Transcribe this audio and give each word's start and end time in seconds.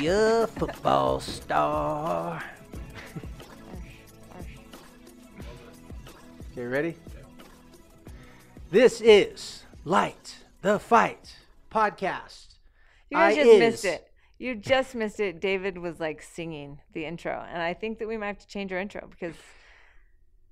be 0.00 0.06
a 0.06 0.46
football 0.46 1.20
star. 1.20 2.42
Okay, 6.52 6.64
ready? 6.64 6.96
This 8.70 9.02
is 9.02 9.64
Light 9.84 10.36
the 10.62 10.78
Fight 10.78 11.36
podcast. 11.70 12.54
You 13.10 13.18
guys 13.18 13.36
I 13.36 13.44
just 13.44 13.58
missed 13.58 13.84
it. 13.84 14.10
You 14.38 14.54
just 14.54 14.94
missed 14.94 15.20
it. 15.20 15.38
David 15.38 15.76
was 15.76 16.00
like 16.00 16.22
singing 16.22 16.80
the 16.94 17.04
intro, 17.04 17.44
and 17.52 17.60
I 17.60 17.74
think 17.74 17.98
that 17.98 18.08
we 18.08 18.16
might 18.16 18.28
have 18.28 18.38
to 18.38 18.46
change 18.46 18.72
our 18.72 18.78
intro 18.78 19.06
because 19.10 19.34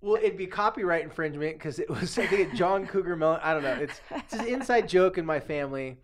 Well, 0.02 0.16
it'd 0.16 0.36
be 0.36 0.46
copyright 0.46 1.04
infringement 1.04 1.54
because 1.54 1.78
it 1.78 1.88
was 1.88 2.18
I 2.18 2.26
think 2.26 2.52
it 2.52 2.54
John 2.54 2.86
Cougar 2.86 3.16
Mellon. 3.16 3.40
I 3.42 3.54
don't 3.54 3.62
know. 3.62 3.72
It's 3.72 4.00
it's 4.10 4.34
an 4.34 4.46
inside 4.46 4.90
joke 4.90 5.16
in 5.16 5.24
my 5.24 5.40
family. 5.40 5.96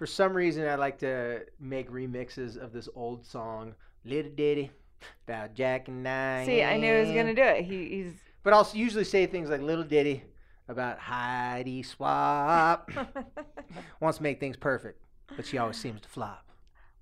For 0.00 0.06
some 0.06 0.32
reason, 0.32 0.66
I 0.66 0.76
like 0.76 0.98
to 1.00 1.42
make 1.60 1.90
remixes 1.90 2.56
of 2.56 2.72
this 2.72 2.88
old 2.94 3.26
song, 3.26 3.74
"Little 4.02 4.30
Ditty," 4.30 4.70
about 5.28 5.52
Jack 5.52 5.88
and 5.88 6.02
Diane. 6.02 6.46
see, 6.46 6.62
I 6.62 6.78
knew 6.78 6.90
he 6.90 7.00
was 7.02 7.10
gonna 7.10 7.34
do 7.34 7.42
it. 7.42 7.66
He, 7.66 7.86
he's 7.90 8.14
But 8.42 8.54
I'll 8.54 8.66
usually 8.72 9.04
say 9.04 9.26
things 9.26 9.50
like 9.50 9.60
"Little 9.60 9.84
Ditty" 9.84 10.24
about 10.68 10.98
Heidi 10.98 11.82
Swapp. 11.82 12.90
Wants 14.00 14.16
to 14.16 14.22
make 14.22 14.40
things 14.40 14.56
perfect, 14.56 15.02
but 15.36 15.44
she 15.44 15.58
always 15.58 15.76
seems 15.76 16.00
to 16.00 16.08
flop. 16.08 16.50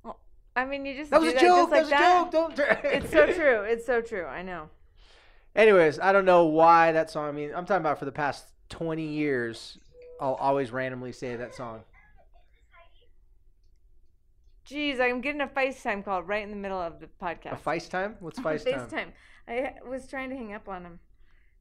Well, 0.03 0.19
I 0.57 0.65
mean, 0.65 0.85
you 0.85 0.97
just 0.97 1.13
That 1.13 1.21
was 1.21 1.31
a 1.31 1.35
that 1.35 1.41
joke. 1.41 1.71
like 1.71 1.89
that 1.89 2.25
was 2.25 2.35
a 2.35 2.37
joke. 2.37 2.57
Don't. 2.57 2.85
It's 2.85 3.13
so 3.13 3.33
true. 3.33 3.61
It's 3.61 3.87
so 3.87 4.01
true. 4.01 4.27
I 4.27 4.43
know. 4.43 4.71
Anyways, 5.55 6.01
I 6.01 6.11
don't 6.11 6.25
know 6.25 6.47
why 6.47 6.91
that 6.91 7.13
song. 7.13 7.29
I 7.29 7.31
mean, 7.31 7.53
I'm 7.55 7.65
talking 7.65 7.81
about 7.81 8.01
for 8.01 8.07
the 8.07 8.11
past 8.11 8.47
20 8.71 9.07
years. 9.07 9.79
I'll 10.21 10.35
always 10.35 10.73
randomly 10.73 11.13
say 11.13 11.37
that 11.37 11.55
song. 11.55 11.85
Jeez, 14.69 15.01
I'm 15.01 15.23
getting 15.23 15.41
a 15.41 15.47
FaceTime 15.47 16.05
call 16.05 16.23
right 16.23 16.43
in 16.43 16.51
the 16.51 16.57
middle 16.57 16.81
of 16.81 17.01
the 17.01 17.07
podcast. 17.07 17.53
A 17.53 17.57
podcast. 17.57 17.89
FaceTime? 17.91 18.15
What's 18.21 18.39
FaceTime? 18.47 18.91
FaceTime. 18.91 19.13
I 19.49 19.73
was 19.89 20.07
trying 20.07 20.29
to 20.29 20.37
hang 20.37 20.53
up 20.53 20.69
on 20.69 20.85
him. 20.85 20.99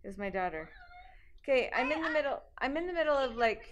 It 0.03 0.07
was 0.07 0.17
my 0.17 0.29
daughter. 0.29 0.69
Okay, 1.41 1.69
I'm 1.73 1.89
in 1.91 2.01
the 2.01 2.09
middle. 2.09 2.41
I'm 2.57 2.75
in 2.75 2.85
the 2.85 2.91
middle 2.93 3.15
of 3.15 3.37
like 3.37 3.63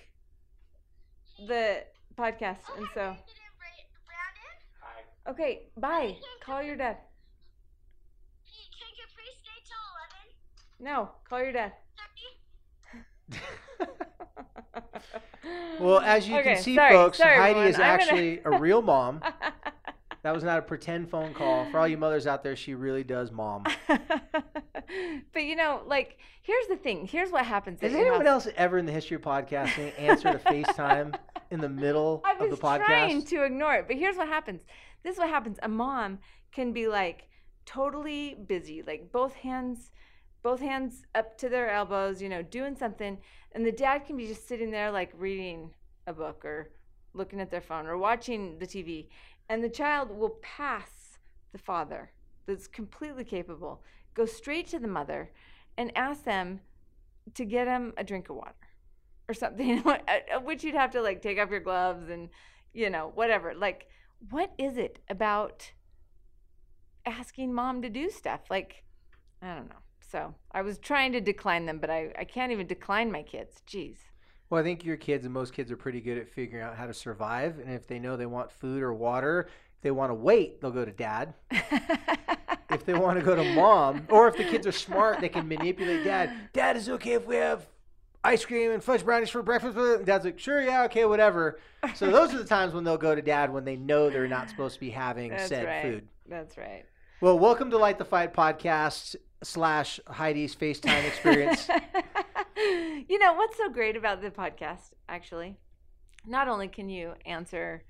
the 1.47 1.83
podcast, 2.17 2.63
and 2.77 2.87
so. 2.93 3.15
Okay, 5.27 5.67
bye. 5.75 6.15
Call 6.41 6.63
your 6.63 6.77
dad. 6.77 6.97
No, 10.79 11.09
call 11.27 11.41
your 11.41 11.51
dad. 11.51 11.73
well, 15.79 15.99
as 15.99 16.27
you 16.27 16.37
Okay, 16.37 16.55
can 16.55 16.63
see, 16.63 16.75
sorry, 16.75 16.91
folks, 16.93 17.17
sorry, 17.17 17.37
Heidi 17.37 17.49
everyone. 17.51 17.67
is 17.67 17.75
I'm 17.75 17.81
gonna- 17.81 17.93
actually 18.03 18.41
a 18.45 18.51
real 18.59 18.81
mom. 18.81 19.21
That 20.23 20.33
was 20.33 20.43
not 20.43 20.57
a 20.57 20.63
pretend 20.63 21.11
phone 21.11 21.35
call. 21.35 21.69
For 21.69 21.77
all 21.77 21.87
you 21.87 21.99
mothers 21.99 22.25
out 22.25 22.41
there, 22.43 22.55
she 22.55 22.73
really 22.73 23.03
does 23.03 23.31
mom. 23.31 23.63
but 23.87 25.43
you 25.43 25.55
know, 25.55 25.83
like, 25.85 26.17
here's 26.41 26.65
the 26.65 26.77
thing. 26.77 27.05
Here's 27.05 27.29
what 27.31 27.45
happens. 27.45 27.79
Has 27.81 27.93
anyone 27.93 28.25
house. 28.25 28.47
else 28.47 28.53
ever 28.57 28.79
in 28.79 28.87
the 28.87 28.91
history 28.91 29.17
of 29.17 29.21
podcasting 29.21 29.93
answered 29.99 30.33
a 30.33 30.39
FaceTime 30.39 31.15
in 31.51 31.59
the 31.61 31.69
middle 31.69 32.23
I 32.25 32.43
of 32.43 32.49
the 32.49 32.57
podcast? 32.57 32.65
I 32.65 32.77
was 32.79 32.87
trying 32.87 33.25
to 33.25 33.43
ignore 33.43 33.75
it, 33.75 33.85
but 33.87 33.97
here's 33.97 34.17
what 34.17 34.27
happens. 34.27 34.63
This 35.03 35.13
is 35.13 35.19
what 35.19 35.29
happens. 35.29 35.59
A 35.61 35.67
mom 35.69 36.17
can 36.51 36.73
be 36.73 36.87
like 36.87 37.27
totally 37.67 38.33
busy, 38.47 38.81
like 38.81 39.11
both 39.11 39.35
hands, 39.35 39.91
both 40.45 40.59
hands 40.59 41.07
up 41.15 41.35
to 41.39 41.49
their 41.49 41.71
elbows, 41.71 42.21
you 42.21 42.29
know, 42.29 42.43
doing 42.43 42.75
something, 42.75 43.17
and 43.53 43.65
the 43.65 43.71
dad 43.71 44.05
can 44.05 44.15
be 44.15 44.27
just 44.27 44.47
sitting 44.47 44.69
there 44.69 44.91
like 44.91 45.11
reading 45.17 45.73
a 46.05 46.13
book 46.13 46.45
or 46.45 46.69
looking 47.15 47.41
at 47.41 47.49
their 47.49 47.61
phone 47.61 47.87
or 47.87 47.97
watching 47.97 48.59
the 48.59 48.67
TV, 48.67 49.07
and 49.49 49.63
the 49.63 49.69
child 49.69 50.11
will 50.11 50.37
pass 50.43 51.17
the 51.51 51.57
father 51.57 52.11
that's 52.45 52.67
completely 52.67 53.23
capable, 53.23 53.81
go 54.13 54.23
straight 54.27 54.67
to 54.67 54.77
the 54.77 54.87
mother, 54.87 55.31
and 55.79 55.91
ask 55.97 56.25
them 56.25 56.59
to 57.33 57.43
get 57.43 57.65
him 57.65 57.91
a 57.97 58.03
drink 58.03 58.29
of 58.29 58.35
water 58.35 58.53
or 59.27 59.33
something, 59.33 59.79
at 60.07 60.27
uh, 60.31 60.39
which 60.41 60.63
you'd 60.63 60.75
have 60.75 60.91
to 60.91 61.01
like 61.01 61.23
take 61.23 61.39
off 61.39 61.49
your 61.49 61.59
gloves 61.59 62.07
and 62.07 62.29
you 62.71 62.91
know 62.91 63.11
whatever. 63.15 63.55
Like, 63.55 63.87
what 64.29 64.53
is 64.59 64.77
it 64.77 64.99
about 65.09 65.71
asking 67.03 67.51
mom 67.51 67.81
to 67.81 67.89
do 67.89 68.11
stuff? 68.11 68.41
Like, 68.51 68.83
I 69.41 69.55
don't 69.55 69.69
know. 69.69 69.84
So 70.07 70.33
I 70.51 70.61
was 70.61 70.77
trying 70.77 71.11
to 71.13 71.21
decline 71.21 71.65
them, 71.65 71.79
but 71.79 71.89
I, 71.89 72.11
I 72.17 72.23
can't 72.23 72.51
even 72.51 72.67
decline 72.67 73.11
my 73.11 73.23
kids. 73.23 73.61
Jeez. 73.67 73.97
Well, 74.49 74.61
I 74.61 74.63
think 74.63 74.85
your 74.85 74.97
kids 74.97 75.25
and 75.25 75.33
most 75.33 75.53
kids 75.53 75.71
are 75.71 75.77
pretty 75.77 76.01
good 76.01 76.17
at 76.17 76.29
figuring 76.29 76.63
out 76.63 76.75
how 76.75 76.85
to 76.85 76.93
survive. 76.93 77.59
And 77.59 77.73
if 77.73 77.87
they 77.87 77.97
know 77.97 78.15
they 78.15 78.27
want 78.27 78.51
food 78.51 78.83
or 78.83 78.93
water, 78.93 79.47
if 79.75 79.81
they 79.81 79.91
want 79.91 80.11
to 80.11 80.15
wait, 80.15 80.61
they'll 80.61 80.71
go 80.71 80.85
to 80.85 80.91
dad. 80.91 81.33
if 81.51 82.85
they 82.85 82.93
want 82.93 83.17
to 83.19 83.25
go 83.25 83.35
to 83.35 83.43
mom, 83.55 84.05
or 84.09 84.27
if 84.27 84.37
the 84.37 84.43
kids 84.43 84.67
are 84.67 84.71
smart, 84.71 85.19
they 85.19 85.29
can 85.29 85.47
manipulate 85.47 86.03
dad. 86.03 86.31
Dad, 86.53 86.77
is 86.77 86.87
it 86.87 86.91
okay 86.93 87.13
if 87.13 87.25
we 87.25 87.35
have 87.37 87.67
ice 88.23 88.45
cream 88.45 88.71
and 88.71 88.83
fudge 88.83 89.03
brownies 89.03 89.31
for 89.31 89.41
breakfast? 89.41 89.75
And 89.75 90.05
dad's 90.05 90.25
like, 90.25 90.37
sure, 90.37 90.61
yeah, 90.61 90.83
okay, 90.83 91.05
whatever. 91.05 91.59
So 91.95 92.11
those 92.11 92.33
are 92.33 92.37
the 92.37 92.45
times 92.45 92.73
when 92.73 92.83
they'll 92.83 92.97
go 92.97 93.15
to 93.15 93.21
dad 93.21 93.51
when 93.51 93.65
they 93.65 93.75
know 93.75 94.11
they're 94.11 94.27
not 94.27 94.49
supposed 94.51 94.75
to 94.75 94.79
be 94.79 94.91
having 94.91 95.31
That's 95.31 95.47
said 95.47 95.65
right. 95.65 95.81
food. 95.81 96.07
That's 96.27 96.57
right. 96.57 96.85
Well, 97.21 97.39
welcome 97.39 97.71
to 97.71 97.77
Light 97.77 97.97
the 97.97 98.05
Fight 98.05 98.33
podcast 98.33 99.15
slash 99.45 99.99
Heidi's 100.07 100.55
FaceTime 100.55 101.05
experience. 101.05 101.67
you 103.07 103.19
know 103.19 103.33
what's 103.33 103.57
so 103.57 103.69
great 103.69 103.95
about 103.95 104.21
the 104.21 104.29
podcast 104.29 104.91
actually 105.09 105.57
not 106.25 106.47
only 106.47 106.67
can 106.67 106.89
you 106.89 107.13
answer 107.25 107.83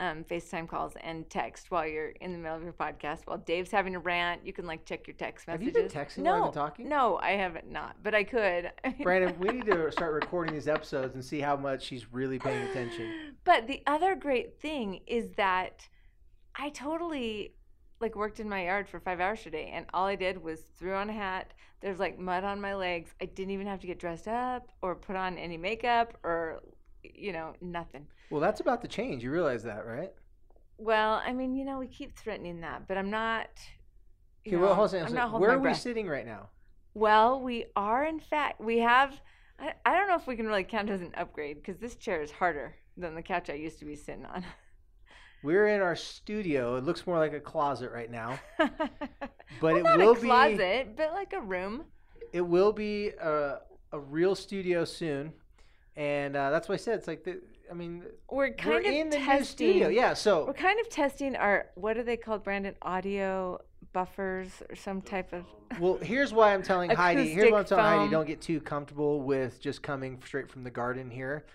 um, 0.00 0.24
facetime 0.24 0.66
calls 0.66 0.94
and 1.02 1.28
text 1.28 1.70
while 1.70 1.86
you're 1.86 2.08
in 2.08 2.32
the 2.32 2.38
middle 2.38 2.56
of 2.56 2.62
your 2.62 2.72
podcast 2.72 3.20
while 3.26 3.36
dave's 3.36 3.70
having 3.70 3.94
a 3.94 3.98
rant 3.98 4.44
you 4.46 4.52
can 4.52 4.66
like 4.66 4.84
check 4.86 5.06
your 5.06 5.14
text 5.14 5.46
messages. 5.46 5.66
Have 5.76 5.76
you 5.76 5.88
been 5.88 5.90
texting 5.90 6.18
no 6.22 6.30
while 6.32 6.38
I've 6.44 6.52
been 6.52 6.62
talking? 6.62 6.88
no 6.88 7.18
i 7.22 7.32
haven't 7.32 7.70
not 7.70 7.96
but 8.02 8.14
i 8.14 8.24
could 8.24 8.72
Brandon, 9.02 9.38
we 9.38 9.50
need 9.50 9.66
to 9.66 9.92
start 9.92 10.14
recording 10.14 10.54
these 10.54 10.68
episodes 10.68 11.14
and 11.14 11.24
see 11.24 11.40
how 11.40 11.56
much 11.56 11.82
she's 11.84 12.10
really 12.12 12.38
paying 12.38 12.66
attention. 12.70 13.36
but 13.44 13.66
the 13.66 13.82
other 13.86 14.16
great 14.16 14.58
thing 14.60 15.00
is 15.06 15.30
that 15.36 15.86
i 16.56 16.70
totally 16.70 17.52
like 18.00 18.16
worked 18.16 18.40
in 18.40 18.48
my 18.48 18.64
yard 18.64 18.88
for 18.88 18.98
five 18.98 19.20
hours 19.20 19.42
today 19.42 19.70
and 19.74 19.86
all 19.92 20.06
i 20.06 20.16
did 20.16 20.42
was 20.42 20.62
threw 20.78 20.94
on 20.94 21.10
a 21.10 21.12
hat 21.12 21.52
there's 21.80 21.98
like 21.98 22.18
mud 22.18 22.44
on 22.44 22.60
my 22.60 22.74
legs 22.74 23.10
i 23.20 23.24
didn't 23.26 23.50
even 23.52 23.66
have 23.66 23.80
to 23.80 23.86
get 23.86 23.98
dressed 23.98 24.26
up 24.28 24.68
or 24.82 24.94
put 24.94 25.16
on 25.16 25.36
any 25.38 25.56
makeup 25.56 26.16
or 26.24 26.60
you 27.02 27.32
know 27.32 27.52
nothing 27.60 28.06
Well, 28.30 28.40
that's 28.40 28.60
about 28.60 28.82
to 28.82 28.88
change. 28.88 29.22
You 29.24 29.30
realize 29.32 29.62
that, 29.64 29.86
right? 29.86 30.12
well 30.78 31.20
i 31.26 31.32
mean 31.32 31.54
you 31.54 31.64
know 31.64 31.78
we 31.78 31.86
keep 31.86 32.16
threatening 32.16 32.60
that 32.62 32.88
but 32.88 32.96
i'm 32.96 33.10
not 33.10 33.48
Okay, 34.46 34.56
well, 34.56 34.70
know, 34.70 34.74
hold 34.74 34.94
on. 34.94 35.04
I'm 35.04 35.12
not 35.14 35.28
holding 35.28 35.40
Where 35.46 35.50
are 35.56 35.58
we 35.58 35.64
breath. 35.64 35.80
sitting 35.80 36.08
right 36.08 36.24
now? 36.24 36.48
well 36.94 37.40
we 37.42 37.66
are 37.76 38.04
in 38.04 38.18
fact 38.18 38.60
we 38.60 38.78
have 38.78 39.20
I, 39.58 39.74
I 39.84 39.94
don't 39.94 40.08
know 40.08 40.16
if 40.16 40.26
we 40.26 40.36
can 40.36 40.46
really 40.46 40.64
count 40.64 40.88
as 40.88 41.02
an 41.02 41.12
upgrade 41.18 41.56
because 41.62 41.78
this 41.78 41.96
chair 41.96 42.22
is 42.22 42.30
harder 42.30 42.74
than 42.96 43.14
the 43.14 43.20
couch 43.22 43.50
i 43.50 43.54
used 43.54 43.78
to 43.80 43.84
be 43.84 43.94
sitting 43.96 44.24
on 44.24 44.44
We're 45.42 45.68
in 45.68 45.80
our 45.80 45.96
studio. 45.96 46.76
It 46.76 46.84
looks 46.84 47.06
more 47.06 47.18
like 47.18 47.32
a 47.32 47.40
closet 47.40 47.90
right 47.92 48.10
now, 48.10 48.38
but 48.58 48.70
Well, 49.62 49.76
it 49.76 49.82
not 49.82 49.98
will 49.98 50.12
a 50.12 50.14
be. 50.20 50.26
closet, 50.26 50.96
but 50.96 51.12
like 51.12 51.32
a 51.32 51.40
room. 51.40 51.84
It 52.32 52.42
will 52.42 52.72
be 52.72 53.08
a, 53.08 53.58
a 53.92 53.98
real 53.98 54.34
studio 54.34 54.84
soon, 54.84 55.32
and 55.96 56.36
uh, 56.36 56.50
that's 56.50 56.68
why 56.68 56.74
I 56.74 56.78
said 56.78 56.98
it's 56.98 57.08
like 57.08 57.24
the. 57.24 57.40
I 57.70 57.74
mean, 57.74 58.02
We're 58.28 58.52
kind 58.52 58.68
we're 58.70 58.78
of 58.80 58.84
in 58.86 59.10
the 59.10 59.18
new 59.18 59.24
testing. 59.24 59.44
studio. 59.46 59.88
Yeah. 59.88 60.12
So 60.14 60.44
We're 60.44 60.52
kind 60.54 60.80
of 60.80 60.88
testing 60.88 61.36
our 61.36 61.66
what 61.76 61.96
are 61.96 62.02
they 62.02 62.16
called, 62.16 62.42
Brandon? 62.42 62.74
Audio 62.82 63.60
buffers 63.92 64.50
or 64.68 64.74
some 64.76 65.00
type 65.00 65.32
of. 65.32 65.44
Well, 65.78 65.96
here's 66.02 66.32
why 66.32 66.52
I'm 66.52 66.62
telling 66.64 66.90
Heidi. 66.90 67.28
Here's 67.30 67.50
why 67.52 67.60
I'm 67.60 67.64
telling 67.64 67.84
Heidi. 67.84 68.10
Don't 68.10 68.26
get 68.26 68.40
too 68.40 68.60
comfortable 68.60 69.22
with 69.22 69.60
just 69.60 69.82
coming 69.82 70.20
straight 70.26 70.50
from 70.50 70.64
the 70.64 70.70
garden 70.70 71.10
here, 71.10 71.46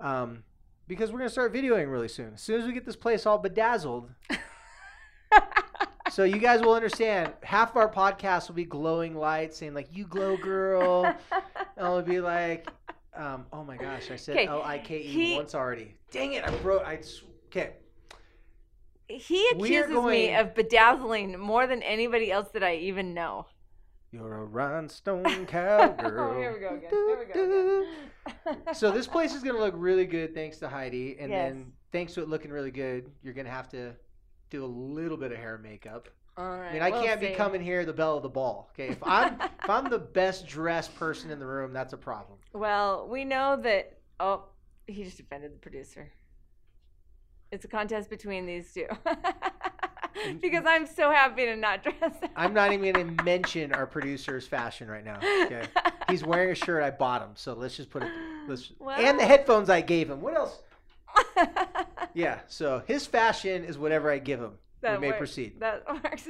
um, 0.00 0.42
because 0.88 1.12
we're 1.12 1.18
gonna 1.18 1.30
start 1.30 1.52
videoing 1.52 1.90
really 1.90 2.08
soon. 2.08 2.34
As 2.34 2.40
soon 2.40 2.60
as 2.60 2.66
we 2.66 2.72
get 2.72 2.84
this 2.84 2.96
place 2.96 3.26
all 3.26 3.38
bedazzled, 3.38 4.10
so 6.10 6.24
you 6.24 6.38
guys 6.38 6.60
will 6.60 6.74
understand. 6.74 7.32
Half 7.42 7.70
of 7.70 7.76
our 7.76 7.90
podcast 7.90 8.48
will 8.48 8.54
be 8.54 8.64
glowing 8.64 9.14
lights, 9.14 9.58
saying 9.58 9.74
like 9.74 9.88
"You 9.92 10.06
glow, 10.06 10.36
girl," 10.36 11.04
and 11.04 11.16
it'll 11.78 12.02
be 12.02 12.20
like, 12.20 12.68
um, 13.16 13.46
"Oh 13.52 13.64
my 13.64 13.76
gosh, 13.76 14.10
I 14.10 14.16
said 14.16 14.36
L 14.46 14.62
I 14.62 14.78
K 14.78 14.98
E 14.98 15.02
he- 15.02 15.36
once 15.36 15.54
already. 15.54 15.94
Dang 16.10 16.34
it, 16.34 16.44
I 16.44 16.50
broke. 16.58 16.84
I 16.84 17.00
okay." 17.46 17.74
He 19.08 19.46
accuses 19.50 19.90
me 19.90 20.34
of 20.34 20.54
bedazzling 20.54 21.38
more 21.38 21.66
than 21.66 21.82
anybody 21.82 22.32
else 22.32 22.48
that 22.52 22.62
I 22.62 22.76
even 22.76 23.12
know. 23.12 23.46
You're 24.12 24.42
a 24.42 24.44
rhinestone 24.44 25.46
cowgirl. 25.46 26.32
Oh, 26.34 26.38
here 26.38 26.52
we 26.52 26.60
go 26.60 26.74
again. 26.76 26.90
Here 26.90 27.18
we 27.18 27.32
go 27.32 27.84
again. 28.46 28.74
so 28.74 28.90
this 28.90 29.06
place 29.06 29.34
is 29.34 29.42
gonna 29.42 29.58
look 29.58 29.74
really 29.76 30.04
good 30.04 30.34
thanks 30.34 30.58
to 30.58 30.68
Heidi, 30.68 31.16
and 31.18 31.30
Yes. 31.30 31.52
then 31.52 31.72
thanks 31.92 32.12
to 32.14 32.22
it 32.22 32.28
looking 32.28 32.50
really 32.50 32.70
good, 32.70 33.10
you're 33.22 33.32
gonna 33.32 33.48
have 33.50 33.68
to 33.70 33.94
do 34.50 34.64
a 34.64 34.66
little 34.66 35.16
bit 35.16 35.32
of 35.32 35.38
hair 35.38 35.54
and 35.54 35.62
makeup. 35.62 36.08
All 36.36 36.58
right. 36.58 36.68
I 36.68 36.72
mean, 36.74 36.82
I 36.82 36.90
we'll 36.90 37.02
can't 37.02 37.20
be 37.20 37.30
coming 37.30 37.62
here 37.62 37.84
the 37.86 37.92
belle 37.92 38.18
of 38.18 38.22
the 38.22 38.28
ball. 38.28 38.70
Okay, 38.74 38.88
if 38.92 39.02
I'm 39.02 39.40
if 39.40 39.68
I'm 39.70 39.88
the 39.88 39.98
best 40.20 40.46
dressed 40.46 40.94
person 40.96 41.30
in 41.30 41.38
the 41.38 41.46
room, 41.46 41.72
that's 41.72 41.94
a 41.94 41.98
problem. 41.98 42.38
Well, 42.52 43.08
we 43.08 43.24
know 43.24 43.58
that. 43.62 43.98
Oh, 44.20 44.44
he 44.86 45.04
just 45.04 45.20
offended 45.20 45.54
the 45.54 45.58
producer. 45.58 46.12
It's 47.50 47.64
a 47.64 47.68
contest 47.68 48.08
between 48.10 48.46
these 48.46 48.72
two. 48.72 48.86
Because 50.40 50.64
I'm 50.66 50.86
so 50.86 51.10
happy 51.10 51.44
to 51.46 51.56
not 51.56 51.82
dress. 51.84 52.14
I'm 52.36 52.54
not 52.54 52.72
even 52.72 52.92
going 52.92 53.16
to 53.16 53.24
mention 53.24 53.72
our 53.72 53.86
producer's 53.86 54.46
fashion 54.46 54.88
right 54.88 55.04
now. 55.04 55.18
Okay, 55.44 55.64
he's 56.08 56.24
wearing 56.24 56.50
a 56.50 56.54
shirt 56.54 56.82
I 56.82 56.90
bought 56.90 57.22
him, 57.22 57.30
so 57.34 57.54
let's 57.54 57.76
just 57.76 57.90
put 57.90 58.02
it. 58.02 58.10
Let's 58.48 58.72
and 58.96 59.18
the 59.18 59.24
headphones 59.24 59.70
I 59.70 59.80
gave 59.80 60.10
him. 60.10 60.20
What 60.20 60.36
else? 60.36 60.58
Yeah, 62.14 62.40
so 62.46 62.82
his 62.86 63.06
fashion 63.06 63.64
is 63.64 63.78
whatever 63.78 64.10
I 64.10 64.18
give 64.18 64.38
him. 64.38 64.52
That 64.82 65.00
we 65.00 65.06
may 65.06 65.08
works. 65.12 65.18
proceed. 65.18 65.60
That 65.60 65.82
works. 66.04 66.28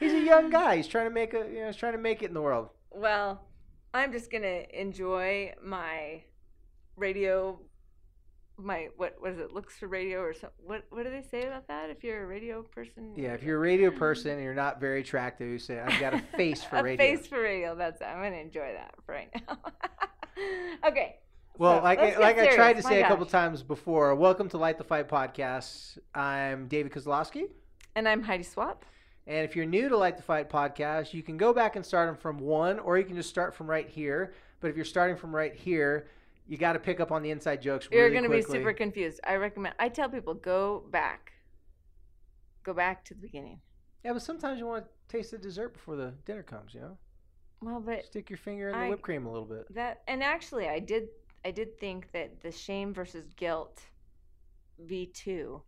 He's 0.00 0.12
a 0.14 0.20
young 0.20 0.48
guy. 0.48 0.76
He's 0.76 0.86
trying 0.86 1.04
to 1.06 1.10
make 1.10 1.34
a 1.34 1.46
you 1.52 1.60
know 1.60 1.66
he's 1.66 1.76
trying 1.76 1.92
to 1.92 1.98
make 1.98 2.22
it 2.22 2.26
in 2.28 2.34
the 2.34 2.40
world. 2.40 2.70
well, 2.90 3.42
I'm 3.92 4.12
just 4.12 4.30
gonna 4.30 4.62
enjoy 4.72 5.52
my 5.62 6.22
radio. 6.96 7.58
My 8.58 8.88
what 8.96 9.16
what 9.18 9.32
is 9.32 9.38
it? 9.38 9.52
Looks 9.52 9.78
for 9.78 9.88
radio 9.88 10.20
or 10.20 10.32
something? 10.34 10.50
What 10.64 10.84
what 10.90 11.04
do 11.04 11.10
they 11.10 11.22
say 11.22 11.46
about 11.46 11.66
that? 11.68 11.90
If 11.90 12.04
you're 12.04 12.22
a 12.22 12.26
radio 12.26 12.62
person, 12.62 13.12
Yeah, 13.16 13.32
if 13.32 13.42
you're 13.42 13.56
a 13.56 13.60
radio 13.60 13.88
um, 13.90 13.96
person 13.96 14.32
and 14.32 14.42
you're 14.42 14.54
not 14.54 14.78
very 14.80 15.00
attractive, 15.00 15.48
you 15.48 15.58
say 15.58 15.80
I've 15.80 15.98
got 16.00 16.14
a 16.14 16.18
face 16.36 16.62
for 16.62 16.76
a 16.78 16.82
radio. 16.82 16.96
face 17.16 17.26
for 17.26 17.40
radio. 17.40 17.74
That's 17.74 18.00
I'm 18.02 18.22
gonna 18.22 18.36
enjoy 18.36 18.72
that 18.74 18.94
for 19.04 19.12
right 19.14 19.28
now. 19.48 19.58
okay. 20.88 21.16
Well, 21.58 21.78
So, 21.78 21.82
like 21.84 21.98
I, 21.98 22.18
like 22.18 22.38
I 22.38 22.54
tried 22.54 22.76
to. 22.76 22.82
My 22.82 22.88
say 22.90 23.02
a 23.02 23.08
couple 23.08 23.26
times 23.26 23.62
before, 23.62 24.14
welcome 24.14 24.48
to 24.50 24.58
Light 24.58 24.78
the 24.78 24.84
Fight 24.84 25.08
podcast. 25.08 25.98
I'm 26.14 26.68
David 26.68 26.92
Kozlowski, 26.92 27.44
And 27.96 28.08
I'm 28.08 28.22
Heidi 28.22 28.42
Swapp. 28.42 28.84
and 29.26 29.44
if 29.44 29.54
you're 29.56 29.66
new 29.66 29.88
to 29.88 29.96
Light 29.96 30.16
the 30.16 30.22
Fight 30.22 30.48
podcast, 30.48 31.12
you 31.14 31.22
can 31.22 31.36
go 31.36 31.52
back 31.52 31.76
and 31.76 31.84
start 31.84 32.08
them 32.08 32.16
from 32.16 32.38
one, 32.38 32.78
or 32.78 32.96
you 32.98 33.04
can 33.04 33.16
just 33.16 33.28
start 33.28 33.54
from 33.54 33.68
right 33.68 33.88
here. 33.88 34.34
But 34.60 34.68
if 34.68 34.76
you're 34.76 34.84
starting 34.84 35.16
from 35.16 35.34
right 35.34 35.54
here, 35.54 36.06
you 36.46 36.56
got 36.58 36.72
to 36.74 36.78
pick 36.78 37.00
up 37.00 37.12
on 37.12 37.22
the 37.22 37.30
inside 37.30 37.62
jokes. 37.62 37.88
You're 37.90 38.02
really 38.04 38.14
gonna 38.14 38.28
be 38.28 38.42
super 38.42 38.72
confused. 38.72 39.20
I 39.24 39.36
recommend. 39.36 39.74
I 39.78 39.88
tell 39.88 40.08
people 40.08 40.34
go 40.34 40.84
back. 40.90 41.32
Go 42.64 42.72
back 42.74 43.04
to 43.06 43.14
the 43.14 43.20
beginning. 43.20 43.60
Yeah, 44.04 44.12
but 44.12 44.22
sometimes 44.22 44.58
you 44.58 44.66
want 44.66 44.84
to 44.84 44.90
taste 45.16 45.30
the 45.30 45.38
dessert 45.38 45.72
before 45.72 45.96
the 45.96 46.14
dinner 46.24 46.42
comes. 46.42 46.74
You 46.74 46.80
know, 46.80 46.98
Well, 47.60 47.80
but 47.80 48.04
stick 48.04 48.28
your 48.30 48.36
finger 48.36 48.68
in 48.68 48.74
the 48.78 48.84
I- 48.84 48.88
whipped 48.90 49.02
cream 49.02 49.26
a 49.26 49.30
little 49.32 49.46
bit. 49.46 49.72
that 49.74 50.02
and 50.08 50.22
actually, 50.22 50.68
I 50.68 50.78
did. 50.78 51.08
I 51.44 51.50
did 51.50 51.78
think 51.78 52.12
that 52.12 52.40
the 52.40 52.52
shame 52.52 52.94
versus 52.94 53.26
guilt 53.36 53.82
V 54.78 55.06
two 55.06 55.62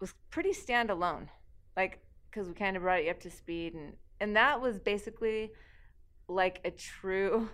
was 0.00 0.14
pretty 0.30 0.52
standalone, 0.52 1.28
like 1.76 2.00
because 2.30 2.48
we 2.48 2.54
kind 2.54 2.76
of 2.76 2.82
brought 2.82 3.04
you 3.04 3.10
up 3.10 3.20
to 3.20 3.30
speed, 3.30 3.74
and 3.74 3.94
and 4.20 4.36
that 4.36 4.60
was 4.60 4.78
basically 4.78 5.52
like 6.28 6.60
a 6.64 6.70
true 6.70 7.50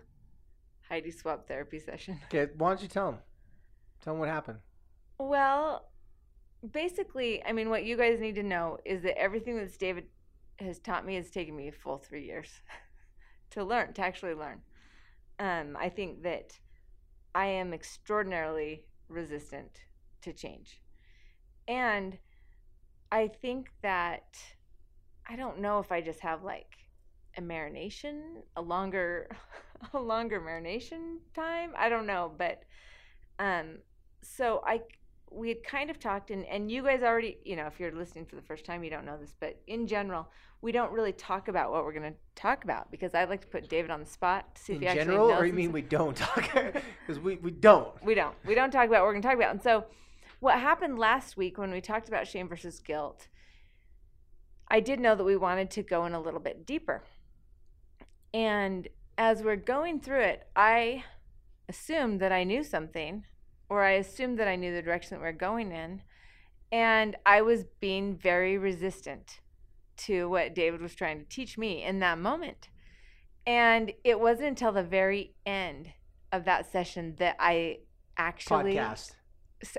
Heidi 0.89 1.11
Swapp 1.11 1.47
therapy 1.47 1.79
session. 1.79 2.21
Okay, 2.33 2.51
why 2.57 2.71
don't 2.71 2.83
you 2.83 2.89
tell 2.89 3.13
them? 3.13 3.21
Tell 4.03 4.15
them 4.15 4.21
what 4.21 4.29
happened. 4.29 4.59
Well, 5.19 5.91
basically, 6.73 7.45
I 7.45 7.53
mean, 7.53 7.71
what 7.71 7.85
you 7.85 7.97
guys 7.97 8.21
need 8.21 8.37
to 8.37 8.43
know 8.43 8.79
is 8.85 9.03
that 9.03 9.19
everything 9.19 9.57
that 9.57 9.77
David 9.79 10.05
has 10.59 10.79
taught 10.79 11.05
me 11.05 11.15
has 11.17 11.31
taken 11.31 11.55
me 11.57 11.69
a 11.69 11.73
full 11.73 11.99
three 11.99 12.25
years 12.25 12.49
to 13.51 13.65
learn, 13.65 13.93
to 13.95 14.03
actually 14.03 14.35
learn. 14.35 14.61
Um, 15.39 15.77
I 15.79 15.89
think 15.89 16.23
that 16.23 16.59
I 17.35 17.47
am 17.47 17.73
extraordinarily 17.73 18.85
resistant 19.09 19.81
to 20.23 20.33
change. 20.33 20.81
And 21.67 22.19
I 23.13 23.29
think 23.29 23.71
that 23.83 24.39
I 25.29 25.37
don't 25.37 25.61
know 25.61 25.79
if 25.79 25.93
I 25.93 26.01
just 26.01 26.21
have 26.21 26.43
like 26.43 26.75
a 27.37 27.43
marination, 27.43 28.43
a 28.57 28.63
longer 28.63 29.29
a 29.95 29.99
longer 29.99 30.41
marination 30.41 31.19
time. 31.35 31.73
I 31.77 31.89
don't 31.89 32.07
know, 32.07 32.33
but 32.37 32.63
um 33.39 33.79
so 34.23 34.63
I 34.67 34.83
we 35.31 35.49
had 35.49 35.63
kind 35.63 35.91
of 35.91 35.99
talked 35.99 36.31
and 36.31 36.45
and 36.47 36.71
you 36.71 36.83
guys 36.83 37.03
already, 37.03 37.39
you 37.45 37.57
know, 37.57 37.67
if 37.67 37.79
you're 37.79 37.93
listening 37.93 38.27
for 38.27 38.37
the 38.37 38.43
first 38.43 38.65
time, 38.65 38.83
you 38.85 38.91
don't 38.91 39.05
know 39.05 39.17
this, 39.17 39.35
but 39.39 39.61
in 39.67 39.87
general, 39.87 40.29
we 40.61 40.73
don't 40.73 40.93
really 40.93 41.13
talk 41.13 41.49
about 41.49 41.71
what 41.71 41.85
we're 41.85 41.93
going 41.93 42.13
to 42.13 42.19
talk 42.35 42.65
about 42.65 42.91
because 42.91 43.15
I'd 43.15 43.29
like 43.29 43.41
to 43.43 43.47
put 43.47 43.69
David 43.69 43.91
on 43.91 44.01
the 44.01 44.07
spot 44.07 44.55
to 44.57 44.63
see 44.63 44.73
In 44.73 44.77
if 44.77 44.83
he 44.83 44.89
actually 44.89 45.05
general, 45.05 45.29
knows 45.29 45.41
or 45.41 45.47
you 45.47 45.53
mean 45.53 45.73
we 45.73 45.83
don't 45.83 46.17
talk? 46.17 46.51
Because 47.07 47.23
we, 47.23 47.37
we 47.37 47.51
don't. 47.51 47.91
we 48.05 48.15
don't. 48.15 48.35
We 48.45 48.55
don't 48.55 48.71
talk 48.71 48.87
about 48.87 49.01
what 49.01 49.05
we're 49.05 49.13
going 49.13 49.23
to 49.23 49.29
talk 49.29 49.37
about. 49.37 49.53
And 49.53 49.63
so, 49.63 49.87
what 50.41 50.59
happened 50.59 50.99
last 50.99 51.39
week 51.39 51.57
when 51.57 51.71
we 51.71 51.81
talked 51.81 52.07
about 52.09 52.27
shame 52.27 52.49
versus 52.49 52.81
guilt, 52.81 53.29
I 54.69 54.81
did 54.81 55.01
know 55.01 55.15
that 55.15 55.25
we 55.25 55.37
wanted 55.37 55.71
to 55.71 55.83
go 55.83 56.05
in 56.05 56.13
a 56.13 56.21
little 56.21 56.41
bit 56.41 56.67
deeper. 56.67 57.03
And 58.35 58.89
as 59.19 59.43
we're 59.43 59.57
going 59.57 60.01
through 60.01 60.21
it, 60.21 60.47
I 60.55 61.05
assumed 61.69 62.21
that 62.21 62.33
I 62.33 62.45
knew 62.45 62.63
something, 62.63 63.25
or 63.69 63.85
I 63.85 63.93
assumed 63.93 64.39
that 64.39 64.49
I 64.49 64.57
knew 64.57 64.73
the 64.73 64.81
direction 64.81 65.17
that 65.17 65.21
we're 65.21 65.33
going 65.33 65.73
in. 65.73 66.03
And 66.71 67.17
I 67.27 67.43
was 67.43 67.65
being 67.81 68.17
very 68.17 68.57
resistant 68.57 69.41
to 69.99 70.29
what 70.29 70.55
David 70.55 70.81
was 70.81 70.95
trying 70.95 71.19
to 71.19 71.25
teach 71.25 71.59
me 71.59 71.83
in 71.83 71.99
that 71.99 72.19
moment. 72.19 72.69
And 73.45 73.93
it 74.05 74.21
wasn't 74.21 74.49
until 74.49 74.73
the 74.73 74.83
very 74.83 75.35
end 75.45 75.91
of 76.31 76.45
that 76.45 76.71
session 76.71 77.17
that 77.19 77.37
I 77.41 77.79
actually 78.17 78.75
Podcast. 78.75 79.13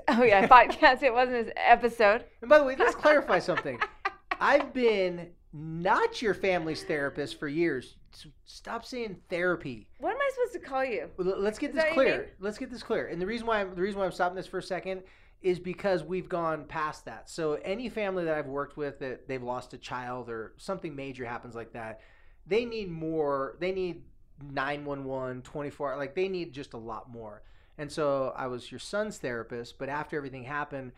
Oh 0.08 0.22
yeah, 0.22 0.46
podcast. 0.48 1.02
It 1.02 1.14
wasn't 1.14 1.48
an 1.48 1.52
episode. 1.56 2.24
And 2.42 2.50
by 2.50 2.58
the 2.58 2.64
way, 2.64 2.76
let's 2.76 2.94
clarify 2.94 3.38
something. 3.38 3.80
I've 4.40 4.74
been 4.74 5.30
not 5.52 6.22
your 6.22 6.34
family's 6.34 6.84
therapist 6.84 7.38
for 7.38 7.48
years. 7.48 7.96
Stop 8.44 8.84
saying 8.84 9.16
therapy. 9.28 9.88
What 9.98 10.10
am 10.10 10.18
I 10.18 10.30
supposed 10.34 10.52
to 10.52 10.58
call 10.60 10.84
you? 10.84 11.08
Let's 11.16 11.58
get 11.58 11.70
Is 11.70 11.76
this 11.76 11.84
that 11.84 11.96
what 11.96 12.06
you 12.06 12.12
clear. 12.12 12.30
Let's 12.38 12.58
get 12.58 12.70
this 12.70 12.82
clear. 12.82 13.08
And 13.08 13.20
the 13.20 13.26
reason 13.26 13.46
why 13.46 13.60
I'm, 13.60 13.74
the 13.74 13.82
reason 13.82 13.98
why 13.98 14.06
I'm 14.06 14.12
stopping 14.12 14.36
this 14.36 14.46
for 14.46 14.58
a 14.58 14.62
second 14.62 15.02
is 15.42 15.58
because 15.58 16.04
we've 16.04 16.28
gone 16.28 16.64
past 16.64 17.04
that. 17.06 17.30
So 17.30 17.54
any 17.64 17.88
family 17.88 18.24
that 18.24 18.34
I've 18.34 18.46
worked 18.46 18.76
with 18.76 18.98
that 19.00 19.26
they've 19.26 19.42
lost 19.42 19.72
a 19.72 19.78
child 19.78 20.28
or 20.28 20.52
something 20.58 20.94
major 20.94 21.24
happens 21.24 21.54
like 21.54 21.72
that, 21.72 22.00
they 22.46 22.64
need 22.64 22.90
more. 22.90 23.56
They 23.58 23.72
need 23.72 24.02
911, 24.52 25.42
24. 25.42 25.96
Like 25.96 26.14
they 26.14 26.28
need 26.28 26.52
just 26.52 26.74
a 26.74 26.78
lot 26.78 27.10
more. 27.10 27.42
And 27.78 27.90
so 27.90 28.34
I 28.36 28.46
was 28.46 28.70
your 28.70 28.78
son's 28.78 29.18
therapist, 29.18 29.78
but 29.78 29.88
after 29.88 30.16
everything 30.16 30.44
happened, 30.44 30.92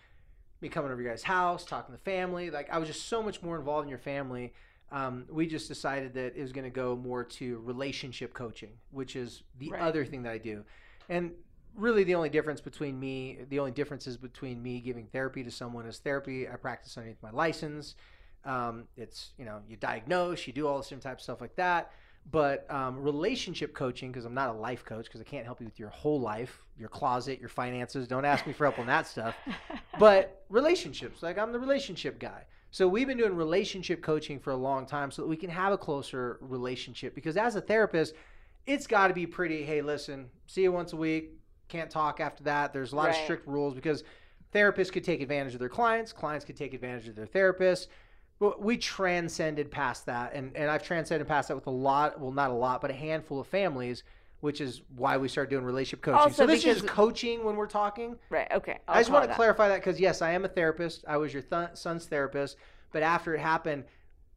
me 0.62 0.68
coming 0.68 0.90
over 0.90 1.02
your 1.02 1.10
guys' 1.10 1.22
house, 1.24 1.64
talking 1.64 1.94
to 1.94 2.00
family, 2.00 2.50
like 2.50 2.70
I 2.70 2.78
was 2.78 2.88
just 2.88 3.08
so 3.08 3.22
much 3.22 3.42
more 3.42 3.56
involved 3.58 3.84
in 3.84 3.88
your 3.90 3.98
family. 3.98 4.52
Um, 4.90 5.24
we 5.30 5.46
just 5.46 5.68
decided 5.68 6.14
that 6.14 6.36
it 6.36 6.40
was 6.40 6.52
going 6.52 6.64
to 6.64 6.70
go 6.70 6.94
more 6.96 7.24
to 7.24 7.58
relationship 7.60 8.32
coaching, 8.32 8.70
which 8.90 9.16
is 9.16 9.42
the 9.58 9.70
Right. 9.70 9.80
other 9.80 10.04
thing 10.04 10.22
that 10.22 10.32
I 10.32 10.38
do. 10.38 10.64
And 11.08 11.32
really, 11.74 12.04
the 12.04 12.14
only 12.14 12.28
difference 12.28 12.60
between 12.60 13.00
me, 13.00 13.38
the 13.48 13.58
only 13.58 13.72
differences 13.72 14.16
between 14.16 14.62
me 14.62 14.80
giving 14.80 15.06
therapy 15.06 15.42
to 15.44 15.50
someone 15.50 15.86
is 15.86 15.98
therapy. 15.98 16.48
I 16.48 16.56
practice 16.56 16.96
underneath 16.96 17.22
my 17.22 17.30
license. 17.30 17.96
Um, 18.44 18.84
it's 18.96 19.30
you 19.38 19.44
know 19.44 19.60
you 19.68 19.76
diagnose, 19.76 20.46
you 20.46 20.52
do 20.52 20.66
all 20.68 20.76
the 20.78 20.84
same 20.84 21.00
type 21.00 21.18
of 21.18 21.22
stuff 21.22 21.40
like 21.40 21.56
that. 21.56 21.92
But 22.30 22.70
um, 22.70 23.02
relationship 23.02 23.74
coaching, 23.74 24.10
because 24.10 24.24
I'm 24.24 24.34
not 24.34 24.48
a 24.48 24.52
life 24.52 24.84
coach, 24.84 25.04
because 25.06 25.20
I 25.20 25.24
can't 25.24 25.44
help 25.44 25.60
you 25.60 25.66
with 25.66 25.78
your 25.78 25.90
whole 25.90 26.20
life, 26.20 26.64
your 26.78 26.88
closet, 26.88 27.40
your 27.40 27.48
finances. 27.48 28.08
Don't 28.08 28.24
ask 28.24 28.46
me 28.46 28.52
for 28.52 28.64
help 28.64 28.78
on 28.78 28.86
that 28.86 29.06
stuff. 29.06 29.34
But 29.98 30.42
relationships 30.48 31.22
like 31.22 31.38
i'm 31.38 31.52
the 31.52 31.58
relationship 31.58 32.18
guy. 32.18 32.44
So 32.70 32.88
we've 32.88 33.06
been 33.06 33.18
doing 33.18 33.36
relationship 33.36 34.02
coaching 34.02 34.40
for 34.40 34.50
a 34.50 34.56
long 34.56 34.86
time 34.86 35.10
so 35.10 35.22
that 35.22 35.28
we 35.28 35.36
can 35.36 35.50
have 35.50 35.72
a 35.72 35.78
closer 35.78 36.38
relationship 36.40 37.14
because 37.14 37.36
as 37.36 37.54
a 37.56 37.60
therapist 37.60 38.14
it's 38.66 38.86
got 38.86 39.08
to 39.08 39.14
be 39.14 39.26
pretty 39.26 39.62
hey 39.64 39.82
listen 39.82 40.30
see 40.46 40.62
you 40.62 40.72
once 40.72 40.94
a 40.94 40.96
week 40.96 41.34
can't 41.68 41.90
talk 41.90 42.20
after 42.20 42.44
that. 42.44 42.72
There's 42.72 42.92
a 42.92 42.96
lot 42.96 43.08
of 43.08 43.16
strict 43.16 43.46
rules 43.48 43.74
because 43.74 44.04
therapists 44.52 44.92
could 44.92 45.04
take 45.04 45.22
advantage 45.22 45.54
of 45.54 45.60
their 45.60 45.68
clients 45.68 46.12
clients 46.12 46.44
could 46.44 46.56
take 46.56 46.74
advantage 46.74 47.08
of 47.08 47.16
their 47.16 47.26
therapists 47.26 47.86
we 48.58 48.76
transcended 48.76 49.70
past 49.70 50.06
that 50.06 50.34
and, 50.34 50.56
and 50.56 50.70
i've 50.70 50.82
transcended 50.82 51.26
past 51.28 51.48
that 51.48 51.54
with 51.54 51.66
a 51.66 51.70
lot 51.70 52.20
well 52.20 52.32
not 52.32 52.50
a 52.50 52.54
lot 52.54 52.80
but 52.80 52.90
a 52.90 52.94
handful 52.94 53.38
of 53.40 53.46
families 53.46 54.02
which 54.42 54.60
is 54.60 54.82
why 54.96 55.16
we 55.16 55.28
started 55.28 55.50
doing 55.50 55.64
relationship 55.64 56.02
coaching 56.02 56.18
Also 56.18 56.42
so 56.42 56.46
this 56.46 56.64
is 56.64 56.82
coaching 56.82 57.44
when 57.44 57.54
we're 57.54 57.66
talking 57.66 58.16
right. 58.28 58.50
Okay. 58.50 58.80
I 58.88 58.98
just 58.98 59.10
want 59.10 59.28
to 59.28 59.34
clarify 59.36 59.68
that 59.68 59.76
because 59.76 60.00
yes, 60.00 60.20
I 60.20 60.32
am 60.32 60.44
a 60.44 60.48
therapist. 60.48 61.04
I 61.06 61.16
was 61.16 61.32
your 61.32 61.42
th- 61.42 61.70
son's 61.74 62.06
therapist, 62.06 62.56
but 62.90 63.04
after 63.04 63.36
it 63.36 63.40
happened, 63.40 63.84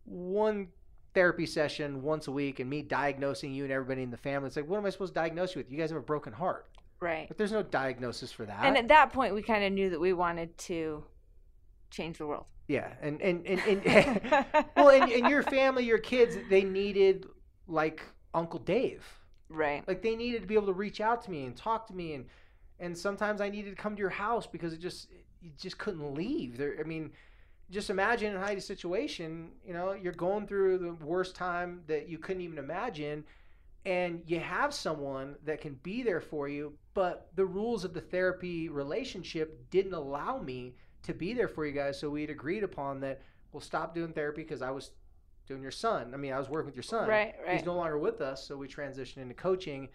one 0.06 0.68
therapy 1.16 1.48
session 1.48 2.04
once 2.04 2.28
a 2.28 2.32
week, 2.32 2.60
and 2.60 2.70
me 2.70 2.84
diagnosing 2.84 3.52
you 3.52 3.64
and 3.64 3.74
everybody 3.74 4.04
in 4.04 4.12
the 4.12 4.18
family, 4.18 4.46
it's 4.46 4.56
like, 4.56 4.68
what 4.68 4.78
am 4.78 4.86
I 4.86 4.92
supposed 4.92 5.16
to 5.16 5.20
diagnose 5.20 5.56
you 5.56 5.60
with? 5.62 5.72
You 5.72 5.78
guys 5.78 5.90
have 5.90 5.98
a 5.98 6.04
broken 6.04 6.34
heart. 6.34 6.68
Right. 7.00 7.28
But 7.28 7.38
there's 7.38 7.52
no 7.52 7.64
diagnosis 7.64 8.32
for 8.32 8.46
that. 8.46 8.64
And 8.64 8.78
at 8.78 8.88
that 8.90 9.12
point, 9.12 9.34
we 9.34 9.42
kind 9.42 9.64
of 9.64 9.74
knew 9.74 9.90
that 9.90 10.00
we 10.00 10.14
wanted 10.14 10.56
to 10.60 11.04
change 11.90 12.20
the 12.20 12.28
world. 12.28 12.46
Yeah, 12.68 12.94
and 13.02 13.22
and 13.22 13.46
and, 13.46 13.62
and 13.86 14.46
well, 14.76 14.90
and, 14.90 15.12
and 15.12 15.30
your 15.30 15.44
family, 15.44 15.84
your 15.84 16.00
kids, 16.00 16.38
they 16.50 16.64
needed 16.64 17.26
like 17.68 18.02
Uncle 18.34 18.60
Dave. 18.60 19.06
right. 19.50 19.88
Like 19.88 20.02
they 20.02 20.16
needed 20.16 20.42
to 20.42 20.48
be 20.48 20.56
able 20.56 20.68
to 20.68 20.74
reach 20.74 21.02
out 21.02 21.22
to 21.24 21.32
me 21.32 21.46
and 21.46 21.56
talk 21.56 21.88
to 21.88 21.94
me, 21.96 22.14
and 22.14 22.26
and 22.80 22.98
sometimes 22.98 23.40
I 23.40 23.50
needed 23.50 23.70
to 23.70 23.82
come 23.82 23.96
to 23.96 24.00
your 24.00 24.10
house 24.10 24.48
because 24.48 24.74
it 24.74 24.80
just 24.80 25.10
you 25.42 25.52
just 25.58 25.78
couldn't 25.78 26.16
leave. 26.16 26.58
There, 26.58 26.76
I 26.80 26.84
mean, 26.84 27.12
just 27.70 27.90
imagine 27.90 28.34
in 28.34 28.42
Heidi's 28.42 28.66
situation. 28.66 29.52
You 29.66 29.74
know, 29.74 29.94
you're 29.94 30.14
going 30.14 30.48
through 30.48 30.80
the 30.80 30.94
worst 31.06 31.36
time 31.36 31.82
that 31.88 32.10
you 32.10 32.18
couldn't 32.18 32.42
even 32.42 32.58
imagine, 32.58 33.24
and 33.86 34.24
you 34.26 34.40
have 34.40 34.74
someone 34.74 35.36
that 35.46 35.62
can 35.62 35.76
be 35.84 36.02
there 36.02 36.22
for 36.22 36.48
you, 36.48 36.74
but 36.96 37.30
the 37.36 37.46
rules 37.46 37.84
of 37.84 37.94
the 37.94 38.02
therapy 38.02 38.70
relationship 38.70 39.70
didn't 39.70 39.94
allow 39.94 40.40
me 40.40 40.74
to 41.06 41.14
be 41.14 41.34
there 41.34 41.48
for 41.48 41.66
you 41.66 41.72
guys. 41.72 42.00
So 42.00 42.10
we 42.10 42.22
had 42.22 42.30
agreed 42.30 42.64
upon 42.64 43.00
that. 43.02 43.22
well, 43.52 43.62
stop 43.62 43.96
doing 43.96 44.14
therapy 44.14 44.44
because 44.44 44.62
I 44.62 44.72
was 44.72 44.92
doing 45.48 45.62
your 45.62 45.72
son. 45.72 46.14
I 46.14 46.18
mean, 46.18 46.34
I 46.34 46.40
was 46.40 46.50
working 46.50 46.66
with 46.66 46.76
your 46.76 46.84
son. 46.84 47.08
Right, 47.08 47.36
right. 47.46 47.56
He's 47.56 47.66
no 47.66 47.76
longer 47.76 47.98
with 47.98 48.22
us, 48.22 48.46
so 48.48 48.58
we 48.58 48.68
transitioned 48.68 49.18
into 49.18 49.34
coaching, 49.36 49.90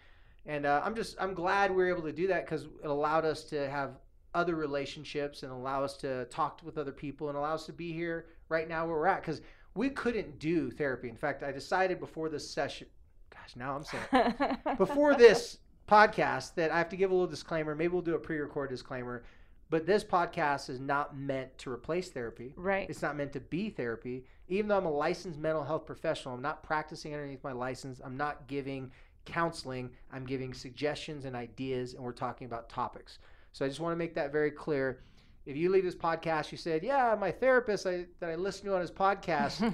and 0.45 0.65
uh, 0.65 0.81
I'm 0.83 0.95
just 0.95 1.15
I'm 1.19 1.33
glad 1.33 1.71
we 1.71 1.77
were 1.77 1.89
able 1.89 2.03
to 2.03 2.13
do 2.13 2.27
that 2.27 2.45
because 2.45 2.63
it 2.63 2.87
allowed 2.87 3.25
us 3.25 3.43
to 3.45 3.69
have 3.69 3.91
other 4.33 4.55
relationships 4.55 5.43
and 5.43 5.51
allow 5.51 5.83
us 5.83 5.97
to 5.97 6.25
talk 6.25 6.61
with 6.63 6.77
other 6.77 6.93
people 6.93 7.27
and 7.27 7.37
allow 7.37 7.53
us 7.53 7.65
to 7.65 7.73
be 7.73 7.91
here 7.91 8.27
right 8.47 8.69
now 8.69 8.85
where 8.85 8.95
we're 8.95 9.07
at 9.07 9.21
because 9.21 9.41
we 9.75 9.89
couldn't 9.89 10.39
do 10.39 10.71
therapy. 10.71 11.09
In 11.09 11.17
fact, 11.17 11.43
I 11.43 11.51
decided 11.51 11.99
before 11.99 12.29
this 12.29 12.49
session, 12.49 12.87
gosh, 13.29 13.55
now 13.55 13.75
I'm 13.75 13.83
saying 13.83 14.57
before 14.77 15.15
this 15.15 15.57
podcast 15.87 16.55
that 16.55 16.71
I 16.71 16.77
have 16.77 16.89
to 16.89 16.95
give 16.95 17.11
a 17.11 17.13
little 17.13 17.27
disclaimer. 17.27 17.75
Maybe 17.75 17.91
we'll 17.91 18.01
do 18.01 18.15
a 18.15 18.19
pre-record 18.19 18.69
disclaimer, 18.69 19.23
but 19.71 19.87
this 19.87 20.03
podcast 20.03 20.69
is 20.69 20.79
not 20.79 21.17
meant 21.17 21.57
to 21.57 21.71
replace 21.71 22.09
therapy. 22.09 22.53
right. 22.57 22.87
It's 22.89 23.01
not 23.01 23.15
meant 23.15 23.33
to 23.33 23.39
be 23.39 23.69
therapy. 23.69 24.25
Even 24.49 24.67
though 24.67 24.77
I'm 24.77 24.85
a 24.85 24.91
licensed 24.91 25.39
mental 25.39 25.63
health 25.63 25.85
professional, 25.85 26.35
I'm 26.35 26.41
not 26.41 26.61
practicing 26.61 27.13
underneath 27.13 27.43
my 27.43 27.53
license. 27.53 28.01
I'm 28.03 28.17
not 28.17 28.47
giving 28.47 28.91
counseling. 29.25 29.89
I'm 30.11 30.25
giving 30.25 30.53
suggestions 30.53 31.25
and 31.25 31.35
ideas, 31.35 31.93
and 31.93 32.03
we're 32.03 32.11
talking 32.11 32.45
about 32.45 32.69
topics. 32.69 33.19
So 33.53 33.65
I 33.65 33.69
just 33.69 33.79
want 33.79 33.93
to 33.93 33.97
make 33.97 34.13
that 34.15 34.31
very 34.31 34.51
clear. 34.51 35.03
If 35.45 35.55
you 35.55 35.69
leave 35.69 35.85
this 35.85 35.95
podcast, 35.95 36.51
you 36.51 36.57
said, 36.57 36.83
"Yeah, 36.83 37.15
my 37.19 37.31
therapist 37.31 37.87
I, 37.87 38.05
that 38.19 38.29
I 38.29 38.35
listened 38.35 38.65
to 38.65 38.75
on 38.75 38.81
his 38.81 38.91
podcast, 38.91 39.73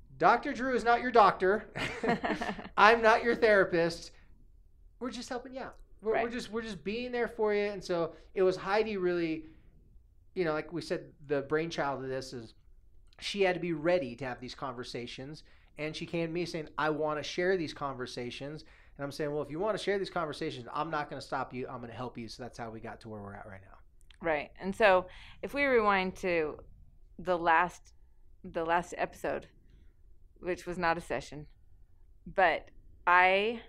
Dr. 0.18 0.52
Drew 0.52 0.74
is 0.74 0.84
not 0.84 1.00
your 1.00 1.10
doctor. 1.10 1.64
I'm 2.76 3.00
not 3.00 3.24
your 3.24 3.34
therapist. 3.34 4.12
We're 5.00 5.10
just 5.10 5.30
helping 5.30 5.54
you 5.54 5.62
out. 5.62 5.76
We're, 6.02 6.22
we're 6.22 6.30
just 6.30 6.50
we're 6.50 6.62
just 6.62 6.82
being 6.82 7.12
there 7.12 7.28
for 7.28 7.54
you." 7.54 7.64
And 7.64 7.82
so 7.82 8.14
it 8.34 8.42
was 8.42 8.56
Heidi 8.56 8.96
really, 8.96 9.46
you 10.34 10.44
know, 10.44 10.52
like 10.52 10.72
we 10.72 10.80
said, 10.80 11.12
the 11.26 11.42
brainchild 11.42 12.02
of 12.02 12.08
this 12.08 12.32
is 12.32 12.54
she 13.20 13.42
had 13.42 13.54
to 13.54 13.60
be 13.60 13.72
ready 13.72 14.16
to 14.16 14.24
have 14.24 14.40
these 14.40 14.54
conversations, 14.54 15.44
and 15.78 15.94
she 15.94 16.06
came 16.06 16.26
to 16.26 16.32
me 16.32 16.44
saying, 16.44 16.68
"I 16.78 16.90
want 16.90 17.18
to 17.18 17.22
share 17.22 17.56
these 17.56 17.74
conversations." 17.74 18.64
And 18.96 19.04
I'm 19.04 19.12
saying, 19.12 19.32
"Well, 19.32 19.42
if 19.42 19.50
you 19.50 19.58
want 19.58 19.76
to 19.76 19.82
share 19.82 19.98
these 19.98 20.10
conversations, 20.10 20.66
I'm 20.72 20.90
not 20.90 21.10
going 21.10 21.20
to 21.20 21.26
stop 21.26 21.52
you. 21.52 21.66
I'm 21.68 21.78
going 21.78 21.90
to 21.90 21.96
help 21.96 22.16
you." 22.16 22.28
So 22.28 22.42
that's 22.42 22.58
how 22.58 22.70
we 22.70 22.80
got 22.80 23.00
to 23.00 23.08
where 23.08 23.20
we're 23.20 23.34
at 23.34 23.46
right 23.46 23.60
now. 23.62 23.78
Right. 24.22 24.50
And 24.60 24.74
so 24.74 25.06
if 25.42 25.54
we 25.54 25.64
rewind 25.64 26.16
to 26.16 26.58
the 27.18 27.36
last 27.36 27.92
the 28.44 28.64
last 28.64 28.94
episode, 28.96 29.46
which 30.40 30.66
was 30.66 30.78
not 30.78 30.96
a 30.96 31.00
session, 31.00 31.46
but 32.26 32.70
I 33.06 33.60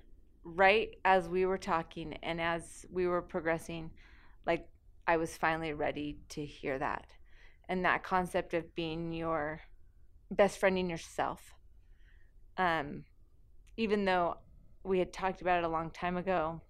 right 0.44 0.96
as 1.06 1.30
we 1.30 1.46
were 1.46 1.58
talking 1.58 2.14
and 2.24 2.42
as 2.42 2.86
we 2.92 3.08
were 3.08 3.22
progressing, 3.22 3.92
like 4.46 4.68
I 5.08 5.18
was 5.18 5.38
finally 5.38 5.74
ready 5.74 6.20
to 6.30 6.46
hear 6.46 6.80
that. 6.80 7.08
And 7.70 7.86
that 7.86 8.04
concept 8.04 8.54
of 8.54 8.76
being 8.76 9.14
your 9.14 9.62
best 10.30 10.58
friend 10.58 10.78
in 10.78 10.90
yourself. 10.90 11.54
Um 12.58 13.06
even 13.78 14.06
though 14.06 14.38
we 14.84 15.00
had 15.00 15.14
talked 15.14 15.42
about 15.42 15.60
it 15.60 15.64
a 15.64 15.70
long 15.70 15.92
time 15.92 16.18
ago 16.18 16.62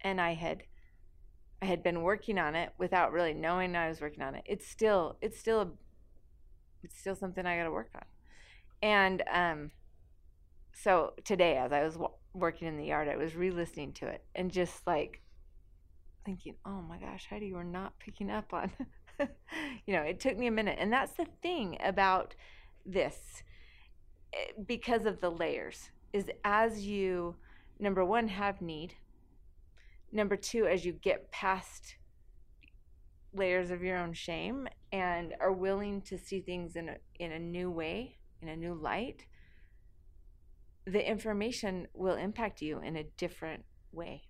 and 0.00 0.20
I 0.20 0.34
had 0.34 0.62
I 1.62 1.66
had 1.66 1.82
been 1.82 2.02
working 2.02 2.38
on 2.38 2.54
it 2.54 2.72
without 2.78 3.12
really 3.12 3.34
knowing 3.34 3.74
I 3.74 3.88
was 3.88 4.00
working 4.00 4.22
on 4.22 4.34
it. 4.34 4.44
It's 4.46 4.66
still 4.66 5.16
it's 5.20 5.38
still 5.38 5.60
a 5.60 5.68
it's 6.82 6.98
still 6.98 7.16
something 7.16 7.44
I 7.44 7.56
got 7.56 7.64
to 7.64 7.70
work 7.70 7.90
on. 7.94 8.04
And 8.82 9.22
um 9.32 9.70
so 10.72 11.14
today 11.24 11.56
as 11.56 11.72
I 11.72 11.82
was 11.82 11.96
working 12.36 12.68
in 12.68 12.76
the 12.76 12.84
yard, 12.84 13.08
I 13.08 13.16
was 13.16 13.34
re-listening 13.34 13.92
to 13.94 14.06
it 14.06 14.22
and 14.34 14.50
just 14.50 14.86
like 14.86 15.20
thinking, 16.24 16.56
"Oh 16.64 16.82
my 16.82 16.98
gosh, 16.98 17.26
Heidi, 17.28 17.46
you 17.46 17.54
were 17.54 17.64
not 17.64 17.98
picking 17.98 18.30
up 18.30 18.52
on." 18.52 18.70
you 19.86 19.94
know, 19.94 20.02
it 20.02 20.20
took 20.20 20.36
me 20.36 20.46
a 20.46 20.52
minute. 20.52 20.78
And 20.80 20.92
that's 20.92 21.12
the 21.12 21.26
thing 21.42 21.78
about 21.82 22.34
this 22.84 23.42
eh, 24.32 24.52
because 24.66 25.06
of 25.06 25.20
the 25.20 25.30
layers 25.30 25.90
is 26.12 26.30
as 26.44 26.86
you 26.86 27.36
number 27.78 28.04
1 28.04 28.28
have 28.28 28.62
need 28.62 28.94
number 30.12 30.36
two 30.36 30.66
as 30.66 30.84
you 30.84 30.92
get 30.92 31.30
past 31.30 31.96
layers 33.34 33.70
of 33.70 33.82
your 33.82 33.98
own 33.98 34.12
shame 34.12 34.66
and 34.92 35.34
are 35.40 35.52
willing 35.52 36.00
to 36.00 36.16
see 36.16 36.40
things 36.40 36.76
in 36.76 36.88
a, 36.88 36.96
in 37.18 37.32
a 37.32 37.38
new 37.38 37.70
way 37.70 38.16
in 38.40 38.48
a 38.48 38.56
new 38.56 38.72
light 38.72 39.26
the 40.86 41.08
information 41.08 41.86
will 41.94 42.16
impact 42.16 42.62
you 42.62 42.80
in 42.80 42.96
a 42.96 43.04
different 43.16 43.64
way 43.92 44.22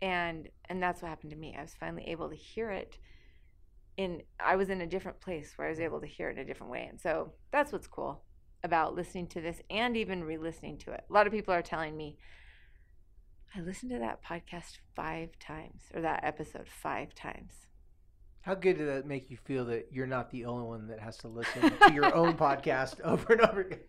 and 0.00 0.48
and 0.68 0.82
that's 0.82 1.00
what 1.00 1.08
happened 1.08 1.30
to 1.30 1.36
me 1.36 1.54
i 1.58 1.62
was 1.62 1.74
finally 1.78 2.04
able 2.08 2.28
to 2.28 2.36
hear 2.36 2.70
it 2.70 2.98
in 3.96 4.20
i 4.40 4.56
was 4.56 4.68
in 4.68 4.80
a 4.80 4.86
different 4.86 5.20
place 5.20 5.52
where 5.56 5.66
i 5.66 5.70
was 5.70 5.80
able 5.80 6.00
to 6.00 6.06
hear 6.06 6.28
it 6.28 6.36
in 6.36 6.40
a 6.40 6.44
different 6.44 6.70
way 6.70 6.86
and 6.88 7.00
so 7.00 7.32
that's 7.50 7.72
what's 7.72 7.86
cool 7.86 8.22
about 8.64 8.94
listening 8.94 9.26
to 9.26 9.40
this 9.40 9.62
and 9.70 9.96
even 9.96 10.24
re-listening 10.24 10.76
to 10.76 10.90
it 10.90 11.04
a 11.08 11.12
lot 11.12 11.26
of 11.26 11.32
people 11.32 11.54
are 11.54 11.62
telling 11.62 11.96
me 11.96 12.18
I 13.56 13.60
listened 13.60 13.90
to 13.92 13.98
that 14.00 14.22
podcast 14.22 14.78
five 14.94 15.30
times, 15.38 15.84
or 15.94 16.02
that 16.02 16.20
episode 16.24 16.68
five 16.68 17.14
times. 17.14 17.54
How 18.42 18.54
good 18.54 18.76
did 18.76 18.88
that 18.88 19.06
make 19.06 19.30
you 19.30 19.38
feel 19.38 19.64
that 19.66 19.88
you're 19.90 20.06
not 20.06 20.30
the 20.30 20.44
only 20.44 20.66
one 20.66 20.88
that 20.88 21.00
has 21.00 21.16
to 21.18 21.28
listen 21.28 21.72
to 21.78 21.92
your 21.94 22.14
own 22.14 22.34
podcast 22.36 23.00
over 23.00 23.32
and 23.32 23.40
over 23.40 23.62
again? 23.62 23.80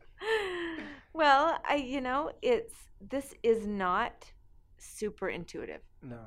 Well, 1.18 1.60
I, 1.68 1.76
you 1.76 2.02
know, 2.02 2.32
it's 2.42 2.74
this 3.02 3.34
is 3.44 3.66
not 3.68 4.32
super 4.78 5.28
intuitive, 5.30 5.82
No. 6.02 6.20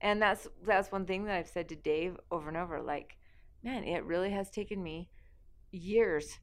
and 0.00 0.20
that's 0.20 0.48
that's 0.66 0.90
one 0.92 1.06
thing 1.06 1.24
that 1.24 1.36
I've 1.36 1.48
said 1.48 1.68
to 1.70 1.76
Dave 1.76 2.18
over 2.30 2.48
and 2.48 2.56
over. 2.56 2.80
Like, 2.82 3.16
man, 3.62 3.84
it 3.84 4.04
really 4.04 4.30
has 4.30 4.50
taken 4.50 4.82
me 4.82 5.08
years 5.70 6.38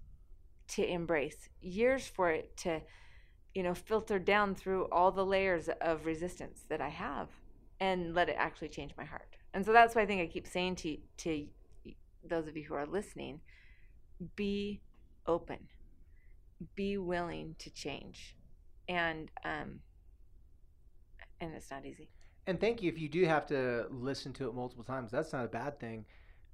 to 0.70 0.86
embrace, 0.88 1.50
years 1.62 2.08
for 2.08 2.32
it 2.32 2.56
to, 2.58 2.82
you 3.54 3.64
know, 3.64 3.74
filter 3.74 4.20
down 4.20 4.56
through 4.56 4.86
all 4.92 5.12
the 5.12 5.26
layers 5.26 5.70
of 5.82 6.06
resistance 6.06 6.66
that 6.70 6.82
I 6.82 6.90
have, 6.90 7.28
and 7.80 8.14
let 8.14 8.30
it 8.30 8.36
actually 8.38 8.70
change 8.70 8.94
my 8.98 9.06
heart. 9.06 9.36
And 9.54 9.66
so 9.66 9.74
that's 9.74 9.96
why 9.96 10.04
I 10.04 10.06
think 10.06 10.22
I 10.22 10.28
keep 10.28 10.48
saying 10.48 10.76
to 10.78 10.98
to 11.18 11.48
those 12.24 12.48
of 12.48 12.56
you 12.56 12.64
who 12.64 12.76
are 12.76 12.86
listening, 12.86 13.42
be 14.36 14.82
open, 15.26 15.58
be 16.76 16.98
willing 16.98 17.56
to 17.60 17.70
change, 17.70 18.36
and 18.88 19.30
um, 19.46 19.80
and 21.40 21.54
it's 21.54 21.72
not 21.72 21.86
easy. 21.86 22.10
And 22.48 22.60
thank 22.60 22.82
you 22.82 22.90
if 22.90 23.00
you 23.00 23.08
do 23.10 23.26
have 23.26 23.46
to 23.48 23.86
listen 23.92 24.34
to 24.34 24.48
it 24.48 24.56
multiple 24.56 24.84
times. 24.84 25.12
That's 25.12 25.34
not 25.34 25.46
a 25.46 25.50
bad 25.50 25.80
thing. 25.80 26.06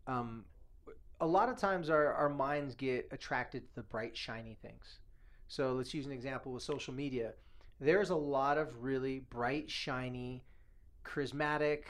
Um, 0.07 0.45
a 1.21 1.25
lot 1.25 1.49
of 1.49 1.57
times 1.57 1.89
our, 1.89 2.13
our 2.13 2.29
minds 2.29 2.75
get 2.75 3.07
attracted 3.11 3.67
to 3.69 3.75
the 3.75 3.83
bright, 3.83 4.15
shiny 4.17 4.57
things. 4.61 4.99
So 5.47 5.73
let's 5.73 5.93
use 5.93 6.05
an 6.05 6.11
example 6.11 6.51
with 6.51 6.63
social 6.63 6.93
media. 6.93 7.33
There's 7.79 8.09
a 8.09 8.15
lot 8.15 8.57
of 8.57 8.83
really 8.83 9.19
bright, 9.29 9.69
shiny, 9.69 10.43
charismatic, 11.05 11.83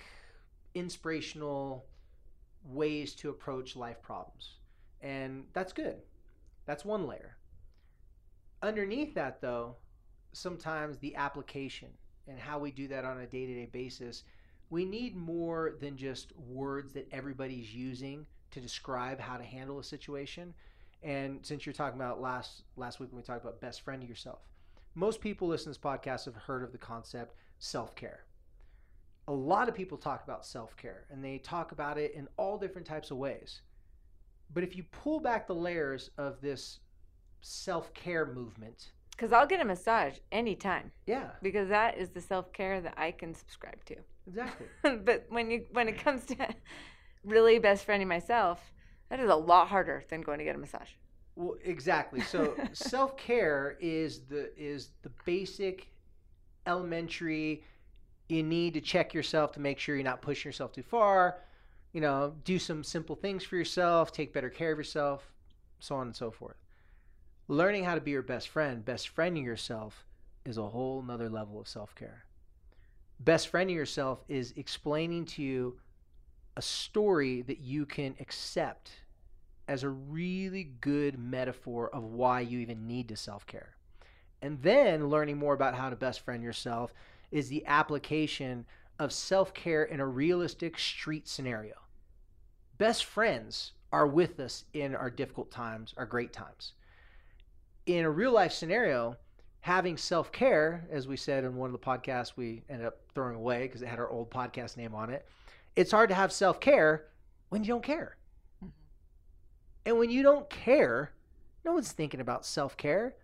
inspirational 0.74 1.86
ways 2.64 3.16
to 3.16 3.30
approach 3.30 3.76
life 3.76 4.02
problems. 4.02 4.58
And 5.02 5.46
that's 5.54 5.74
good. 5.74 5.98
That's 6.66 6.84
one 6.84 7.08
layer. 7.08 7.35
Underneath 8.62 9.14
that, 9.16 9.42
though, 9.42 9.76
sometimes 10.34 10.98
the 10.98 11.16
application 11.16 11.90
and 12.28 12.40
how 12.40 12.60
we 12.60 12.72
do 12.72 12.88
that 12.88 13.06
on 13.06 13.20
a 13.20 13.28
day 13.28 13.46
to 13.46 13.54
day 13.54 13.70
basis, 13.72 14.24
we 14.70 14.86
need 14.86 15.16
more 15.16 15.76
than 15.80 15.96
just 15.96 16.36
words 16.38 16.94
that 16.94 17.08
everybody's 17.12 17.74
using 17.74 18.26
to 18.52 18.60
describe 18.60 19.20
how 19.20 19.38
to 19.38 19.44
handle 19.44 19.80
a 19.80 19.84
situation. 19.84 20.54
And 21.04 21.46
since 21.46 21.66
you're 21.66 21.74
talking 21.74 22.00
about 22.00 22.22
last 22.22 22.64
last 22.76 23.00
week 23.00 23.12
when 23.12 23.18
we 23.18 23.24
talked 23.24 23.44
about 23.44 23.62
best 23.62 23.82
friend 23.82 24.02
of 24.02 24.10
yourself, 24.10 24.40
most 24.96 25.22
people 25.22 25.48
listening 25.48 25.76
to 25.76 25.80
this 25.80 25.86
podcast 25.86 26.26
have 26.26 26.36
heard 26.36 26.64
of 26.64 26.72
the 26.72 26.78
concept 26.78 27.36
self 27.60 27.96
care. 27.96 28.26
A 29.28 29.34
lot 29.34 29.68
of 29.68 29.76
people 29.76 29.98
talk 29.98 30.24
about 30.24 30.46
self 30.46 30.76
care 30.78 31.06
and 31.12 31.24
they 31.24 31.38
talk 31.38 31.72
about 31.72 31.98
it 31.98 32.14
in 32.14 32.28
all 32.38 32.58
different 32.58 32.88
types 32.88 33.12
of 33.12 33.18
ways. 33.18 33.62
But 34.54 34.64
if 34.64 34.76
you 34.76 34.84
pull 34.92 35.20
back 35.20 35.48
the 35.48 35.56
layers 35.56 36.10
of 36.18 36.42
this 36.42 36.80
self 37.48 37.94
care 37.94 38.25
movement, 38.25 38.92
Because 39.12 39.32
I'll 39.32 39.46
get 39.46 39.62
a 39.62 39.66
massage 39.66 40.18
anytime 40.32 40.92
yeah, 41.06 41.30
because 41.44 41.70
that 41.70 41.98
is 41.98 42.10
the 42.10 42.22
self 42.22 42.52
care 42.54 42.82
that 42.82 42.96
I 42.98 43.12
can 43.12 43.34
subscribe 43.36 43.84
to. 43.86 43.96
exactly. 44.28 44.68
but 45.04 45.25
when 45.30 45.52
you 45.52 45.66
when 45.72 45.88
it 45.88 45.98
comes 46.00 46.25
to 46.25 46.36
really 47.24 47.60
best 47.60 47.86
friending 47.88 48.08
myself, 48.08 48.60
that 49.10 49.20
is 49.20 49.30
a 49.30 49.36
lot 49.36 49.68
harder 49.68 50.04
than 50.10 50.22
going 50.22 50.40
to 50.40 50.44
get 50.46 50.56
a 50.56 50.58
massage. 50.58 50.90
Well, 51.36 51.56
exactly. 51.64 52.22
So 52.22 52.56
self 52.74 53.16
care 53.18 53.78
is 53.80 54.22
the 54.22 54.52
is 54.58 54.90
the 55.04 55.12
basic, 55.25 55.92
elementary. 56.66 57.64
You 58.28 58.42
need 58.42 58.74
to 58.74 58.82
check 58.82 59.14
yourself 59.14 59.52
to 59.52 59.60
make 59.60 59.78
sure 59.78 59.96
you're 59.96 60.04
not 60.04 60.22
pushing 60.24 60.50
yourself 60.50 60.72
too 60.74 60.82
far. 60.82 61.42
You 61.94 62.02
know, 62.02 62.34
do 62.44 62.58
some 62.58 62.84
simple 62.84 63.16
things 63.16 63.44
for 63.44 63.56
yourself. 63.56 64.12
Take 64.12 64.34
better 64.34 64.50
care 64.50 64.72
of 64.72 64.78
yourself, 64.80 65.32
so 65.80 65.96
on 65.96 66.08
and 66.08 66.16
so 66.16 66.32
forth. 66.32 66.58
Learning 67.48 67.84
how 67.84 67.94
to 67.94 68.02
be 68.02 68.12
your 68.12 68.24
best 68.24 68.50
friend, 68.50 68.84
best 68.84 69.16
friending 69.16 69.44
yourself, 69.44 70.04
is 70.46 70.58
a 70.58 70.68
whole 70.68 71.04
nother 71.04 71.30
level 71.30 71.60
of 71.60 71.68
self 71.68 71.94
care. 71.94 72.25
Best 73.20 73.52
friending 73.52 73.75
yourself 73.75 74.24
is 74.28 74.54
explaining 74.58 75.25
to 75.25 75.44
you 75.44 75.80
a 76.58 76.62
story 76.62 77.44
that 77.44 77.60
you 77.60 77.86
can 77.86 78.16
accept 78.20 78.92
as 79.68 79.84
a 79.84 79.90
really 79.90 80.64
good 80.82 81.20
metaphor 81.20 81.90
of 81.94 82.04
why 82.04 82.40
you 82.42 82.60
even 82.60 82.88
need 82.88 83.08
to 83.10 83.16
self 83.16 83.46
care. 83.46 83.75
And 84.42 84.60
then 84.64 85.10
learning 85.10 85.38
more 85.38 85.54
about 85.54 85.75
how 85.75 85.92
to 85.92 85.96
best 85.96 86.22
friend 86.22 86.44
yourself 86.44 86.94
is 87.32 87.50
the 87.50 87.66
application 87.68 88.66
of 88.98 89.14
self 89.14 89.54
care 89.54 89.84
in 89.84 90.00
a 90.00 90.08
realistic 90.08 90.80
street 90.80 91.28
scenario. 91.28 91.75
Best 92.80 93.06
friends 93.06 93.74
are 93.92 94.08
with 94.08 94.40
us 94.40 94.66
in 94.74 94.96
our 94.96 95.12
difficult 95.12 95.52
times, 95.52 95.94
our 95.96 96.06
great 96.08 96.34
times. 96.34 96.74
In 97.86 98.06
a 98.06 98.10
real 98.10 98.32
life 98.32 98.51
scenario, 98.51 99.15
having 99.62 99.98
self 99.98 100.32
care, 100.32 100.88
as 100.92 101.08
we 101.08 101.18
said 101.18 101.44
in 101.44 101.56
one 101.56 101.68
of 101.68 101.72
the 101.72 101.86
podcasts 101.86 102.34
we 102.36 102.63
ended 102.70 102.88
up 102.88 102.98
throwing 103.13 103.36
away 103.36 103.63
because 103.63 103.82
it 103.82 103.88
had 103.88 104.00
our 104.00 104.10
old 104.10 104.30
podcast 104.30 104.77
name 104.77 104.96
on 104.96 105.10
it, 105.10 105.25
it's 105.75 105.92
hard 105.92 106.10
to 106.10 106.15
have 106.15 106.32
self 106.32 106.60
care 106.60 107.08
when 107.50 107.63
you 107.63 107.68
don't 107.68 107.84
care. 107.84 108.18
Mm-hmm. 108.63 108.72
And 109.86 109.98
when 110.00 110.10
you 110.10 110.24
don't 110.24 110.50
care, 110.50 111.12
no 111.63 111.74
one's 111.74 111.92
thinking 111.92 112.22
about 112.22 112.46
self 112.46 112.77
care. 112.77 113.15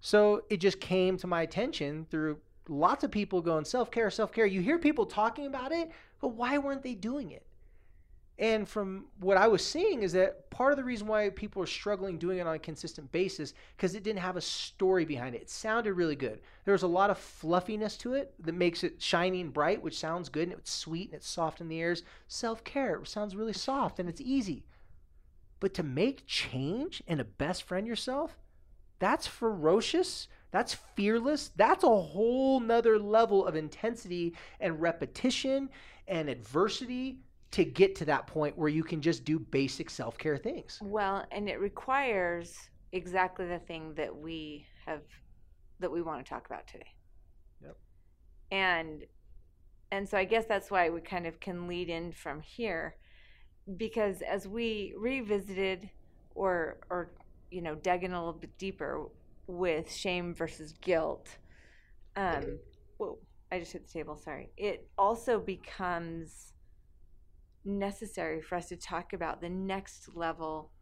So 0.00 0.44
it 0.48 0.58
just 0.58 0.80
came 0.80 1.16
to 1.18 1.26
my 1.26 1.42
attention 1.42 2.06
through 2.10 2.38
lots 2.68 3.02
of 3.02 3.10
people 3.10 3.40
going 3.40 3.64
self 3.64 3.90
care, 3.90 4.10
self 4.10 4.32
care. 4.32 4.46
You 4.46 4.60
hear 4.60 4.78
people 4.78 5.06
talking 5.06 5.46
about 5.46 5.72
it, 5.72 5.90
but 6.20 6.28
why 6.28 6.58
weren't 6.58 6.82
they 6.82 6.94
doing 6.94 7.30
it? 7.32 7.46
And 8.38 8.68
from 8.68 9.06
what 9.18 9.36
I 9.36 9.48
was 9.48 9.64
seeing 9.66 10.04
is 10.04 10.12
that 10.12 10.48
part 10.50 10.70
of 10.70 10.76
the 10.76 10.84
reason 10.84 11.08
why 11.08 11.28
people 11.30 11.60
are 11.60 11.66
struggling 11.66 12.18
doing 12.18 12.38
it 12.38 12.46
on 12.46 12.54
a 12.54 12.58
consistent 12.58 13.10
basis 13.10 13.52
because 13.76 13.96
it 13.96 14.04
didn't 14.04 14.20
have 14.20 14.36
a 14.36 14.40
story 14.40 15.04
behind 15.04 15.34
it. 15.34 15.42
It 15.42 15.50
sounded 15.50 15.94
really 15.94 16.14
good. 16.14 16.40
There 16.64 16.72
was 16.72 16.84
a 16.84 16.88
lot 16.88 17.10
of 17.10 17.18
fluffiness 17.18 17.96
to 17.98 18.14
it 18.14 18.32
that 18.44 18.54
makes 18.54 18.84
it 18.84 19.02
shiny 19.02 19.40
and 19.40 19.52
bright, 19.52 19.82
which 19.82 19.98
sounds 19.98 20.28
good 20.28 20.50
and 20.50 20.58
it's 20.58 20.70
sweet 20.70 21.08
and 21.08 21.16
it's 21.16 21.28
soft 21.28 21.60
in 21.60 21.68
the 21.68 21.78
ears. 21.78 22.04
Self 22.28 22.62
care 22.62 23.04
sounds 23.04 23.34
really 23.34 23.52
soft 23.52 23.98
and 23.98 24.08
it's 24.08 24.20
easy. 24.20 24.64
But 25.58 25.74
to 25.74 25.82
make 25.82 26.26
change 26.26 27.02
and 27.08 27.20
a 27.20 27.24
best 27.24 27.64
friend 27.64 27.88
yourself, 27.88 28.38
that's 29.00 29.26
ferocious. 29.26 30.28
That's 30.52 30.74
fearless. 30.74 31.50
That's 31.56 31.82
a 31.82 31.88
whole 31.88 32.60
nother 32.60 33.00
level 33.00 33.44
of 33.44 33.56
intensity 33.56 34.34
and 34.60 34.80
repetition 34.80 35.70
and 36.06 36.28
adversity 36.28 37.18
to 37.50 37.64
get 37.64 37.94
to 37.96 38.04
that 38.04 38.26
point 38.26 38.56
where 38.58 38.68
you 38.68 38.84
can 38.84 39.00
just 39.00 39.24
do 39.24 39.38
basic 39.38 39.90
self 39.90 40.18
care 40.18 40.36
things. 40.36 40.78
Well, 40.82 41.24
and 41.30 41.48
it 41.48 41.60
requires 41.60 42.56
exactly 42.92 43.46
the 43.46 43.58
thing 43.58 43.94
that 43.94 44.14
we 44.14 44.66
have 44.86 45.02
that 45.80 45.90
we 45.90 46.02
want 46.02 46.24
to 46.24 46.28
talk 46.28 46.46
about 46.46 46.66
today. 46.66 46.92
Yep. 47.62 47.76
And 48.50 49.04
and 49.90 50.08
so 50.08 50.18
I 50.18 50.24
guess 50.24 50.44
that's 50.46 50.70
why 50.70 50.90
we 50.90 51.00
kind 51.00 51.26
of 51.26 51.40
can 51.40 51.66
lead 51.66 51.88
in 51.88 52.12
from 52.12 52.40
here 52.40 52.96
because 53.76 54.22
as 54.22 54.48
we 54.48 54.94
revisited 54.96 55.90
or 56.34 56.78
or 56.90 57.10
you 57.50 57.60
know 57.60 57.74
dug 57.74 58.04
in 58.04 58.12
a 58.12 58.18
little 58.18 58.38
bit 58.38 58.56
deeper 58.58 59.06
with 59.46 59.92
shame 59.92 60.34
versus 60.34 60.72
guilt 60.80 61.36
um 62.16 62.58
whoa 62.96 63.18
i 63.52 63.58
just 63.58 63.72
hit 63.72 63.86
the 63.86 63.92
table 63.92 64.16
sorry 64.16 64.50
it 64.56 64.88
also 64.96 65.38
becomes 65.38 66.52
necessary 67.68 68.40
for 68.40 68.56
us 68.56 68.68
to 68.68 68.76
talk 68.76 69.12
about 69.12 69.40
the 69.40 69.48
next 69.48 70.16
level 70.16 70.72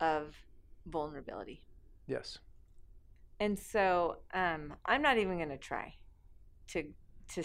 of 0.00 0.36
vulnerability. 0.86 1.64
Yes. 2.06 2.38
And 3.40 3.58
so 3.58 4.18
um, 4.34 4.74
I'm 4.86 5.02
not 5.02 5.18
even 5.18 5.36
going 5.36 5.48
to 5.48 5.58
try 5.58 5.94
to 6.68 6.84
to 7.34 7.44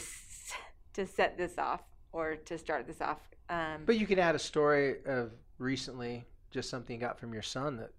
to 0.93 1.05
set 1.05 1.37
this 1.37 1.57
off 1.57 1.81
or 2.11 2.35
to 2.35 2.57
start 2.57 2.87
this 2.87 3.01
off. 3.01 3.19
Um, 3.49 3.83
but 3.85 3.97
you 3.97 4.07
can 4.07 4.19
add 4.19 4.35
a 4.35 4.39
story 4.39 4.97
of 5.05 5.31
recently, 5.57 6.25
just 6.51 6.69
something 6.69 6.95
you 6.95 6.99
got 6.99 7.19
from 7.19 7.33
your 7.33 7.41
son 7.41 7.77
that 7.77 7.91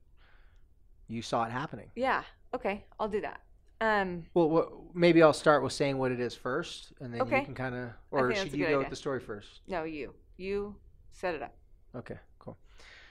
you 1.08 1.22
saw 1.22 1.44
it 1.44 1.50
happening. 1.50 1.90
Yeah. 1.94 2.22
Okay. 2.54 2.84
I'll 2.98 3.08
do 3.08 3.20
that. 3.20 3.40
Um, 3.80 4.24
well, 4.34 4.48
what, 4.48 4.72
maybe 4.94 5.22
I'll 5.22 5.32
start 5.32 5.62
with 5.62 5.72
saying 5.72 5.98
what 5.98 6.12
it 6.12 6.20
is 6.20 6.34
first, 6.34 6.92
and 7.00 7.12
then 7.12 7.20
okay. 7.22 7.40
you 7.40 7.44
can 7.44 7.54
kind 7.54 7.74
of, 7.74 7.90
or 8.10 8.34
should 8.34 8.52
you 8.52 8.60
go 8.60 8.64
idea. 8.66 8.78
with 8.78 8.88
the 8.88 8.96
story 8.96 9.20
first? 9.20 9.60
No, 9.66 9.84
you. 9.84 10.14
You 10.36 10.74
set 11.12 11.34
it 11.34 11.42
up. 11.42 11.54
Okay, 11.94 12.18
cool. 12.38 12.56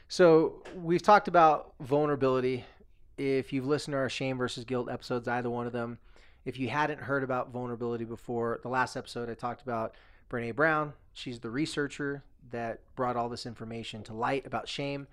So 0.07 0.63
we've 0.75 1.01
talked 1.01 1.27
about 1.27 1.73
vulnerability. 1.79 2.65
If 3.17 3.53
you've 3.53 3.65
listened 3.65 3.93
to 3.93 3.97
our 3.97 4.09
shame 4.09 4.38
versus 4.38 4.65
guilt 4.65 4.89
episodes, 4.89 5.27
either 5.27 5.49
one 5.49 5.67
of 5.67 5.73
them, 5.73 5.99
if 6.45 6.59
you 6.59 6.69
hadn't 6.69 6.99
heard 6.99 7.23
about 7.23 7.51
vulnerability 7.51 8.05
before, 8.05 8.59
the 8.63 8.69
last 8.69 8.97
episode 8.97 9.29
I 9.29 9.33
talked 9.33 9.62
about 9.62 9.95
Brene 10.29 10.55
Brown. 10.55 10.93
She's 11.13 11.39
the 11.39 11.49
researcher 11.49 12.23
that 12.51 12.81
brought 12.95 13.15
all 13.15 13.29
this 13.29 13.45
information 13.45 14.03
to 14.03 14.13
light 14.13 14.45
about 14.45 14.67
shame. 14.67 15.07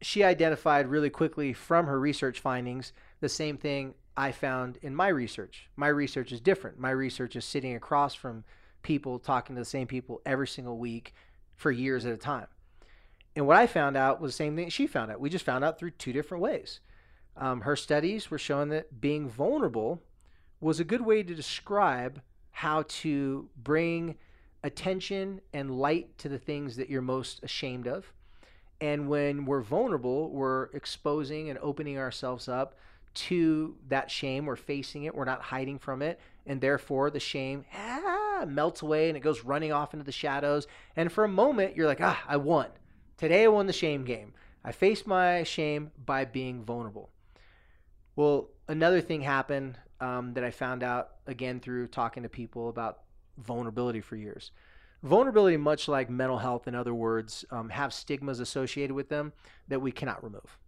She 0.00 0.22
identified 0.22 0.86
really 0.86 1.10
quickly 1.10 1.52
from 1.52 1.86
her 1.86 1.98
research 1.98 2.38
findings 2.40 2.92
the 3.20 3.28
same 3.28 3.56
thing 3.56 3.94
I 4.16 4.30
found 4.30 4.78
in 4.82 4.94
my 4.94 5.08
research. 5.08 5.68
My 5.76 5.88
research 5.88 6.30
is 6.30 6.40
different. 6.40 6.78
My 6.78 6.90
research 6.90 7.34
is 7.34 7.44
sitting 7.44 7.74
across 7.74 8.14
from 8.14 8.44
people, 8.84 9.18
talking 9.18 9.56
to 9.56 9.60
the 9.60 9.66
same 9.66 9.88
people 9.88 10.22
every 10.24 10.46
single 10.46 10.78
week, 10.78 11.12
for 11.56 11.72
years 11.72 12.06
at 12.06 12.12
a 12.12 12.16
time. 12.16 12.46
And 13.34 13.46
what 13.46 13.56
I 13.56 13.66
found 13.66 13.96
out 13.96 14.20
was 14.20 14.32
the 14.32 14.36
same 14.36 14.54
thing 14.54 14.68
she 14.68 14.86
found 14.86 15.10
out. 15.10 15.20
We 15.20 15.28
just 15.28 15.44
found 15.44 15.64
out 15.64 15.78
through 15.78 15.90
two 15.90 16.12
different 16.12 16.42
ways. 16.42 16.80
Um, 17.36 17.62
her 17.62 17.74
studies 17.74 18.30
were 18.30 18.38
showing 18.38 18.68
that 18.68 19.00
being 19.00 19.28
vulnerable 19.28 20.02
was 20.60 20.78
a 20.78 20.84
good 20.84 21.00
way 21.00 21.22
to 21.22 21.34
describe 21.34 22.22
how 22.52 22.84
to 22.86 23.48
bring 23.56 24.14
attention 24.62 25.40
and 25.52 25.78
light 25.78 26.16
to 26.18 26.28
the 26.28 26.38
things 26.38 26.76
that 26.76 26.88
you're 26.88 27.02
most 27.02 27.42
ashamed 27.42 27.88
of. 27.88 28.12
And 28.80 29.08
when 29.08 29.44
we're 29.44 29.62
vulnerable, 29.62 30.30
we're 30.30 30.64
exposing 30.66 31.50
and 31.50 31.58
opening 31.60 31.98
ourselves 31.98 32.48
up 32.48 32.76
to 33.14 33.76
that 33.88 34.10
shame. 34.10 34.46
We're 34.46 34.56
facing 34.56 35.04
it, 35.04 35.14
we're 35.14 35.24
not 35.24 35.42
hiding 35.42 35.78
from 35.78 36.02
it. 36.02 36.20
And 36.46 36.60
therefore, 36.60 37.10
the 37.10 37.20
shame, 37.20 37.64
ah, 37.74 38.23
melts 38.48 38.82
away 38.82 39.08
and 39.08 39.16
it 39.16 39.20
goes 39.20 39.44
running 39.44 39.72
off 39.72 39.92
into 39.92 40.04
the 40.04 40.12
shadows. 40.12 40.66
And 40.96 41.10
for 41.10 41.24
a 41.24 41.28
moment, 41.28 41.76
you're 41.76 41.86
like, 41.86 42.00
ah, 42.00 42.22
I 42.28 42.36
won. 42.36 42.68
Today 43.16 43.44
I 43.44 43.48
won 43.48 43.66
the 43.66 43.72
shame 43.72 44.04
game. 44.04 44.34
I 44.64 44.72
faced 44.72 45.06
my 45.06 45.42
shame 45.42 45.92
by 46.04 46.24
being 46.24 46.64
vulnerable. 46.64 47.10
Well, 48.16 48.48
another 48.68 49.00
thing 49.00 49.20
happened 49.20 49.78
um, 50.00 50.34
that 50.34 50.44
I 50.44 50.50
found 50.50 50.82
out 50.82 51.10
again 51.26 51.60
through 51.60 51.88
talking 51.88 52.22
to 52.22 52.28
people 52.28 52.68
about 52.68 53.00
vulnerability 53.38 54.00
for 54.00 54.16
years. 54.16 54.52
Vulnerability, 55.02 55.58
much 55.58 55.86
like 55.86 56.08
mental 56.08 56.38
health, 56.38 56.66
in 56.66 56.74
other 56.74 56.94
words, 56.94 57.44
um, 57.50 57.68
have 57.68 57.92
stigmas 57.92 58.40
associated 58.40 58.94
with 58.94 59.10
them 59.10 59.32
that 59.68 59.80
we 59.80 59.92
cannot 59.92 60.24
remove. 60.24 60.58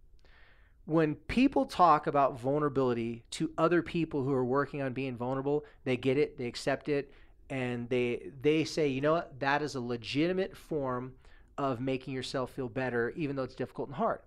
When 0.85 1.15
people 1.15 1.65
talk 1.65 2.07
about 2.07 2.39
vulnerability 2.39 3.23
to 3.31 3.51
other 3.57 3.81
people 3.81 4.23
who 4.23 4.31
are 4.31 4.45
working 4.45 4.81
on 4.81 4.93
being 4.93 5.17
vulnerable, 5.17 5.65
they 5.85 5.97
get 5.97 6.17
it, 6.17 6.37
they 6.37 6.45
accept 6.45 6.87
it, 6.87 7.11
and 7.49 7.89
they 7.89 8.31
they 8.41 8.63
say, 8.63 8.87
you 8.87 9.01
know 9.01 9.13
what, 9.13 9.39
that 9.39 9.61
is 9.61 9.75
a 9.75 9.81
legitimate 9.81 10.55
form 10.55 11.13
of 11.57 11.79
making 11.79 12.13
yourself 12.13 12.51
feel 12.51 12.69
better, 12.69 13.11
even 13.15 13.35
though 13.35 13.43
it's 13.43 13.55
difficult 13.55 13.87
and 13.87 13.97
hard. 13.97 14.19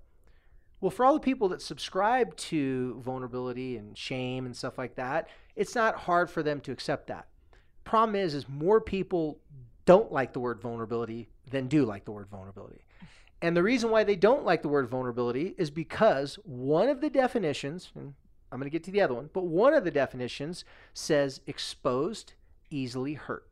Well, 0.80 0.90
for 0.90 1.04
all 1.04 1.14
the 1.14 1.20
people 1.20 1.48
that 1.50 1.60
subscribe 1.60 2.34
to 2.36 3.00
vulnerability 3.04 3.76
and 3.76 3.96
shame 3.96 4.46
and 4.46 4.56
stuff 4.56 4.78
like 4.78 4.94
that, 4.94 5.28
it's 5.54 5.74
not 5.74 5.94
hard 5.94 6.30
for 6.30 6.42
them 6.42 6.60
to 6.62 6.72
accept 6.72 7.08
that. 7.08 7.28
Problem 7.84 8.16
is, 8.16 8.34
is 8.34 8.48
more 8.48 8.80
people 8.80 9.38
don't 9.84 10.10
like 10.10 10.32
the 10.32 10.40
word 10.40 10.60
vulnerability 10.60 11.28
than 11.50 11.66
do 11.66 11.84
like 11.84 12.04
the 12.04 12.12
word 12.12 12.28
vulnerability. 12.28 12.84
And 13.42 13.56
the 13.56 13.62
reason 13.62 13.90
why 13.90 14.04
they 14.04 14.16
don't 14.16 14.44
like 14.44 14.62
the 14.62 14.68
word 14.68 14.88
vulnerability 14.88 15.54
is 15.58 15.70
because 15.70 16.36
one 16.44 16.88
of 16.88 17.00
the 17.00 17.10
definitions, 17.10 17.90
and 17.94 18.14
I'm 18.50 18.58
going 18.58 18.70
to 18.70 18.72
get 18.72 18.84
to 18.84 18.90
the 18.90 19.00
other 19.00 19.14
one, 19.14 19.30
but 19.32 19.44
one 19.44 19.74
of 19.74 19.84
the 19.84 19.90
definitions 19.90 20.64
says 20.94 21.40
exposed 21.46 22.34
easily 22.70 23.14
hurt. 23.14 23.46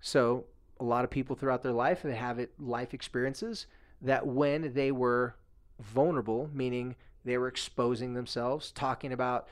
So, 0.00 0.44
a 0.78 0.84
lot 0.84 1.04
of 1.04 1.10
people 1.10 1.36
throughout 1.36 1.62
their 1.62 1.72
life 1.72 2.02
they 2.02 2.14
have 2.14 2.38
it, 2.38 2.52
life 2.58 2.92
experiences 2.92 3.66
that 4.02 4.26
when 4.26 4.74
they 4.74 4.92
were 4.92 5.36
vulnerable, 5.80 6.50
meaning 6.52 6.96
they 7.24 7.38
were 7.38 7.48
exposing 7.48 8.14
themselves, 8.14 8.70
talking 8.70 9.12
about 9.12 9.48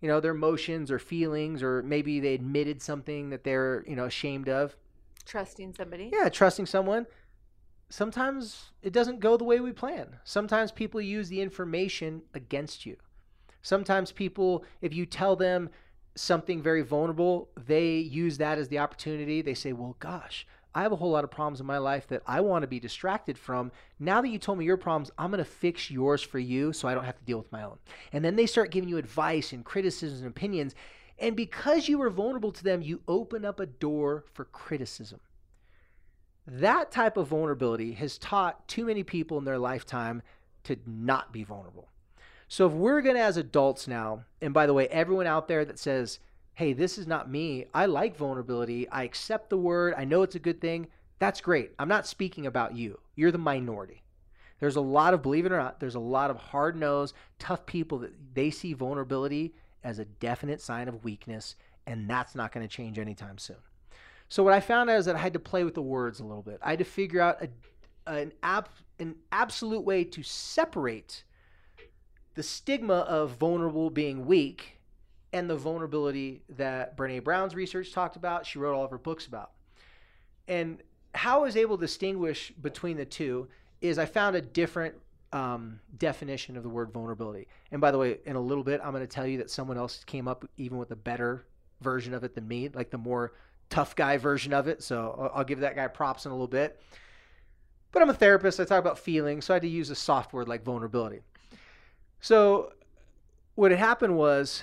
you 0.00 0.08
know 0.08 0.20
their 0.20 0.32
emotions 0.32 0.90
or 0.90 0.98
feelings, 0.98 1.62
or 1.62 1.82
maybe 1.82 2.20
they 2.20 2.34
admitted 2.34 2.80
something 2.80 3.30
that 3.30 3.44
they're 3.44 3.84
you 3.86 3.96
know 3.96 4.04
ashamed 4.04 4.48
of. 4.48 4.76
Trusting 5.24 5.74
somebody. 5.74 6.10
Yeah, 6.12 6.28
trusting 6.28 6.66
someone. 6.66 7.06
Sometimes 7.90 8.70
it 8.82 8.92
doesn't 8.92 9.20
go 9.20 9.36
the 9.36 9.44
way 9.44 9.60
we 9.60 9.72
plan. 9.72 10.16
Sometimes 10.24 10.72
people 10.72 11.00
use 11.00 11.28
the 11.28 11.40
information 11.40 12.22
against 12.34 12.84
you. 12.86 12.96
Sometimes 13.62 14.12
people, 14.12 14.64
if 14.80 14.94
you 14.94 15.04
tell 15.04 15.36
them 15.36 15.70
something 16.18 16.62
very 16.62 16.82
vulnerable, 16.82 17.48
they 17.66 17.96
use 17.96 18.38
that 18.38 18.58
as 18.58 18.68
the 18.68 18.78
opportunity. 18.78 19.42
They 19.42 19.54
say, 19.54 19.72
well, 19.72 19.96
gosh, 20.00 20.46
I 20.74 20.82
have 20.82 20.92
a 20.92 20.96
whole 20.96 21.10
lot 21.10 21.24
of 21.24 21.30
problems 21.30 21.60
in 21.60 21.66
my 21.66 21.78
life 21.78 22.06
that 22.08 22.22
I 22.26 22.40
want 22.40 22.62
to 22.62 22.68
be 22.68 22.80
distracted 22.80 23.38
from. 23.38 23.72
Now 23.98 24.20
that 24.20 24.28
you 24.28 24.38
told 24.38 24.58
me 24.58 24.64
your 24.64 24.76
problems, 24.76 25.10
I'm 25.16 25.30
going 25.30 25.38
to 25.38 25.44
fix 25.44 25.90
yours 25.90 26.22
for 26.22 26.38
you 26.38 26.72
so 26.72 26.86
I 26.88 26.94
don't 26.94 27.04
have 27.04 27.18
to 27.18 27.24
deal 27.24 27.38
with 27.38 27.50
my 27.52 27.62
own. 27.62 27.78
And 28.12 28.24
then 28.24 28.36
they 28.36 28.46
start 28.46 28.70
giving 28.70 28.88
you 28.88 28.98
advice 28.98 29.52
and 29.52 29.64
criticisms 29.64 30.20
and 30.20 30.28
opinions. 30.28 30.74
And 31.18 31.34
because 31.34 31.88
you 31.88 31.98
were 31.98 32.10
vulnerable 32.10 32.52
to 32.52 32.64
them, 32.64 32.82
you 32.82 33.00
open 33.08 33.44
up 33.44 33.60
a 33.60 33.66
door 33.66 34.24
for 34.34 34.44
criticism. 34.44 35.20
That 36.46 36.90
type 36.90 37.16
of 37.16 37.28
vulnerability 37.28 37.92
has 37.92 38.18
taught 38.18 38.66
too 38.68 38.84
many 38.84 39.02
people 39.02 39.38
in 39.38 39.44
their 39.44 39.58
lifetime 39.58 40.22
to 40.64 40.76
not 40.86 41.32
be 41.32 41.44
vulnerable. 41.44 41.88
So 42.48 42.66
if 42.66 42.72
we're 42.72 43.02
going 43.02 43.16
to, 43.16 43.22
as 43.22 43.36
adults 43.36 43.86
now, 43.86 44.24
and 44.40 44.54
by 44.54 44.66
the 44.66 44.72
way, 44.74 44.88
everyone 44.88 45.26
out 45.26 45.48
there 45.48 45.64
that 45.66 45.78
says, 45.78 46.18
hey, 46.54 46.72
this 46.72 46.96
is 46.96 47.06
not 47.06 47.30
me, 47.30 47.66
I 47.74 47.86
like 47.86 48.16
vulnerability, 48.16 48.88
I 48.88 49.04
accept 49.04 49.50
the 49.50 49.58
word, 49.58 49.94
I 49.96 50.04
know 50.04 50.22
it's 50.22 50.34
a 50.34 50.40
good 50.40 50.60
thing, 50.60 50.88
that's 51.18 51.40
great. 51.40 51.72
I'm 51.78 51.88
not 51.88 52.06
speaking 52.06 52.46
about 52.46 52.74
you. 52.74 52.98
You're 53.16 53.30
the 53.30 53.38
minority. 53.38 54.02
There's 54.60 54.76
a 54.76 54.80
lot 54.80 55.14
of, 55.14 55.22
believe 55.22 55.46
it 55.46 55.52
or 55.52 55.58
not, 55.58 55.78
there's 55.78 55.94
a 55.94 56.00
lot 56.00 56.30
of 56.30 56.36
hard 56.36 56.74
nosed, 56.74 57.14
tough 57.38 57.66
people 57.66 57.98
that 57.98 58.14
they 58.34 58.50
see 58.50 58.72
vulnerability 58.72 59.54
as 59.84 59.98
a 59.98 60.04
definite 60.04 60.60
sign 60.60 60.88
of 60.88 61.04
weakness, 61.04 61.54
and 61.86 62.08
that's 62.08 62.34
not 62.34 62.50
going 62.50 62.66
to 62.66 62.74
change 62.74 62.98
anytime 62.98 63.38
soon. 63.38 63.56
So 64.28 64.42
what 64.42 64.52
I 64.52 64.60
found 64.60 64.90
out 64.90 64.98
is 64.98 65.04
that 65.04 65.16
I 65.16 65.20
had 65.20 65.32
to 65.34 65.38
play 65.38 65.64
with 65.64 65.74
the 65.74 65.82
words 65.82 66.20
a 66.20 66.24
little 66.24 66.42
bit. 66.42 66.58
I 66.62 66.70
had 66.70 66.80
to 66.80 66.84
figure 66.84 67.20
out 67.20 67.42
a, 67.42 67.48
an, 68.10 68.32
ab, 68.42 68.68
an 68.98 69.14
absolute 69.32 69.84
way 69.84 70.02
to 70.04 70.22
separate 70.22 71.24
the 72.38 72.44
stigma 72.44 72.98
of 72.98 73.32
vulnerable 73.32 73.90
being 73.90 74.24
weak 74.24 74.78
and 75.32 75.50
the 75.50 75.56
vulnerability 75.56 76.44
that 76.48 76.96
Brene 76.96 77.24
Brown's 77.24 77.52
research 77.52 77.92
talked 77.92 78.14
about, 78.14 78.46
she 78.46 78.60
wrote 78.60 78.76
all 78.76 78.84
of 78.84 78.92
her 78.92 78.96
books 78.96 79.26
about. 79.26 79.50
And 80.46 80.80
how 81.16 81.40
I 81.40 81.42
was 81.42 81.56
able 81.56 81.76
to 81.76 81.80
distinguish 81.80 82.52
between 82.62 82.96
the 82.96 83.04
two 83.04 83.48
is 83.80 83.98
I 83.98 84.06
found 84.06 84.36
a 84.36 84.40
different 84.40 84.94
um, 85.32 85.80
definition 85.96 86.56
of 86.56 86.62
the 86.62 86.68
word 86.68 86.92
vulnerability. 86.92 87.48
And 87.72 87.80
by 87.80 87.90
the 87.90 87.98
way, 87.98 88.18
in 88.24 88.36
a 88.36 88.40
little 88.40 88.62
bit, 88.62 88.80
I'm 88.84 88.92
going 88.92 89.02
to 89.02 89.08
tell 89.08 89.26
you 89.26 89.38
that 89.38 89.50
someone 89.50 89.76
else 89.76 90.04
came 90.04 90.28
up 90.28 90.48
even 90.56 90.78
with 90.78 90.92
a 90.92 90.96
better 90.96 91.44
version 91.80 92.14
of 92.14 92.22
it 92.22 92.36
than 92.36 92.46
me, 92.46 92.68
like 92.68 92.90
the 92.90 92.98
more 92.98 93.32
tough 93.68 93.96
guy 93.96 94.16
version 94.16 94.52
of 94.52 94.68
it. 94.68 94.80
So 94.84 95.18
I'll, 95.18 95.38
I'll 95.40 95.44
give 95.44 95.58
that 95.58 95.74
guy 95.74 95.88
props 95.88 96.24
in 96.24 96.30
a 96.30 96.34
little 96.34 96.46
bit. 96.46 96.80
But 97.90 98.00
I'm 98.00 98.10
a 98.10 98.14
therapist. 98.14 98.60
I 98.60 98.64
talk 98.64 98.78
about 98.78 99.00
feelings, 99.00 99.44
so 99.46 99.54
I 99.54 99.56
had 99.56 99.62
to 99.62 99.68
use 99.68 99.90
a 99.90 99.96
soft 99.96 100.32
word 100.32 100.46
like 100.46 100.62
vulnerability. 100.62 101.22
So 102.20 102.72
what 103.54 103.70
had 103.70 103.80
happened 103.80 104.16
was, 104.16 104.62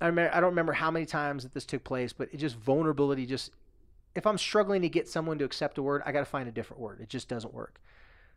I, 0.00 0.06
remember, 0.06 0.34
I 0.34 0.40
don't 0.40 0.50
remember 0.50 0.72
how 0.72 0.90
many 0.90 1.06
times 1.06 1.42
that 1.42 1.54
this 1.54 1.64
took 1.64 1.84
place, 1.84 2.12
but 2.12 2.28
it 2.32 2.38
just 2.38 2.56
vulnerability 2.56 3.26
just 3.26 3.52
if 4.14 4.26
I'm 4.26 4.38
struggling 4.38 4.82
to 4.82 4.88
get 4.88 5.08
someone 5.08 5.38
to 5.38 5.44
accept 5.44 5.78
a 5.78 5.82
word, 5.82 6.02
I 6.04 6.12
got 6.12 6.20
to 6.20 6.26
find 6.26 6.48
a 6.48 6.52
different 6.52 6.80
word. 6.80 7.00
It 7.00 7.08
just 7.08 7.28
doesn't 7.28 7.54
work. 7.54 7.80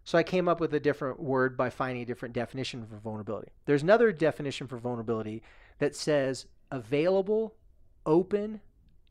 So 0.03 0.17
I 0.17 0.23
came 0.23 0.47
up 0.47 0.59
with 0.59 0.73
a 0.73 0.79
different 0.79 1.19
word 1.19 1.57
by 1.57 1.69
finding 1.69 2.03
a 2.03 2.05
different 2.05 2.33
definition 2.33 2.85
for 2.85 2.97
vulnerability. 2.97 3.51
There's 3.65 3.83
another 3.83 4.11
definition 4.11 4.67
for 4.67 4.77
vulnerability 4.77 5.41
that 5.79 5.95
says 5.95 6.45
available, 6.71 7.55
open, 8.05 8.61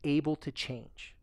able 0.03 0.35
to 0.37 0.51
change. 0.51 1.15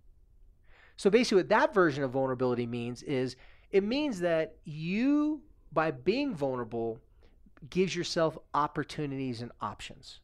So 0.96 1.10
basically, 1.10 1.38
what 1.38 1.48
that 1.48 1.74
version 1.74 2.04
of 2.04 2.10
vulnerability 2.10 2.66
means 2.66 3.02
is 3.02 3.34
it 3.70 3.82
means 3.82 4.20
that 4.20 4.56
you, 4.64 5.40
by 5.72 5.90
being 5.90 6.34
vulnerable, 6.34 7.00
gives 7.70 7.94
yourself 7.94 8.38
opportunities 8.54 9.40
and 9.40 9.52
options. 9.60 10.20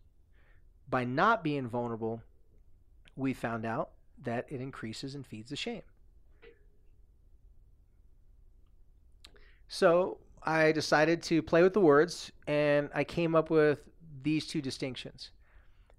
By 0.88 1.04
not 1.04 1.44
being 1.44 1.68
vulnerable, 1.68 2.22
we 3.16 3.34
found 3.34 3.64
out 3.64 3.90
that 4.22 4.46
it 4.48 4.60
increases 4.60 5.14
and 5.14 5.26
feeds 5.26 5.50
the 5.50 5.56
shame. 5.56 5.82
So 9.68 10.18
I 10.42 10.72
decided 10.72 11.22
to 11.24 11.42
play 11.42 11.62
with 11.62 11.74
the 11.74 11.80
words 11.80 12.32
and 12.46 12.88
I 12.94 13.04
came 13.04 13.34
up 13.34 13.50
with 13.50 13.80
these 14.22 14.46
two 14.46 14.60
distinctions 14.60 15.30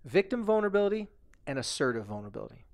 victim 0.06 0.46
vulnerability 0.46 1.08
and 1.46 1.60
assertive 1.60 2.06
vulnerability. 2.06 2.66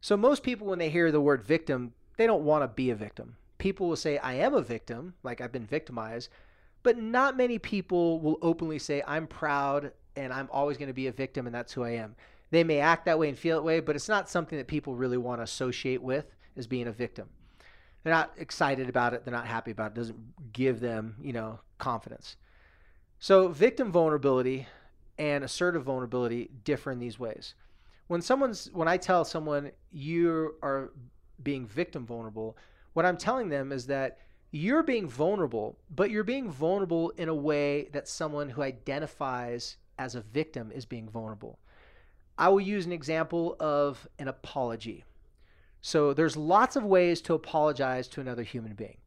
So 0.00 0.16
most 0.16 0.42
people, 0.42 0.66
when 0.66 0.78
they 0.78 0.90
hear 0.90 1.10
the 1.10 1.20
word 1.20 1.42
victim, 1.42 1.94
they 2.16 2.26
don't 2.26 2.44
want 2.44 2.62
to 2.62 2.68
be 2.68 2.90
a 2.90 2.94
victim. 2.94 3.36
People 3.56 3.88
will 3.88 3.96
say, 3.96 4.18
I 4.18 4.34
am 4.34 4.52
a 4.52 4.60
victim, 4.60 5.14
like 5.22 5.40
I've 5.40 5.52
been 5.52 5.66
victimized, 5.66 6.28
but 6.84 6.96
not 6.96 7.36
many 7.36 7.58
people 7.58 8.20
will 8.20 8.38
openly 8.40 8.78
say, 8.78 9.02
I'm 9.04 9.26
proud 9.26 9.90
and 10.14 10.32
I'm 10.32 10.48
always 10.52 10.76
going 10.76 10.86
to 10.86 10.94
be 10.94 11.08
a 11.08 11.12
victim 11.12 11.46
and 11.46 11.54
that's 11.54 11.72
who 11.72 11.82
I 11.82 11.90
am. 11.90 12.14
They 12.52 12.62
may 12.62 12.78
act 12.78 13.06
that 13.06 13.18
way 13.18 13.28
and 13.28 13.36
feel 13.36 13.56
that 13.56 13.62
way, 13.62 13.80
but 13.80 13.96
it's 13.96 14.08
not 14.08 14.30
something 14.30 14.56
that 14.58 14.68
people 14.68 14.94
really 14.94 15.18
want 15.18 15.40
to 15.40 15.42
associate 15.42 16.00
with 16.00 16.36
as 16.56 16.68
being 16.68 16.86
a 16.86 16.92
victim 16.92 17.28
they're 18.04 18.12
not 18.12 18.32
excited 18.36 18.88
about 18.88 19.14
it. 19.14 19.24
They're 19.24 19.34
not 19.34 19.46
happy 19.46 19.70
about 19.70 19.86
it. 19.86 19.94
it 19.94 19.96
doesn't 19.96 20.52
give 20.52 20.78
them, 20.78 21.16
you 21.22 21.32
know, 21.32 21.58
confidence. 21.78 22.36
So 23.18 23.48
victim 23.48 23.90
vulnerability 23.90 24.66
and 25.18 25.42
assertive 25.42 25.84
vulnerability 25.84 26.50
differ 26.64 26.92
in 26.92 26.98
these 26.98 27.18
ways. 27.18 27.54
When 28.06 28.20
someone's 28.20 28.70
when 28.72 28.88
I 28.88 28.98
tell 28.98 29.24
someone 29.24 29.72
you 29.90 30.56
are 30.62 30.92
being 31.42 31.66
victim 31.66 32.04
vulnerable, 32.04 32.58
what 32.92 33.06
I'm 33.06 33.16
telling 33.16 33.48
them 33.48 33.72
is 33.72 33.86
that 33.86 34.18
you're 34.54 34.84
being 34.84 35.08
vulnerable, 35.08 35.76
but 35.90 36.12
you're 36.12 36.22
being 36.22 36.48
vulnerable 36.48 37.10
in 37.16 37.28
a 37.28 37.34
way 37.34 37.88
that 37.92 38.06
someone 38.06 38.48
who 38.48 38.62
identifies 38.62 39.78
as 39.98 40.14
a 40.14 40.20
victim 40.20 40.70
is 40.70 40.86
being 40.86 41.08
vulnerable. 41.08 41.58
I 42.38 42.50
will 42.50 42.60
use 42.60 42.86
an 42.86 42.92
example 42.92 43.56
of 43.58 44.06
an 44.20 44.28
apology. 44.28 45.02
So 45.80 46.14
there's 46.14 46.36
lots 46.36 46.76
of 46.76 46.84
ways 46.84 47.20
to 47.22 47.34
apologize 47.34 48.06
to 48.10 48.20
another 48.20 48.44
human 48.44 48.74
being. 48.74 48.98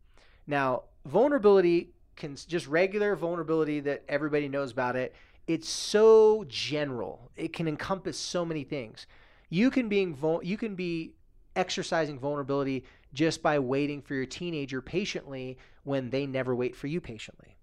Now, 0.48 0.84
vulnerability 1.06 1.94
can 2.18 2.36
just 2.36 2.68
regular 2.68 3.16
vulnerability 3.16 3.80
that 3.80 4.04
everybody 4.10 4.50
knows 4.50 4.74
about 4.74 4.98
it. 4.98 5.16
It's 5.48 5.70
so 5.70 6.44
general. 6.50 7.32
It 7.38 7.54
can 7.54 7.70
encompass 7.70 8.18
so 8.18 8.44
many 8.44 8.66
things. 8.66 9.08
You 9.50 9.72
can 9.72 9.88
being 9.88 10.18
you 10.44 10.58
can 10.58 10.76
be 10.76 11.14
exercising 11.56 12.20
vulnerability 12.20 12.84
just 13.14 13.42
by 13.42 13.60
waiting 13.60 14.02
for 14.02 14.14
your 14.14 14.26
teenager 14.26 14.82
patiently 14.82 15.58
when 15.84 16.10
they 16.10 16.26
never 16.26 16.56
wait 16.56 16.76
for 16.76 16.88
you 16.88 17.00
patiently. 17.00 17.58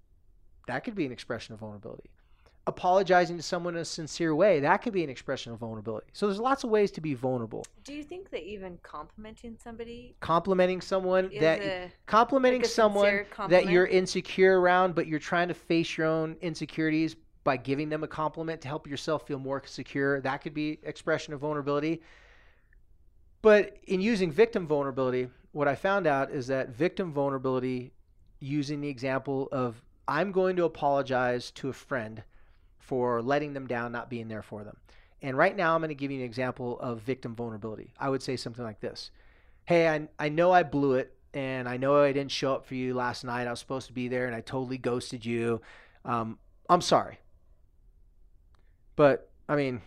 That 0.66 0.84
could 0.84 0.94
be 0.94 1.04
an 1.04 1.12
expression 1.12 1.52
of 1.52 1.60
vulnerability. 1.60 2.10
Apologizing 2.66 3.36
to 3.36 3.42
someone 3.42 3.74
in 3.74 3.82
a 3.82 3.84
sincere 3.84 4.34
way 4.34 4.58
that 4.60 4.78
could 4.78 4.94
be 4.94 5.04
an 5.04 5.10
expression 5.10 5.52
of 5.52 5.58
vulnerability. 5.58 6.06
So 6.14 6.26
there's 6.26 6.40
lots 6.40 6.64
of 6.64 6.70
ways 6.70 6.90
to 6.92 7.02
be 7.02 7.12
vulnerable. 7.12 7.66
Do 7.84 7.92
you 7.92 8.02
think 8.02 8.30
that 8.30 8.42
even 8.42 8.78
complimenting 8.82 9.58
somebody 9.62 10.16
complimenting 10.20 10.80
someone 10.80 11.30
that 11.40 11.60
a, 11.60 11.92
complimenting 12.06 12.62
like 12.62 12.70
someone 12.70 13.26
that 13.48 13.68
you're 13.68 13.86
insecure 13.86 14.58
around 14.58 14.94
but 14.94 15.06
you're 15.06 15.18
trying 15.18 15.48
to 15.48 15.54
face 15.54 15.98
your 15.98 16.06
own 16.06 16.36
insecurities 16.40 17.16
by 17.44 17.58
giving 17.58 17.90
them 17.90 18.02
a 18.02 18.08
compliment 18.08 18.62
to 18.62 18.68
help 18.68 18.86
yourself 18.86 19.26
feel 19.26 19.38
more 19.38 19.62
secure 19.66 20.22
that 20.22 20.38
could 20.38 20.54
be 20.54 20.78
expression 20.84 21.34
of 21.34 21.40
vulnerability 21.40 22.00
but 23.44 23.76
in 23.86 24.00
using 24.00 24.32
victim 24.32 24.66
vulnerability 24.66 25.28
what 25.52 25.68
i 25.68 25.74
found 25.74 26.06
out 26.06 26.30
is 26.30 26.48
that 26.48 26.70
victim 26.70 27.12
vulnerability 27.12 27.92
using 28.40 28.80
the 28.80 28.88
example 28.88 29.48
of 29.52 29.82
i'm 30.08 30.32
going 30.32 30.56
to 30.56 30.64
apologize 30.64 31.50
to 31.50 31.68
a 31.68 31.72
friend 31.72 32.24
for 32.84 33.22
letting 33.22 33.54
them 33.54 33.66
down, 33.66 33.92
not 33.92 34.10
being 34.10 34.28
there 34.28 34.42
for 34.42 34.62
them. 34.62 34.76
And 35.22 35.38
right 35.38 35.56
now, 35.56 35.74
I'm 35.74 35.80
going 35.80 35.88
to 35.88 35.94
give 35.94 36.10
you 36.10 36.18
an 36.18 36.24
example 36.24 36.78
of 36.80 37.00
victim 37.00 37.34
vulnerability. 37.34 37.94
I 37.98 38.10
would 38.10 38.22
say 38.22 38.36
something 38.36 38.64
like 38.64 38.80
this 38.80 39.10
Hey, 39.64 39.88
I, 39.88 40.08
I 40.18 40.28
know 40.28 40.52
I 40.52 40.62
blew 40.62 40.94
it, 40.94 41.16
and 41.32 41.66
I 41.66 41.78
know 41.78 41.96
I 42.02 42.12
didn't 42.12 42.30
show 42.30 42.54
up 42.54 42.66
for 42.66 42.74
you 42.74 42.92
last 42.92 43.24
night. 43.24 43.46
I 43.46 43.50
was 43.50 43.58
supposed 43.58 43.86
to 43.86 43.94
be 43.94 44.08
there, 44.08 44.26
and 44.26 44.36
I 44.36 44.42
totally 44.42 44.76
ghosted 44.76 45.24
you. 45.24 45.62
Um, 46.04 46.38
I'm 46.68 46.82
sorry. 46.82 47.18
But, 48.96 49.30
I 49.48 49.56
mean, 49.56 49.80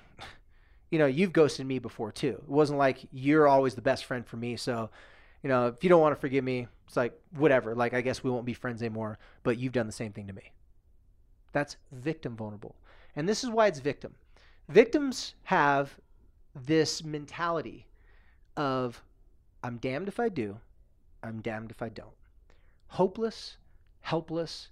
you 0.89 0.99
know, 0.99 1.05
you've 1.05 1.33
ghosted 1.33 1.65
me 1.65 1.79
before 1.79 2.11
too. 2.11 2.39
It 2.41 2.49
wasn't 2.49 2.79
like 2.79 2.99
you're 3.11 3.47
always 3.47 3.75
the 3.75 3.81
best 3.81 4.05
friend 4.05 4.25
for 4.25 4.37
me. 4.37 4.55
So, 4.55 4.89
you 5.43 5.49
know, 5.49 5.67
if 5.67 5.83
you 5.83 5.89
don't 5.89 6.01
want 6.01 6.15
to 6.15 6.19
forgive 6.19 6.43
me, 6.43 6.67
it's 6.87 6.97
like, 6.97 7.19
whatever. 7.35 7.75
Like, 7.75 7.93
I 7.93 8.01
guess 8.01 8.23
we 8.23 8.31
won't 8.31 8.45
be 8.45 8.53
friends 8.53 8.81
anymore, 8.81 9.19
but 9.43 9.57
you've 9.57 9.73
done 9.73 9.87
the 9.87 9.93
same 9.93 10.13
thing 10.13 10.27
to 10.27 10.33
me. 10.33 10.53
That's 11.51 11.77
victim 11.91 12.35
vulnerable. 12.35 12.75
And 13.15 13.27
this 13.27 13.43
is 13.43 13.49
why 13.49 13.67
it's 13.67 13.79
victim. 13.79 14.15
Victims 14.69 15.35
have 15.43 15.99
this 16.55 17.03
mentality 17.03 17.87
of 18.55 19.03
I'm 19.63 19.77
damned 19.77 20.07
if 20.07 20.19
I 20.19 20.29
do, 20.29 20.59
I'm 21.23 21.41
damned 21.41 21.71
if 21.71 21.81
I 21.81 21.89
don't. 21.89 22.15
Hopeless, 22.89 23.57
helpless, 24.01 24.69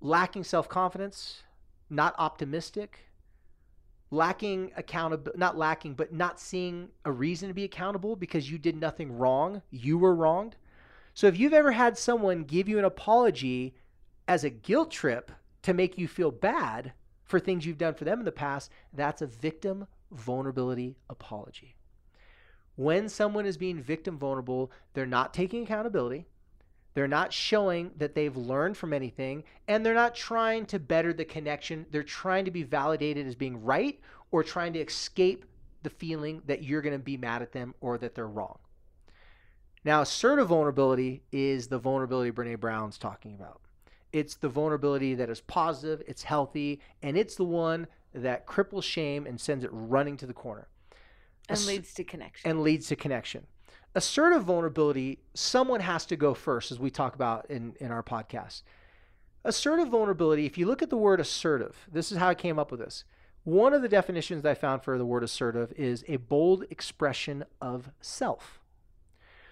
lacking 0.00 0.44
self 0.44 0.68
confidence, 0.68 1.42
not 1.90 2.14
optimistic, 2.18 3.00
lacking 4.12 4.70
accountability, 4.76 5.38
not 5.38 5.56
lacking, 5.56 5.94
but 5.94 6.12
not 6.12 6.38
seeing 6.38 6.90
a 7.06 7.10
reason 7.10 7.48
to 7.48 7.54
be 7.54 7.64
accountable 7.64 8.14
because 8.14 8.50
you 8.50 8.58
did 8.58 8.76
nothing 8.76 9.16
wrong. 9.16 9.62
You 9.70 9.96
were 9.96 10.14
wronged. 10.14 10.54
So 11.14 11.26
if 11.26 11.38
you've 11.38 11.54
ever 11.54 11.72
had 11.72 11.96
someone 11.96 12.44
give 12.44 12.68
you 12.68 12.78
an 12.78 12.84
apology 12.84 13.74
as 14.28 14.44
a 14.44 14.50
guilt 14.50 14.90
trip 14.90 15.32
to 15.62 15.72
make 15.72 15.96
you 15.96 16.06
feel 16.06 16.30
bad 16.30 16.92
for 17.24 17.40
things 17.40 17.64
you've 17.64 17.78
done 17.78 17.94
for 17.94 18.04
them 18.04 18.18
in 18.18 18.26
the 18.26 18.32
past, 18.32 18.70
that's 18.92 19.22
a 19.22 19.26
victim 19.26 19.86
vulnerability 20.10 20.98
apology. 21.08 21.74
When 22.76 23.08
someone 23.08 23.46
is 23.46 23.56
being 23.56 23.80
victim 23.80 24.18
vulnerable, 24.18 24.70
they're 24.92 25.06
not 25.06 25.32
taking 25.32 25.62
accountability. 25.62 26.26
They're 26.94 27.08
not 27.08 27.32
showing 27.32 27.92
that 27.96 28.14
they've 28.14 28.36
learned 28.36 28.76
from 28.76 28.92
anything, 28.92 29.44
and 29.66 29.84
they're 29.84 29.94
not 29.94 30.14
trying 30.14 30.66
to 30.66 30.78
better 30.78 31.12
the 31.12 31.24
connection. 31.24 31.86
They're 31.90 32.02
trying 32.02 32.44
to 32.44 32.50
be 32.50 32.62
validated 32.62 33.26
as 33.26 33.34
being 33.34 33.62
right 33.62 33.98
or 34.30 34.42
trying 34.42 34.74
to 34.74 34.80
escape 34.80 35.46
the 35.82 35.90
feeling 35.90 36.42
that 36.46 36.62
you're 36.62 36.82
going 36.82 36.92
to 36.92 36.98
be 36.98 37.16
mad 37.16 37.42
at 37.42 37.52
them 37.52 37.74
or 37.80 37.98
that 37.98 38.14
they're 38.14 38.28
wrong. 38.28 38.58
Now, 39.84 40.02
assertive 40.02 40.48
vulnerability 40.48 41.22
is 41.32 41.66
the 41.68 41.78
vulnerability 41.78 42.30
Brene 42.30 42.60
Brown's 42.60 42.98
talking 42.98 43.34
about. 43.34 43.60
It's 44.12 44.34
the 44.34 44.48
vulnerability 44.48 45.14
that 45.14 45.30
is 45.30 45.40
positive, 45.40 46.02
it's 46.06 46.22
healthy, 46.22 46.80
and 47.02 47.16
it's 47.16 47.34
the 47.34 47.44
one 47.44 47.86
that 48.14 48.46
cripples 48.46 48.84
shame 48.84 49.26
and 49.26 49.40
sends 49.40 49.64
it 49.64 49.70
running 49.72 50.16
to 50.18 50.26
the 50.26 50.34
corner. 50.34 50.68
And 51.48 51.56
Ass- 51.58 51.66
leads 51.66 51.94
to 51.94 52.04
connection. 52.04 52.50
and 52.50 52.62
leads 52.62 52.86
to 52.88 52.96
connection. 52.96 53.46
Assertive 53.94 54.44
vulnerability, 54.44 55.18
someone 55.34 55.80
has 55.80 56.06
to 56.06 56.16
go 56.16 56.32
first, 56.32 56.72
as 56.72 56.78
we 56.78 56.90
talk 56.90 57.14
about 57.14 57.50
in, 57.50 57.74
in 57.78 57.90
our 57.90 58.02
podcast. 58.02 58.62
Assertive 59.44 59.88
vulnerability, 59.88 60.46
if 60.46 60.56
you 60.56 60.66
look 60.66 60.82
at 60.82 60.88
the 60.88 60.96
word 60.96 61.20
assertive, 61.20 61.76
this 61.92 62.10
is 62.10 62.18
how 62.18 62.28
I 62.28 62.34
came 62.34 62.58
up 62.58 62.70
with 62.70 62.80
this. 62.80 63.04
One 63.44 63.74
of 63.74 63.82
the 63.82 63.88
definitions 63.88 64.42
that 64.42 64.50
I 64.50 64.54
found 64.54 64.82
for 64.82 64.96
the 64.96 65.04
word 65.04 65.24
assertive 65.24 65.72
is 65.76 66.04
a 66.08 66.16
bold 66.16 66.64
expression 66.70 67.44
of 67.60 67.90
self. 68.00 68.60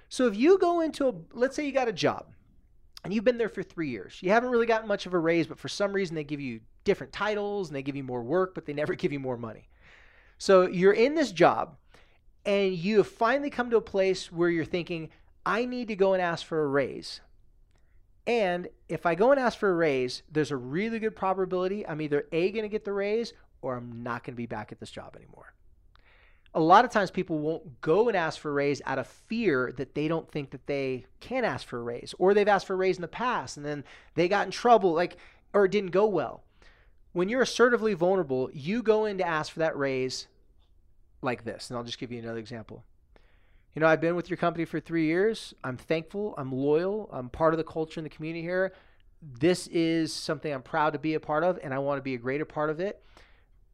So 0.09 0.27
if 0.27 0.37
you 0.37 0.59
go 0.59 0.81
into 0.81 1.09
a, 1.09 1.15
let's 1.33 1.55
say 1.55 1.67
you 1.67 1.73
got 1.73 1.89
a 1.89 1.93
job 1.93 2.27
and 3.05 3.13
you've 3.13 3.25
been 3.25 3.39
there 3.39 3.49
for 3.49 3.63
three 3.63 3.91
years, 3.91 4.19
you 4.23 4.31
haven't 4.31 4.51
really 4.51 4.67
gotten 4.67 4.89
much 4.89 5.07
of 5.07 5.13
a 5.13 5.19
raise, 5.19 5.47
but 5.49 5.59
for 5.59 5.69
some 5.69 5.93
reason 5.93 6.15
they 6.15 6.25
give 6.25 6.41
you 6.41 6.61
different 6.85 7.13
titles 7.13 7.69
and 7.69 7.77
they 7.77 7.83
give 7.83 7.97
you 7.97 8.05
more 8.05 8.23
work, 8.23 8.55
but 8.55 8.65
they 8.65 8.73
never 8.73 8.95
give 8.97 9.13
you 9.13 9.21
more 9.21 9.37
money. 9.37 9.69
So 10.39 10.67
you're 10.67 10.93
in 10.93 11.15
this 11.15 11.33
job 11.33 11.77
and 12.45 12.75
you 12.75 12.99
have 12.99 13.09
finally 13.09 13.51
come 13.51 13.71
to 13.71 13.77
a 13.77 13.83
place 13.83 14.33
where 14.33 14.49
you're 14.49 14.65
thinking, 14.65 15.11
I 15.45 15.65
need 15.65 15.89
to 15.89 15.97
go 15.97 16.13
and 16.13 16.23
ask 16.23 16.45
for 16.45 16.63
a 16.63 16.69
raise. 16.69 17.21
And 18.27 18.69
if 18.89 19.07
I 19.07 19.15
go 19.15 19.31
and 19.31 19.41
ask 19.41 19.59
for 19.59 19.71
a 19.71 19.75
raise, 19.75 20.23
there's 20.31 20.51
a 20.51 20.57
really 20.57 20.99
good 20.99 21.17
probability 21.17 21.87
I'm 21.87 22.01
either 22.01 22.27
A, 22.33 22.51
going 22.51 22.63
to 22.63 22.69
get 22.69 22.85
the 22.85 22.93
raise, 22.93 23.33
or 23.63 23.77
I'm 23.77 24.03
not 24.03 24.25
going 24.25 24.35
to 24.35 24.37
be 24.37 24.47
back 24.47 24.73
at 24.73 24.81
this 24.81 24.91
job 24.91 25.17
anymore. 25.17 25.53
A 26.53 26.61
lot 26.61 26.85
of 26.85 26.91
times 26.91 27.11
people 27.11 27.39
won't 27.39 27.81
go 27.81 28.09
and 28.09 28.17
ask 28.17 28.41
for 28.41 28.51
a 28.51 28.55
raise 28.55 28.83
out 28.85 28.99
of 28.99 29.07
fear 29.07 29.73
that 29.77 29.95
they 29.95 30.09
don't 30.09 30.31
think 30.31 30.51
that 30.51 30.67
they 30.67 31.07
can 31.21 31.45
ask 31.45 31.67
for 31.67 31.79
a 31.79 31.83
raise, 31.83 32.15
or 32.19 32.35
they've 32.35 32.49
asked 32.49 32.67
for 32.67 32.75
a 32.75 32.77
raise 32.77 32.97
in 32.97 33.03
the 33.03 33.09
past 33.09 33.57
and 33.57 33.65
then 33.65 33.85
they 34.15 34.29
got 34.29 34.47
in 34.47 34.51
trouble, 34.51 34.93
like, 34.93 35.17
or 35.53 35.65
it 35.65 35.71
didn't 35.71 35.91
go 35.91 36.07
well. 36.07 36.43
When 37.13 37.29
you're 37.29 37.43
assertively 37.43 37.95
vulnerable, 37.95 38.51
you 38.53 38.83
go 38.83 39.05
in 39.05 39.19
to 39.19 39.27
ask 39.27 39.53
for 39.53 39.61
that 39.61 39.77
raise 39.77 40.29
like 41.23 41.45
this. 41.45 41.71
And 41.71 41.77
I'll 41.77 41.85
just 41.85 41.99
give 41.99 42.13
you 42.13 42.21
another 42.21 42.39
example. 42.39 42.85
You 43.75 43.81
know, 43.81 43.87
I've 43.87 44.01
been 44.01 44.17
with 44.17 44.29
your 44.29 44.37
company 44.37 44.65
for 44.65 44.81
three 44.81 45.07
years. 45.07 45.55
I'm 45.63 45.77
thankful. 45.77 46.35
I'm 46.37 46.53
loyal. 46.53 47.09
I'm 47.13 47.29
part 47.29 47.55
of 47.55 47.59
the 47.59 47.65
culture 47.65 48.01
and 48.01 48.05
the 48.05 48.11
community 48.11 48.43
here. 48.43 48.73
This 49.23 49.67
is 49.69 50.13
something 50.13 50.53
I'm 50.53 50.63
proud 50.63 50.95
to 50.95 50.99
be 50.99 51.15
a 51.15 51.21
part 51.21 51.45
of, 51.45 51.59
and 51.63 51.75
I 51.75 51.79
want 51.79 51.99
to 51.99 52.03
be 52.03 52.15
a 52.15 52.19
greater 52.19 52.45
part 52.45 52.71
of 52.71 52.81
it. 52.81 53.03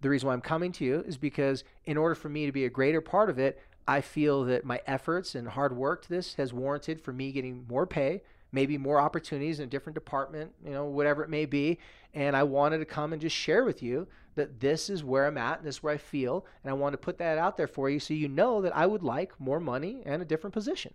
The 0.01 0.11
reason 0.11 0.27
why 0.27 0.35
I'm 0.35 0.41
coming 0.41 0.73
to 0.73 0.85
you 0.85 1.05
is 1.07 1.17
because, 1.17 1.65
in 1.85 1.97
order 1.97 2.15
for 2.15 2.29
me 2.29 2.47
to 2.47 2.53
be 2.53 2.65
a 2.65 2.71
greater 2.71 3.01
part 3.01 3.31
of 3.31 3.39
it, 3.39 3.61
I 3.89 4.01
feel 4.01 4.45
that 4.45 4.65
my 4.65 4.81
efforts 4.87 5.35
and 5.35 5.49
hard 5.49 5.75
work 5.77 6.03
to 6.03 6.09
this 6.09 6.35
has 6.35 6.53
warranted 6.53 7.01
for 7.01 7.13
me 7.13 7.31
getting 7.33 7.65
more 7.69 7.87
pay, 7.87 8.23
maybe 8.51 8.77
more 8.77 9.01
opportunities 9.01 9.61
in 9.61 9.65
a 9.65 9.71
different 9.71 9.95
department, 9.95 10.53
you 10.65 10.73
know, 10.73 10.85
whatever 10.87 11.23
it 11.23 11.31
may 11.31 11.47
be. 11.47 11.79
And 12.13 12.37
I 12.37 12.43
wanted 12.43 12.79
to 12.79 12.85
come 12.85 13.13
and 13.13 13.23
just 13.23 13.37
share 13.37 13.65
with 13.65 13.83
you 13.83 14.09
that 14.37 14.61
this 14.61 14.89
is 14.89 15.03
where 15.03 15.27
I'm 15.27 15.37
at 15.37 15.59
and 15.59 15.67
this 15.67 15.77
is 15.77 15.83
where 15.83 15.95
I 15.95 15.99
feel. 15.99 16.47
And 16.63 16.71
I 16.71 16.75
want 16.75 16.93
to 16.93 16.99
put 16.99 17.19
that 17.19 17.39
out 17.39 17.57
there 17.57 17.67
for 17.67 17.91
you 17.91 17.99
so 17.99 18.15
you 18.15 18.29
know 18.29 18.63
that 18.63 18.77
I 18.77 18.87
would 18.87 19.03
like 19.03 19.39
more 19.41 19.59
money 19.59 20.03
and 20.07 20.23
a 20.23 20.27
different 20.27 20.55
position. 20.55 20.95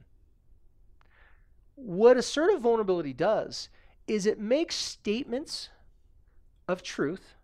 What 1.75 2.17
assertive 2.17 2.61
vulnerability 2.61 3.13
does 3.13 3.69
is 4.07 4.25
it 4.25 4.39
makes 4.39 4.75
statements 4.75 5.69
of 6.67 6.83
truth. 6.83 7.35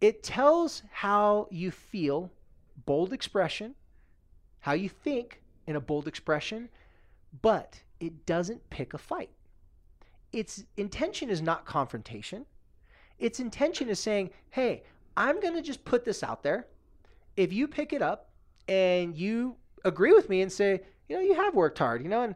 It 0.00 0.22
tells 0.22 0.82
how 0.90 1.48
you 1.50 1.70
feel, 1.70 2.30
bold 2.84 3.12
expression, 3.12 3.74
how 4.60 4.72
you 4.72 4.88
think 4.88 5.40
in 5.66 5.76
a 5.76 5.80
bold 5.80 6.06
expression, 6.06 6.68
but 7.42 7.82
it 8.00 8.26
doesn't 8.26 8.68
pick 8.70 8.92
a 8.92 8.98
fight. 8.98 9.30
Its 10.32 10.64
intention 10.76 11.30
is 11.30 11.40
not 11.40 11.64
confrontation. 11.64 12.44
Its 13.18 13.40
intention 13.40 13.88
is 13.88 13.98
saying, 14.00 14.30
hey, 14.50 14.82
I'm 15.16 15.40
going 15.40 15.54
to 15.54 15.62
just 15.62 15.84
put 15.84 16.04
this 16.04 16.22
out 16.22 16.42
there. 16.42 16.66
If 17.36 17.52
you 17.52 17.68
pick 17.68 17.92
it 17.92 18.02
up 18.02 18.30
and 18.68 19.16
you 19.16 19.56
agree 19.84 20.12
with 20.12 20.28
me 20.28 20.42
and 20.42 20.50
say, 20.52 20.80
you 21.08 21.16
know, 21.16 21.22
you 21.22 21.34
have 21.34 21.54
worked 21.54 21.78
hard, 21.78 22.02
you 22.02 22.08
know, 22.08 22.22
and, 22.22 22.34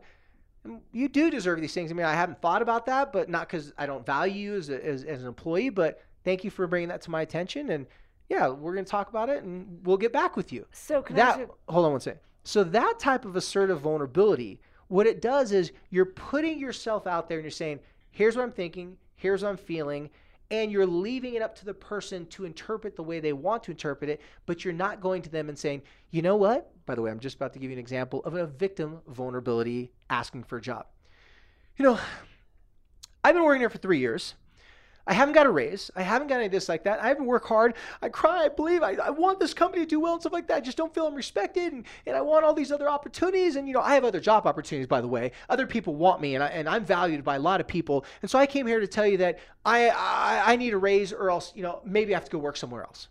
and 0.65 0.81
you 0.93 1.09
do 1.09 1.31
deserve 1.31 1.61
these 1.61 1.75
things. 1.75 1.91
I 1.91 1.95
mean, 1.95 2.07
I 2.07 2.15
haven't 2.15 2.41
thought 2.41 2.63
about 2.63 2.87
that, 2.87 3.13
but 3.13 3.29
not 3.29 3.49
because 3.49 3.73
I 3.77 3.87
don't 3.87 4.05
value 4.07 4.53
you 4.53 4.57
as, 4.57 4.71
a, 4.71 4.85
as, 4.85 5.05
as 5.05 5.23
an 5.23 5.29
employee, 5.29 5.71
but 5.71 6.03
thank 6.25 6.45
you 6.45 6.51
for 6.51 6.67
bringing 6.67 6.89
that 6.91 7.03
to 7.03 7.11
my 7.11 7.23
attention. 7.23 7.71
And 7.71 7.87
yeah, 8.29 8.49
we're 8.49 8.75
going 8.75 8.85
to 8.85 8.91
talk 8.91 9.09
about 9.09 9.29
it 9.29 9.43
and 9.43 9.85
we'll 9.85 9.97
get 9.97 10.13
back 10.13 10.37
with 10.37 10.53
you. 10.53 10.67
so 10.73 11.03
can 11.03 11.17
That, 11.17 11.39
you- 11.41 11.55
hold 11.69 11.87
on 11.87 11.93
one 11.93 12.01
second. 12.01 12.21
So 12.45 12.65
that 12.65 12.99
type 12.99 13.25
of 13.27 13.37
assertive 13.37 13.81
vulnerability, 13.81 14.61
what 14.89 15.07
it 15.07 15.21
does 15.21 15.53
is 15.53 15.73
you're 15.91 16.07
putting 16.07 16.59
yourself 16.59 17.07
out 17.07 17.29
there 17.29 17.39
and 17.39 17.45
you're 17.45 17.51
saying, 17.51 17.81
here's 18.13 18.35
what 18.37 18.43
I'm 18.43 18.53
thinking, 18.53 18.97
here's 19.17 19.43
what 19.43 19.51
I'm 19.51 19.57
feeling, 19.57 20.09
and 20.51 20.73
you're 20.73 20.87
leaving 20.87 21.35
it 21.35 21.43
up 21.43 21.55
to 21.57 21.65
the 21.65 21.75
person 21.75 22.27
to 22.27 22.45
interpret 22.45 22.97
the 22.97 23.03
way 23.03 23.21
they 23.21 23.33
want 23.33 23.63
to 23.65 23.71
interpret 23.71 24.11
it, 24.11 24.21
but 24.47 24.65
you're 24.65 24.75
not 24.75 25.01
going 25.01 25.23
to 25.23 25.31
them 25.31 25.49
and 25.49 25.59
saying, 25.59 25.83
you 26.11 26.23
know 26.23 26.37
what? 26.37 26.73
By 26.87 26.95
the 26.95 27.03
way, 27.03 27.11
I'm 27.11 27.21
just 27.21 27.37
about 27.37 27.53
to 27.53 27.59
give 27.59 27.71
you 27.71 27.77
an 27.77 27.81
example 27.81 28.21
of 28.25 28.35
a 28.35 28.47
victim 28.47 29.01
vulnerability 29.07 29.93
asking 30.09 30.45
for 30.45 30.57
a 30.57 30.61
job. 30.61 30.87
You 31.77 31.85
know, 31.85 31.99
I've 33.23 33.35
been 33.35 33.45
working 33.45 33.61
here 33.61 33.71
for 33.71 33.79
three 33.79 33.99
years. 33.99 34.35
I 35.07 35.15
haven't 35.15 35.35
got 35.35 35.47
a 35.47 35.51
raise. 35.51 35.91
I 35.97 36.03
haven't 36.03 36.29
got 36.29 36.37
any 36.37 36.47
of 36.47 36.53
this 36.53 36.69
like 36.69 36.85
that. 36.85 37.03
I 37.03 37.09
haven't 37.09 37.27
worked 37.27 37.49
hard. 37.49 37.75
I 38.03 38.09
cry. 38.09 38.45
I 38.45 38.49
believe. 38.49 38.83
I, 38.83 38.93
I 38.95 39.11
want 39.11 39.41
this 39.41 39.55
company 39.55 39.85
to 39.85 39.89
do 39.89 40.01
well 40.01 40.13
and 40.13 40.23
stuff 40.23 40.33
like 40.33 40.47
that. 40.49 40.57
I 40.57 40.61
just 40.61 40.77
don't 40.77 40.95
feel 40.95 41.07
I'm 41.07 41.15
respected. 41.15 41.73
And, 41.73 41.85
and 42.07 42.17
I 42.17 42.21
want 42.21 42.45
all 42.45 42.55
these 42.55 42.71
other 42.71 42.89
opportunities. 42.89 43.57
And, 43.57 43.67
you 43.67 43.75
know, 43.75 43.81
I 43.81 43.95
have 43.95 44.05
other 44.05 44.21
job 44.21 44.47
opportunities, 44.47 44.87
by 44.87 45.01
the 45.01 45.09
way. 45.09 45.33
Other 45.49 45.67
people 45.67 45.95
want 45.95 46.21
me 46.21 46.35
and, 46.35 46.45
I, 46.45 46.49
and 46.49 46.69
I'm 46.69 46.85
valued 46.85 47.25
by 47.25 47.37
a 47.37 47.41
lot 47.41 47.61
of 47.61 47.67
people. 47.67 48.05
And 48.23 48.31
so 48.31 48.39
I 48.39 48.47
came 48.47 48.67
here 48.67 48.81
to 48.81 48.87
tell 48.87 49.07
you 49.07 49.17
that 49.19 49.39
I, 49.65 49.89
I, 49.89 50.43
I 50.53 50.57
need 50.57 50.75
a 50.75 50.79
raise 50.79 51.13
or 51.13 51.31
else, 51.31 51.53
you 51.55 51.63
know, 51.63 51.81
maybe 51.85 52.15
I 52.15 52.17
have 52.17 52.25
to 52.25 52.31
go 52.31 52.39
work 52.39 52.57
somewhere 52.57 52.83
else. 52.83 53.09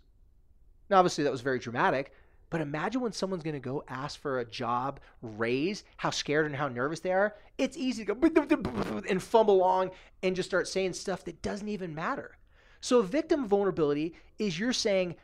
Now, 0.88 0.98
obviously, 0.98 1.24
that 1.24 1.30
was 1.30 1.40
very 1.40 1.58
dramatic. 1.58 2.12
But 2.50 2.60
imagine 2.60 3.00
when 3.00 3.12
someone's 3.12 3.44
going 3.44 3.54
to 3.54 3.60
go 3.60 3.84
ask 3.88 4.20
for 4.20 4.40
a 4.40 4.44
job 4.44 4.98
raise, 5.22 5.84
how 5.96 6.10
scared 6.10 6.46
and 6.46 6.56
how 6.56 6.66
nervous 6.66 6.98
they 6.98 7.12
are. 7.12 7.36
It's 7.58 7.76
easy 7.76 8.04
to 8.04 8.14
go 8.14 9.02
and 9.08 9.22
fumble 9.22 9.54
along 9.54 9.92
and 10.22 10.34
just 10.34 10.50
start 10.50 10.66
saying 10.66 10.94
stuff 10.94 11.24
that 11.24 11.42
doesn't 11.42 11.68
even 11.68 11.94
matter. 11.94 12.36
So, 12.80 13.02
victim 13.02 13.46
vulnerability 13.46 14.14
is 14.38 14.58
you're 14.58 14.72
saying, 14.72 15.14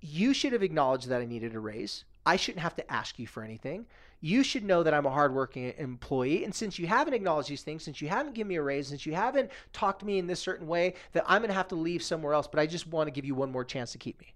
you 0.00 0.34
should 0.34 0.52
have 0.52 0.62
acknowledged 0.62 1.08
that 1.08 1.20
I 1.20 1.26
needed 1.26 1.54
a 1.54 1.60
raise. 1.60 2.04
I 2.26 2.36
shouldn't 2.36 2.62
have 2.62 2.76
to 2.76 2.92
ask 2.92 3.18
you 3.18 3.26
for 3.26 3.42
anything. 3.42 3.86
You 4.20 4.42
should 4.42 4.64
know 4.64 4.82
that 4.82 4.94
I'm 4.94 5.06
a 5.06 5.10
hardworking 5.10 5.74
employee. 5.76 6.44
And 6.44 6.54
since 6.54 6.78
you 6.78 6.86
haven't 6.86 7.14
acknowledged 7.14 7.50
these 7.50 7.62
things, 7.62 7.84
since 7.84 8.00
you 8.00 8.08
haven't 8.08 8.34
given 8.34 8.48
me 8.48 8.56
a 8.56 8.62
raise, 8.62 8.88
since 8.88 9.04
you 9.04 9.14
haven't 9.14 9.50
talked 9.74 10.00
to 10.00 10.06
me 10.06 10.18
in 10.18 10.26
this 10.26 10.40
certain 10.40 10.66
way, 10.66 10.94
that 11.12 11.24
I'm 11.26 11.42
going 11.42 11.50
to 11.50 11.54
have 11.54 11.68
to 11.68 11.74
leave 11.74 12.02
somewhere 12.02 12.32
else, 12.32 12.48
but 12.48 12.58
I 12.58 12.66
just 12.66 12.86
want 12.86 13.06
to 13.06 13.12
give 13.12 13.26
you 13.26 13.34
one 13.34 13.52
more 13.52 13.64
chance 13.64 13.92
to 13.92 13.98
keep 13.98 14.18
me 14.18 14.34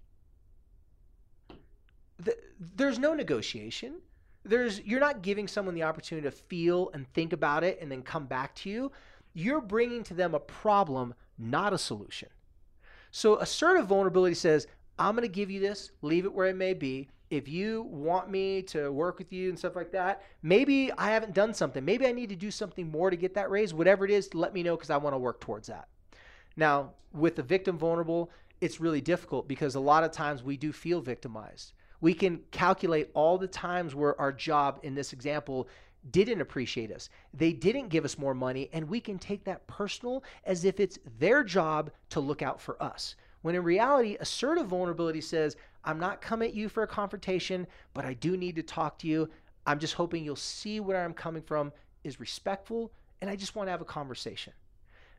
th- 2.23 2.37
there's 2.75 2.99
no 2.99 3.13
negotiation. 3.13 3.95
There's 4.43 4.81
you're 4.81 4.99
not 4.99 5.21
giving 5.21 5.47
someone 5.47 5.75
the 5.75 5.83
opportunity 5.83 6.27
to 6.27 6.31
feel 6.31 6.91
and 6.93 7.07
think 7.13 7.33
about 7.33 7.63
it 7.63 7.79
and 7.81 7.91
then 7.91 8.01
come 8.01 8.25
back 8.25 8.55
to 8.55 8.69
you. 8.69 8.91
You're 9.33 9.61
bringing 9.61 10.03
to 10.05 10.13
them 10.13 10.33
a 10.33 10.39
problem, 10.39 11.13
not 11.37 11.73
a 11.73 11.77
solution. 11.77 12.29
So 13.11 13.37
assertive 13.39 13.87
vulnerability 13.87 14.35
says, 14.35 14.67
"I'm 14.97 15.15
going 15.15 15.27
to 15.27 15.33
give 15.33 15.51
you 15.51 15.59
this, 15.59 15.91
leave 16.01 16.25
it 16.25 16.33
where 16.33 16.47
it 16.47 16.55
may 16.55 16.73
be. 16.73 17.09
If 17.29 17.47
you 17.47 17.83
want 17.83 18.29
me 18.29 18.63
to 18.63 18.91
work 18.91 19.19
with 19.19 19.31
you 19.31 19.49
and 19.49 19.59
stuff 19.59 19.75
like 19.75 19.91
that, 19.91 20.23
maybe 20.41 20.91
I 20.97 21.11
haven't 21.11 21.35
done 21.35 21.53
something. 21.53 21.85
Maybe 21.85 22.07
I 22.07 22.11
need 22.11 22.29
to 22.29 22.35
do 22.35 22.49
something 22.49 22.89
more 22.89 23.09
to 23.09 23.15
get 23.15 23.35
that 23.35 23.51
raise. 23.51 23.73
Whatever 23.73 24.03
it 24.05 24.11
is, 24.11 24.33
let 24.33 24.53
me 24.53 24.63
know 24.63 24.75
because 24.75 24.89
I 24.89 24.97
want 24.97 25.13
to 25.13 25.19
work 25.19 25.39
towards 25.39 25.67
that." 25.67 25.87
Now, 26.55 26.93
with 27.13 27.35
the 27.35 27.43
victim 27.43 27.77
vulnerable, 27.77 28.31
it's 28.61 28.79
really 28.79 29.01
difficult 29.01 29.47
because 29.47 29.75
a 29.75 29.79
lot 29.79 30.03
of 30.03 30.11
times 30.11 30.43
we 30.43 30.57
do 30.57 30.71
feel 30.71 31.01
victimized. 31.01 31.73
We 32.01 32.13
can 32.13 32.41
calculate 32.51 33.09
all 33.13 33.37
the 33.37 33.47
times 33.47 33.95
where 33.95 34.19
our 34.19 34.31
job 34.31 34.79
in 34.83 34.95
this 34.95 35.13
example 35.13 35.67
didn't 36.11 36.41
appreciate 36.41 36.91
us. 36.91 37.09
They 37.33 37.51
didn't 37.51 37.89
give 37.89 38.05
us 38.05 38.17
more 38.17 38.33
money, 38.33 38.69
and 38.71 38.87
we 38.87 39.01
can 39.01 39.19
take 39.19 39.43
that 39.43 39.67
personal 39.67 40.23
as 40.45 40.63
if 40.63 40.79
it's 40.79 40.97
their 41.19 41.43
job 41.43 41.91
to 42.11 42.19
look 42.19 42.41
out 42.41 42.61
for 42.61 42.81
us. 42.81 43.15
When 43.41 43.55
in 43.55 43.63
reality, 43.63 44.17
assertive 44.19 44.67
vulnerability 44.67 45.21
says, 45.21 45.55
I'm 45.83 45.99
not 45.99 46.21
coming 46.21 46.49
at 46.49 46.55
you 46.55 46.69
for 46.69 46.83
a 46.83 46.87
confrontation, 46.87 47.67
but 47.93 48.05
I 48.05 48.13
do 48.13 48.37
need 48.37 48.55
to 48.55 48.63
talk 48.63 48.97
to 48.99 49.07
you. 49.07 49.29
I'm 49.65 49.79
just 49.79 49.93
hoping 49.93 50.23
you'll 50.23 50.35
see 50.35 50.79
where 50.79 51.03
I'm 51.03 51.13
coming 51.13 51.41
from 51.41 51.71
is 52.03 52.19
respectful, 52.19 52.91
and 53.21 53.29
I 53.29 53.35
just 53.35 53.55
want 53.55 53.67
to 53.67 53.71
have 53.71 53.81
a 53.81 53.85
conversation. 53.85 54.53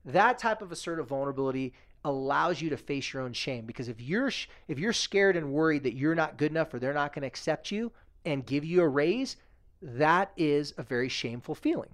That 0.05 0.39
type 0.39 0.63
of 0.63 0.73
assertive 0.73 1.09
vulnerability 1.09 1.75
allows 2.05 2.61
you 2.61 2.71
to 2.71 2.77
face 2.77 3.13
your 3.13 3.23
own 3.23 3.33
shame 3.33 3.67
because 3.67 3.89
if 3.89 4.01
you're 4.01 4.31
if 4.69 4.79
you're 4.79 4.93
scared 4.93 5.37
and 5.37 5.53
worried 5.53 5.83
that 5.83 5.95
you're 5.95 6.15
not 6.15 6.39
good 6.39 6.51
enough 6.51 6.73
or 6.73 6.79
they're 6.79 6.95
not 6.95 7.13
going 7.13 7.23
to 7.23 7.29
accept 7.29 7.71
you 7.71 7.93
and 8.25 8.47
give 8.47 8.65
you 8.65 8.83
a 8.83 8.89
raise, 8.89 9.37
that 9.83 10.33
is 10.37 10.73
a 10.79 10.83
very 10.83 11.09
shameful 11.09 11.55
feeling. 11.55 11.91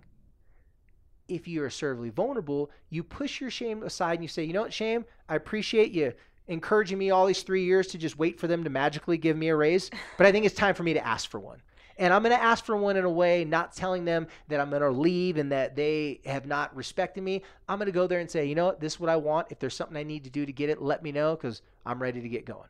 If 1.29 1.49
you're 1.49 1.67
assertively 1.67 2.11
vulnerable, 2.11 2.71
you 2.89 3.03
push 3.03 3.41
your 3.41 3.51
shame 3.51 3.83
aside 3.83 4.15
and 4.15 4.23
you 4.23 4.29
say, 4.29 4.45
"You 4.45 4.53
know 4.53 4.63
what, 4.63 4.73
shame? 4.73 5.05
I 5.29 5.35
appreciate 5.35 5.91
you 5.91 6.13
encouraging 6.49 6.99
me 6.99 7.11
all 7.11 7.27
these 7.27 7.43
3 7.43 7.65
years 7.65 7.89
to 7.89 7.99
just 7.99 8.17
wait 8.17 8.39
for 8.39 8.47
them 8.47 8.63
to 8.63 8.71
magically 8.71 9.19
give 9.19 9.37
me 9.37 9.49
a 9.49 9.57
raise, 9.57 9.91
but 10.17 10.27
I 10.27 10.33
think 10.33 10.47
it's 10.47 10.55
time 10.55 10.77
for 10.77 10.85
me 10.85 10.95
to 10.95 11.05
ask 11.05 11.29
for 11.29 11.41
one." 11.41 11.61
And 11.99 12.13
I'm 12.13 12.23
going 12.23 12.37
to 12.37 12.43
ask 12.43 12.65
for 12.65 12.77
one 12.77 12.97
in 12.97 13.05
a 13.05 13.11
way, 13.11 13.45
not 13.45 13.75
telling 13.75 14.05
them 14.05 14.27
that 14.49 14.61
I'm 14.61 14.69
going 14.69 14.83
to 14.83 14.91
leave 14.91 15.39
and 15.39 15.51
that 15.53 15.77
they 15.77 16.21
have 16.27 16.47
not 16.47 16.75
respected 16.77 17.25
me. 17.25 17.43
I'm 17.69 17.79
going 17.79 17.87
to 17.87 17.93
go 17.93 18.07
there 18.07 18.21
and 18.21 18.31
say, 18.31 18.45
you 18.45 18.55
know 18.55 18.67
what, 18.67 18.81
this 18.81 18.95
is 18.95 19.01
what 19.01 19.09
I 19.09 19.17
want. 19.17 19.49
If 19.51 19.59
there's 19.59 19.75
something 19.75 19.97
I 19.97 20.03
need 20.03 20.25
to 20.25 20.31
do 20.31 20.45
to 20.45 20.53
get 20.53 20.69
it, 20.69 20.83
let 20.83 21.03
me 21.03 21.11
know 21.11 21.35
because 21.35 21.63
I'm 21.87 22.01
ready 22.01 22.21
to 22.21 22.29
get 22.29 22.45
going. 22.45 22.69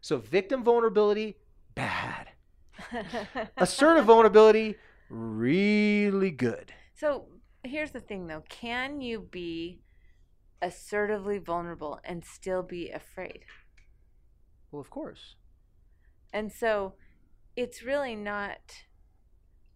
So, 0.00 0.18
victim 0.18 0.64
vulnerability, 0.64 1.36
bad. 1.74 2.30
Assertive 3.56 4.04
vulnerability, 4.04 4.76
really 5.08 6.30
good. 6.30 6.72
So 6.94 7.26
here's 7.62 7.90
the 7.90 8.00
thing 8.00 8.26
though 8.26 8.44
can 8.48 9.00
you 9.00 9.20
be 9.20 9.80
assertively 10.62 11.38
vulnerable 11.38 12.00
and 12.04 12.24
still 12.24 12.62
be 12.62 12.90
afraid? 12.90 13.44
Well, 14.70 14.80
of 14.80 14.90
course. 14.90 15.36
And 16.32 16.52
so 16.52 16.94
it's 17.56 17.82
really 17.82 18.14
not 18.14 18.58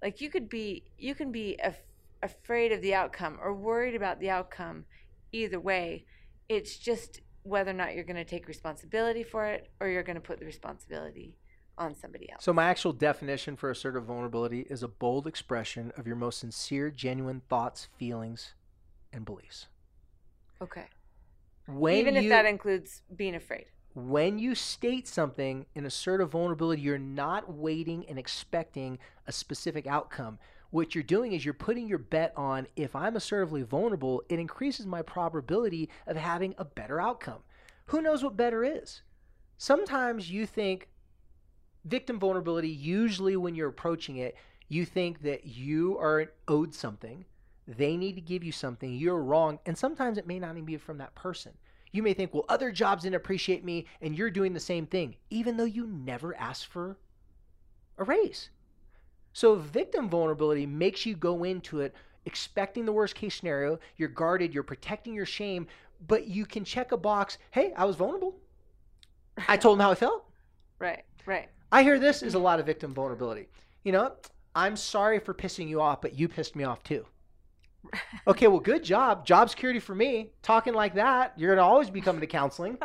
like 0.03 0.21
you 0.21 0.31
could 0.31 0.49
be 0.49 0.85
you 0.99 1.15
can 1.15 1.33
be 1.33 1.59
af- 1.63 1.83
afraid 2.23 2.73
of 2.73 2.83
the 2.83 2.95
outcome 2.95 3.39
or 3.43 3.55
worried 3.55 3.95
about 3.95 4.21
the 4.21 4.31
outcome 4.31 4.85
either 5.33 5.59
way. 5.59 6.05
It's 6.49 6.77
just 6.77 7.21
whether 7.43 7.71
or 7.71 7.75
not 7.75 7.95
you're 7.95 8.05
going 8.05 8.17
to 8.17 8.25
take 8.25 8.47
responsibility 8.47 9.23
for 9.23 9.47
it 9.47 9.71
or 9.81 9.89
you're 9.89 10.03
going 10.03 10.17
to 10.17 10.21
put 10.21 10.39
the 10.39 10.45
responsibility 10.45 11.35
on 11.79 11.95
somebody 11.95 12.31
else. 12.31 12.45
So, 12.45 12.53
my 12.53 12.65
actual 12.65 12.93
definition 12.93 13.57
for 13.57 13.71
assertive 13.71 14.05
vulnerability 14.05 14.67
is 14.69 14.83
a 14.83 14.89
bold 14.89 15.27
expression 15.27 15.93
of 15.97 16.07
your 16.07 16.17
most 16.17 16.39
sincere, 16.39 16.91
genuine 16.91 17.41
thoughts, 17.49 17.89
feelings, 17.97 18.53
and 19.13 19.25
beliefs. 19.25 19.69
Okay. 20.61 20.87
When 21.67 21.95
Even 21.95 22.17
if 22.17 22.25
you- 22.25 22.29
that 22.29 22.45
includes 22.45 23.03
being 23.17 23.35
afraid. 23.35 23.67
When 23.95 24.39
you 24.39 24.55
state 24.55 25.09
something 25.09 25.67
in 25.75 25.85
assertive 25.85 26.31
vulnerability, 26.31 26.83
you're 26.83 26.99
not 26.99 27.53
waiting 27.53 28.07
and 28.09 28.19
expecting 28.19 28.99
a 29.27 29.33
specific 29.33 29.87
outcome. 29.87 30.39
What 30.71 30.95
you're 30.95 31.03
doing 31.03 31.33
is 31.33 31.45
you're 31.45 31.55
putting 31.55 31.89
your 31.89 31.99
bet 31.99 32.33
on 32.37 32.69
if 32.77 32.95
I'm 32.95 33.17
assertively 33.17 33.63
vulnerable, 33.63 34.23
it 34.29 34.39
increases 34.39 34.87
my 34.87 35.03
probability 35.03 35.89
of 36.07 36.17
having 36.17 36.55
a 36.59 36.65
better 36.65 37.01
outcome. 37.01 37.41
Who 37.87 38.01
knows 38.01 38.23
what 38.23 38.37
better 38.37 38.63
is? 38.63 39.03
Sometimes 39.59 40.31
you 40.31 40.47
think 40.47 40.89
victim 41.85 42.21
vulnerability, 42.21 42.69
usually 42.69 43.37
when 43.37 43.57
you're 43.57 43.69
approaching 43.69 44.17
it, 44.17 44.37
you 44.69 44.85
think 44.85 45.23
that 45.23 45.47
you 45.47 45.99
are 45.99 46.33
owed 46.47 46.73
something, 46.73 47.25
they 47.67 47.97
need 47.97 48.15
to 48.15 48.21
give 48.21 48.45
you 48.45 48.53
something, 48.53 48.95
you're 48.95 49.21
wrong, 49.21 49.59
and 49.67 49.77
sometimes 49.77 50.19
it 50.19 50.27
may 50.27 50.39
not 50.39 50.53
even 50.53 50.65
be 50.65 50.77
from 50.77 50.99
that 50.99 51.15
person. 51.17 51.53
You 51.93 52.03
may 52.03 52.15
think, 52.15 52.33
well, 52.33 52.45
other 52.49 52.71
jobs 52.71 53.03
didn't 53.03 53.17
appreciate 53.17 53.65
me, 53.65 53.87
and 54.01 54.17
you're 54.17 54.31
doing 54.31 54.53
the 54.53 54.61
same 54.61 54.87
thing, 54.87 55.17
even 55.29 55.57
though 55.57 55.65
you 55.65 55.87
never 55.87 56.37
asked 56.37 56.67
for 56.67 56.99
a 57.99 58.05
raise. 58.05 58.51
So, 59.33 59.57
victim 59.57 60.09
vulnerability 60.09 60.67
makes 60.67 61.07
you 61.07 61.15
go 61.17 61.45
into 61.45 61.81
it 61.81 61.95
expecting 62.27 62.85
the 62.85 62.93
worst 62.93 63.15
case 63.15 63.35
scenario. 63.35 63.79
You're 63.97 64.09
guarded, 64.09 64.55
you're 64.55 64.63
protecting 64.63 65.15
your 65.15 65.27
shame, 65.27 65.67
but 66.07 66.27
you 66.27 66.47
can 66.47 66.65
check 66.65 66.93
a 66.93 66.97
box 66.97 67.39
hey, 67.51 67.73
I 67.77 67.85
was 67.85 67.97
vulnerable. 67.97 68.37
I 69.49 69.57
told 69.57 69.79
them 69.79 69.85
how 69.85 69.91
I 69.91 69.95
felt. 69.95 70.25
Right, 70.79 71.05
right. 71.27 71.49
I 71.73 71.83
hear 71.83 71.99
this 71.99 72.23
is 72.23 72.35
a 72.35 72.39
lot 72.39 72.61
of 72.61 72.67
victim 72.67 72.93
vulnerability. 72.93 73.49
You 73.85 73.93
know, 73.93 74.13
I'm 74.55 74.77
sorry 74.77 75.19
for 75.19 75.33
pissing 75.33 75.69
you 75.69 75.81
off, 75.81 76.01
but 76.01 76.19
you 76.19 76.29
pissed 76.29 76.57
me 76.57 76.65
off 76.65 76.83
too. 76.83 77.07
Okay, 78.27 78.47
well, 78.47 78.61
good 78.61 78.85
job. 78.85 79.27
Job 79.27 79.51
security 79.51 79.81
for 79.81 79.95
me. 79.95 80.31
Talking 80.43 80.75
like 80.75 80.95
that, 80.95 81.33
you're 81.37 81.55
going 81.55 81.65
to 81.65 81.69
always 81.69 81.91
be 81.91 82.01
coming 82.01 82.21
to 82.21 82.27
counseling. 82.27 82.79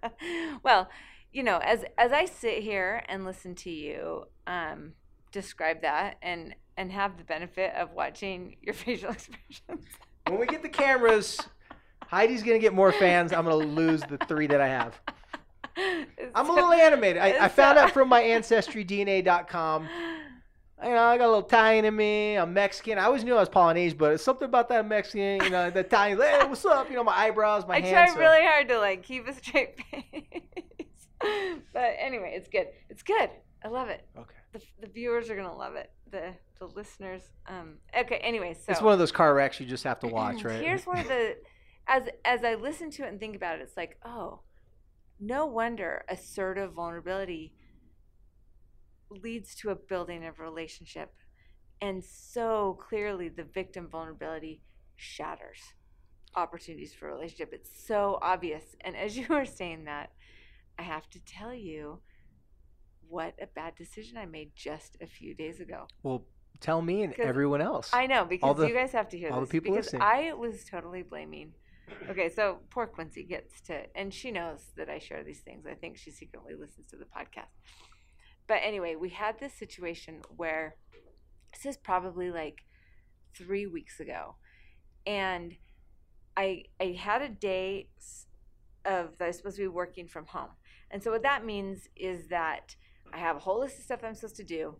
well, 0.62 0.88
you 1.32 1.42
know, 1.42 1.58
as 1.58 1.84
as 1.96 2.12
I 2.12 2.26
sit 2.26 2.62
here 2.62 3.02
and 3.08 3.24
listen 3.24 3.54
to 3.56 3.70
you 3.70 4.26
um, 4.46 4.92
describe 5.30 5.82
that 5.82 6.16
and 6.22 6.54
and 6.76 6.90
have 6.92 7.18
the 7.18 7.24
benefit 7.24 7.74
of 7.74 7.92
watching 7.92 8.56
your 8.62 8.74
facial 8.74 9.10
expressions. 9.10 9.86
When 10.28 10.38
we 10.38 10.46
get 10.46 10.62
the 10.62 10.68
cameras, 10.68 11.38
Heidi's 12.06 12.42
going 12.42 12.56
to 12.56 12.60
get 12.60 12.72
more 12.72 12.92
fans. 12.92 13.32
I'm 13.32 13.44
going 13.44 13.60
to 13.60 13.72
lose 13.72 14.02
the 14.02 14.18
three 14.18 14.46
that 14.46 14.60
I 14.60 14.68
have. 14.68 15.00
I'm 16.34 16.48
a 16.48 16.52
little 16.52 16.72
animated. 16.72 17.20
I, 17.20 17.46
I 17.46 17.48
found 17.48 17.78
out 17.78 17.90
from 17.90 18.08
my 18.08 18.22
ancestrydna.com. 18.22 19.88
You 20.82 20.90
know, 20.90 21.02
I 21.02 21.16
got 21.16 21.26
a 21.26 21.32
little 21.32 21.46
Italian 21.46 21.84
in 21.84 21.94
me. 21.94 22.34
I'm 22.36 22.52
Mexican. 22.52 22.98
I 22.98 23.04
always 23.04 23.22
knew 23.24 23.36
I 23.36 23.40
was 23.40 23.48
Polynesian, 23.48 23.98
but 23.98 24.12
it's 24.12 24.22
something 24.24 24.46
about 24.46 24.68
that 24.70 24.86
Mexican. 24.86 25.42
You 25.44 25.50
know, 25.50 25.70
the 25.70 25.80
Italian. 25.80 26.18
Hey, 26.18 26.40
what's 26.46 26.64
up? 26.64 26.90
You 26.90 26.96
know, 26.96 27.04
my 27.04 27.12
eyebrows, 27.16 27.66
my 27.66 27.76
I 27.76 27.80
hands. 27.80 27.92
try 27.92 28.08
so- 28.14 28.18
really 28.20 28.42
hard 28.44 28.68
to 28.68 28.78
like 28.78 29.02
keep 29.02 29.26
a 29.28 29.32
straight 29.32 29.76
face. 29.90 30.40
but 31.72 31.94
anyway, 31.98 32.34
it's 32.36 32.48
good. 32.48 32.68
It's 32.88 33.02
good. 33.02 33.30
I 33.64 33.68
love 33.68 33.88
it. 33.88 34.04
Okay. 34.18 34.34
The, 34.52 34.60
the 34.80 34.86
viewers 34.88 35.30
are 35.30 35.36
gonna 35.36 35.56
love 35.56 35.76
it. 35.76 35.90
The 36.10 36.34
the 36.58 36.66
listeners. 36.66 37.22
Um. 37.46 37.74
Okay. 37.96 38.16
Anyway, 38.16 38.54
so 38.54 38.72
It's 38.72 38.82
one 38.82 38.92
of 38.92 38.98
those 38.98 39.12
car 39.12 39.34
wrecks 39.34 39.60
you 39.60 39.66
just 39.66 39.84
have 39.84 40.00
to 40.00 40.08
watch, 40.08 40.44
right? 40.44 40.60
Here's 40.60 40.84
one 40.86 40.98
of 40.98 41.06
the 41.08 41.36
as 41.86 42.04
as 42.24 42.44
I 42.44 42.54
listen 42.54 42.90
to 42.92 43.04
it 43.04 43.08
and 43.08 43.20
think 43.20 43.36
about 43.36 43.58
it, 43.58 43.62
it's 43.62 43.76
like, 43.76 43.98
oh, 44.04 44.40
no 45.20 45.46
wonder 45.46 46.04
assertive 46.08 46.72
vulnerability 46.72 47.52
leads 49.12 49.54
to 49.56 49.70
a 49.70 49.74
building 49.76 50.24
of 50.24 50.38
relationship. 50.38 51.12
And 51.80 52.04
so 52.04 52.78
clearly 52.80 53.28
the 53.28 53.44
victim 53.44 53.88
vulnerability 53.88 54.62
shatters 54.96 55.58
opportunities 56.34 56.94
for 56.94 57.08
relationship. 57.08 57.52
It's 57.52 57.70
so 57.86 58.18
obvious. 58.22 58.62
And 58.82 58.96
as 58.96 59.16
you 59.18 59.26
were 59.28 59.44
saying 59.44 59.84
that, 59.84 60.10
I 60.78 60.82
have 60.82 61.08
to 61.10 61.20
tell 61.20 61.54
you 61.54 62.00
what 63.08 63.34
a 63.40 63.46
bad 63.46 63.74
decision 63.76 64.16
I 64.16 64.26
made 64.26 64.52
just 64.54 64.96
a 65.00 65.06
few 65.06 65.34
days 65.34 65.60
ago. 65.60 65.86
Well, 66.02 66.24
tell 66.60 66.80
me 66.80 67.02
and 67.02 67.14
everyone 67.20 67.60
else. 67.60 67.90
I 67.92 68.06
know 68.06 68.24
because 68.24 68.56
the- 68.56 68.68
you 68.68 68.74
guys 68.74 68.92
have 68.92 69.08
to 69.10 69.18
hear 69.18 69.30
all 69.30 69.40
the 69.40 69.46
this 69.46 69.50
people 69.52 69.72
because 69.72 69.86
listening. 69.86 70.02
I 70.02 70.32
was 70.32 70.64
totally 70.64 71.02
blaming. 71.02 71.52
Okay, 72.08 72.30
so 72.30 72.58
poor 72.70 72.86
Quincy 72.86 73.22
gets 73.22 73.60
to, 73.62 73.82
and 73.94 74.14
she 74.14 74.30
knows 74.30 74.72
that 74.76 74.88
I 74.88 74.98
share 74.98 75.22
these 75.22 75.40
things. 75.40 75.66
I 75.66 75.74
think 75.74 75.98
she 75.98 76.10
secretly 76.10 76.54
listens 76.54 76.88
to 76.90 76.96
the 76.96 77.04
podcast. 77.04 77.52
But 78.46 78.60
anyway, 78.62 78.96
we 78.96 79.10
had 79.10 79.38
this 79.38 79.54
situation 79.54 80.20
where 80.36 80.76
this 81.52 81.64
is 81.66 81.76
probably 81.76 82.30
like 82.30 82.64
three 83.36 83.66
weeks 83.66 84.00
ago, 84.00 84.36
and 85.06 85.54
I 86.36 86.64
I 86.80 86.96
had 86.98 87.22
a 87.22 87.28
day 87.28 87.88
of 88.84 89.16
that 89.18 89.24
I 89.24 89.28
was 89.28 89.36
supposed 89.36 89.56
to 89.56 89.62
be 89.62 89.68
working 89.68 90.08
from 90.08 90.26
home, 90.26 90.50
and 90.90 91.02
so 91.02 91.10
what 91.10 91.22
that 91.22 91.44
means 91.44 91.88
is 91.96 92.28
that 92.28 92.76
I 93.12 93.18
have 93.18 93.36
a 93.36 93.40
whole 93.40 93.60
list 93.60 93.78
of 93.78 93.84
stuff 93.84 94.00
I'm 94.04 94.14
supposed 94.14 94.36
to 94.36 94.44
do, 94.44 94.76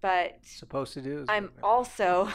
but 0.00 0.38
Supposed 0.42 0.94
to 0.94 1.00
do. 1.02 1.20
is- 1.20 1.26
I'm 1.28 1.52
also 1.62 2.28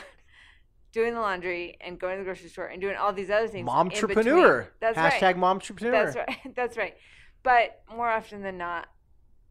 doing 0.91 1.13
the 1.13 1.19
laundry 1.19 1.77
and 1.81 1.99
going 1.99 2.15
to 2.15 2.19
the 2.19 2.25
grocery 2.25 2.49
store 2.49 2.65
and 2.67 2.81
doing 2.81 2.95
all 2.95 3.13
these 3.13 3.29
other 3.29 3.47
things. 3.47 3.67
in 3.69 3.87
between. 3.87 4.15
Momtrepreneur. 4.15 4.67
That's 4.79 4.97
Hashtag 4.97 5.21
right. 5.21 5.37
momtrepreneur. 5.37 5.91
That's 5.91 6.15
right. 6.15 6.37
That's 6.55 6.77
right. 6.77 6.95
But 7.43 7.81
more 7.95 8.09
often 8.09 8.41
than 8.41 8.57
not, 8.57 8.87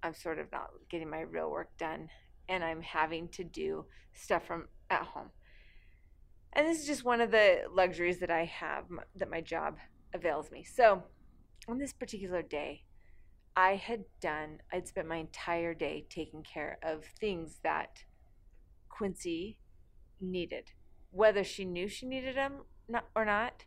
I'm 0.03 0.15
sort 0.15 0.39
of 0.39 0.51
not 0.53 0.71
getting 0.91 1.11
my 1.11 1.21
real 1.21 1.51
work 1.51 1.77
done, 1.79 2.09
and 2.49 2.63
I'm 2.63 2.83
having 2.83 3.29
to 3.31 3.45
do 3.45 3.87
stuff 4.15 4.47
from 4.47 4.69
at 4.91 5.03
home. 5.03 5.31
And 6.53 6.67
this 6.67 6.81
is 6.81 6.87
just 6.87 7.05
one 7.05 7.21
of 7.21 7.31
the 7.31 7.63
luxuries 7.73 8.21
that 8.21 8.31
I 8.31 8.45
have 8.45 8.85
that 9.17 9.31
my 9.31 9.41
job 9.41 9.77
avails 10.15 10.51
me. 10.51 10.65
So, 10.65 11.03
on 11.69 11.79
this 11.79 11.93
particular 11.93 12.43
day, 12.43 12.85
I 13.57 13.75
had 13.75 14.05
done. 14.21 14.59
I'd 14.73 14.89
spent 14.89 15.09
my 15.09 15.17
entire 15.17 15.75
day 15.75 16.07
taking 16.09 16.43
care 16.43 16.79
of 16.83 17.05
things 17.21 17.59
that 17.65 18.05
Quincy 18.89 19.59
needed, 20.21 20.71
whether 21.11 21.45
she 21.45 21.65
knew 21.65 21.89
she 21.89 22.07
needed 22.07 22.37
them 22.37 22.63
or 23.15 23.25
not. 23.25 23.65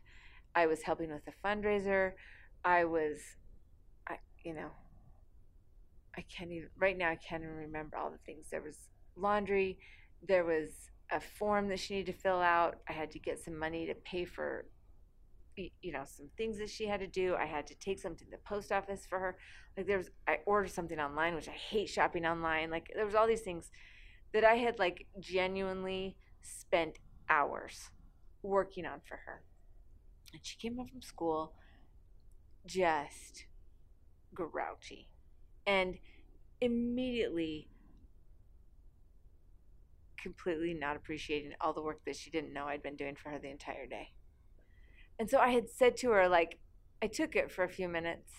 I 0.54 0.66
was 0.66 0.82
helping 0.82 1.10
with 1.10 1.22
a 1.28 1.46
fundraiser. 1.46 2.12
I 2.64 2.84
was, 2.84 3.18
I 4.08 4.16
you 4.44 4.54
know, 4.54 4.70
I 6.16 6.22
can't 6.22 6.50
even 6.50 6.68
right 6.78 6.96
now. 6.96 7.10
I 7.10 7.16
can't 7.16 7.42
even 7.42 7.56
remember 7.56 7.96
all 7.96 8.10
the 8.10 8.18
things. 8.18 8.46
There 8.50 8.62
was 8.62 8.76
laundry. 9.16 9.78
There 10.26 10.44
was 10.44 10.90
a 11.10 11.20
form 11.20 11.68
that 11.68 11.80
she 11.80 11.94
needed 11.94 12.12
to 12.12 12.18
fill 12.18 12.40
out. 12.40 12.76
I 12.88 12.92
had 12.92 13.10
to 13.12 13.18
get 13.18 13.38
some 13.38 13.58
money 13.58 13.86
to 13.86 13.94
pay 13.94 14.24
for, 14.24 14.66
you 15.56 15.92
know, 15.92 16.04
some 16.06 16.28
things 16.36 16.58
that 16.58 16.70
she 16.70 16.86
had 16.86 17.00
to 17.00 17.06
do. 17.06 17.34
I 17.34 17.46
had 17.46 17.66
to 17.68 17.74
take 17.74 17.98
something 17.98 18.26
to 18.26 18.30
the 18.30 18.38
post 18.38 18.72
office 18.72 19.06
for 19.06 19.18
her. 19.18 19.36
Like 19.76 19.86
there 19.86 19.98
was, 19.98 20.10
I 20.26 20.38
ordered 20.46 20.70
something 20.70 20.98
online, 20.98 21.34
which 21.34 21.48
I 21.48 21.52
hate 21.52 21.88
shopping 21.88 22.26
online. 22.26 22.70
Like 22.70 22.90
there 22.94 23.06
was 23.06 23.14
all 23.14 23.26
these 23.26 23.42
things 23.42 23.70
that 24.32 24.44
I 24.44 24.54
had 24.56 24.78
like 24.78 25.06
genuinely 25.20 26.16
spent 26.42 26.98
hours 27.28 27.90
working 28.42 28.86
on 28.86 29.00
for 29.06 29.18
her. 29.26 29.42
And 30.32 30.40
she 30.44 30.56
came 30.56 30.76
home 30.76 30.88
from 30.88 31.02
school 31.02 31.54
just 32.64 33.44
grouchy 34.34 35.08
and 35.66 35.98
immediately 36.60 37.68
completely 40.22 40.72
not 40.72 40.96
appreciating 40.96 41.52
all 41.60 41.72
the 41.72 41.82
work 41.82 42.00
that 42.06 42.16
she 42.16 42.30
didn't 42.30 42.52
know 42.52 42.66
I'd 42.66 42.82
been 42.82 42.96
doing 42.96 43.16
for 43.16 43.30
her 43.30 43.38
the 43.38 43.50
entire 43.50 43.86
day. 43.86 44.12
And 45.18 45.28
so 45.28 45.38
I 45.38 45.50
had 45.50 45.68
said 45.68 45.96
to 45.98 46.10
her, 46.10 46.28
like, 46.28 46.58
I 47.02 47.08
took 47.08 47.34
it 47.34 47.50
for 47.50 47.64
a 47.64 47.68
few 47.68 47.88
minutes 47.88 48.32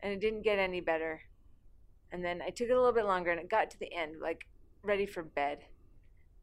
and 0.00 0.12
it 0.12 0.20
didn't 0.20 0.42
get 0.42 0.58
any 0.58 0.80
better. 0.80 1.22
And 2.10 2.24
then 2.24 2.42
I 2.42 2.50
took 2.50 2.68
it 2.68 2.72
a 2.72 2.76
little 2.76 2.92
bit 2.92 3.06
longer 3.06 3.30
and 3.30 3.40
it 3.40 3.48
got 3.48 3.70
to 3.70 3.78
the 3.78 3.92
end. 3.92 4.16
Like, 4.20 4.46
ready 4.82 5.06
for 5.06 5.22
bed. 5.22 5.58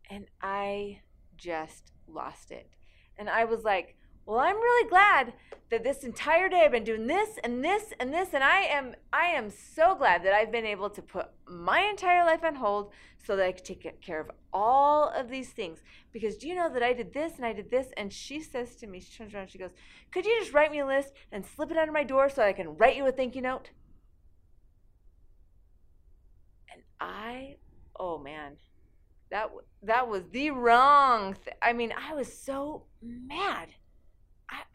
And 0.09 0.25
I 0.41 1.01
just 1.37 1.91
lost 2.07 2.51
it. 2.51 2.69
And 3.17 3.29
I 3.29 3.45
was 3.45 3.63
like, 3.63 3.95
well, 4.25 4.39
I'm 4.39 4.55
really 4.55 4.89
glad 4.89 5.33
that 5.69 5.83
this 5.83 6.03
entire 6.03 6.49
day 6.49 6.61
I've 6.63 6.71
been 6.71 6.83
doing 6.83 7.07
this 7.07 7.39
and 7.43 7.63
this 7.63 7.93
and 7.99 8.13
this 8.13 8.29
and 8.33 8.43
I 8.43 8.61
am 8.61 8.95
I 9.11 9.25
am 9.25 9.49
so 9.49 9.95
glad 9.95 10.23
that 10.23 10.33
I've 10.33 10.51
been 10.51 10.65
able 10.65 10.89
to 10.91 11.01
put 11.01 11.27
my 11.47 11.81
entire 11.81 12.23
life 12.23 12.43
on 12.43 12.55
hold 12.55 12.91
so 13.25 13.35
that 13.35 13.45
I 13.45 13.51
could 13.51 13.65
take 13.65 14.01
care 14.01 14.21
of 14.21 14.31
all 14.53 15.09
of 15.09 15.29
these 15.29 15.49
things. 15.49 15.79
Because 16.11 16.37
do 16.37 16.47
you 16.47 16.55
know 16.55 16.71
that 16.71 16.83
I 16.83 16.93
did 16.93 17.13
this 17.13 17.37
and 17.37 17.45
I 17.45 17.53
did 17.53 17.71
this 17.71 17.87
and 17.97 18.13
she 18.13 18.39
says 18.41 18.75
to 18.75 18.87
me, 18.87 18.99
she 18.99 19.17
turns 19.17 19.33
around, 19.33 19.49
she 19.49 19.57
goes, 19.57 19.71
"Could 20.11 20.25
you 20.25 20.39
just 20.39 20.53
write 20.53 20.71
me 20.71 20.79
a 20.79 20.85
list 20.85 21.13
and 21.31 21.45
slip 21.45 21.71
it 21.71 21.77
under 21.77 21.91
my 21.91 22.03
door 22.03 22.29
so 22.29 22.43
I 22.43 22.53
can 22.53 22.77
write 22.77 22.95
you 22.95 23.05
a 23.07 23.11
thank 23.11 23.35
you 23.35 23.41
note?" 23.41 23.71
And 26.71 26.83
I, 26.99 27.57
oh 27.99 28.19
man, 28.19 28.57
that 29.31 29.49
that 29.81 30.07
was 30.07 30.23
the 30.31 30.51
wrong. 30.51 31.33
Th- 31.33 31.57
I 31.61 31.73
mean, 31.73 31.91
I 31.91 32.13
was 32.13 32.31
so 32.31 32.85
mad. 33.01 33.69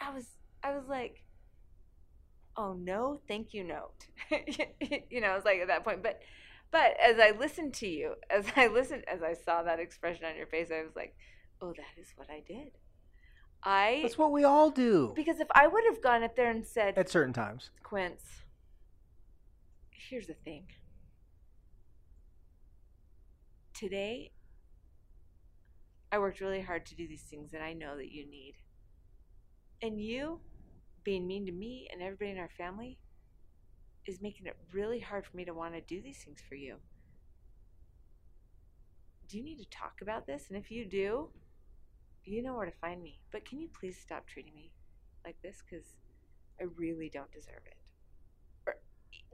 I, 0.08 0.14
was 0.14 0.26
I 0.62 0.74
was 0.74 0.88
like, 0.88 1.22
oh 2.56 2.74
no, 2.74 3.20
thank 3.28 3.52
you 3.52 3.64
note. 3.64 4.06
you 5.10 5.20
know, 5.20 5.28
I 5.28 5.34
was 5.34 5.44
like 5.44 5.60
at 5.60 5.68
that 5.68 5.84
point. 5.84 6.02
But 6.02 6.20
but 6.70 6.96
as 7.00 7.18
I 7.18 7.32
listened 7.38 7.74
to 7.74 7.86
you, 7.86 8.14
as 8.30 8.46
I 8.56 8.68
listened, 8.68 9.04
as 9.12 9.22
I 9.22 9.34
saw 9.34 9.62
that 9.62 9.80
expression 9.80 10.24
on 10.24 10.36
your 10.36 10.46
face, 10.46 10.70
I 10.72 10.82
was 10.82 10.96
like, 10.96 11.14
oh, 11.60 11.72
that 11.76 12.00
is 12.00 12.08
what 12.16 12.28
I 12.30 12.42
did. 12.46 12.72
I 13.62 14.00
That's 14.02 14.16
what 14.16 14.30
we 14.30 14.44
all 14.44 14.70
do 14.70 15.12
because 15.16 15.40
if 15.40 15.48
I 15.52 15.66
would 15.66 15.82
have 15.88 16.00
gone 16.00 16.22
up 16.22 16.36
there 16.36 16.50
and 16.50 16.64
said, 16.64 16.96
at 16.96 17.10
certain 17.10 17.32
times. 17.32 17.70
Quince, 17.82 18.22
here's 19.90 20.28
the 20.28 20.34
thing. 20.34 20.68
Today, 23.74 24.30
I 26.10 26.18
worked 26.18 26.40
really 26.40 26.62
hard 26.62 26.86
to 26.86 26.94
do 26.94 27.06
these 27.06 27.22
things 27.22 27.50
that 27.50 27.62
I 27.62 27.72
know 27.72 27.96
that 27.96 28.10
you 28.10 28.28
need. 28.28 28.54
And 29.82 30.00
you 30.00 30.40
being 31.04 31.26
mean 31.26 31.46
to 31.46 31.52
me 31.52 31.88
and 31.92 32.02
everybody 32.02 32.30
in 32.30 32.38
our 32.38 32.50
family 32.56 32.98
is 34.06 34.20
making 34.20 34.46
it 34.46 34.56
really 34.72 35.00
hard 35.00 35.24
for 35.26 35.36
me 35.36 35.44
to 35.44 35.54
want 35.54 35.74
to 35.74 35.80
do 35.80 36.00
these 36.02 36.18
things 36.18 36.40
for 36.48 36.54
you. 36.54 36.76
Do 39.28 39.36
you 39.36 39.44
need 39.44 39.58
to 39.58 39.68
talk 39.70 40.00
about 40.00 40.26
this? 40.26 40.46
And 40.48 40.58
if 40.58 40.70
you 40.70 40.86
do, 40.86 41.28
you 42.24 42.42
know 42.42 42.54
where 42.54 42.66
to 42.66 42.76
find 42.80 43.02
me. 43.02 43.20
But 43.30 43.44
can 43.44 43.60
you 43.60 43.68
please 43.78 43.98
stop 43.98 44.26
treating 44.26 44.54
me 44.54 44.72
like 45.24 45.36
this? 45.42 45.62
Because 45.68 45.84
I 46.60 46.64
really 46.76 47.10
don't 47.12 47.30
deserve 47.30 47.60
it. 47.66 47.74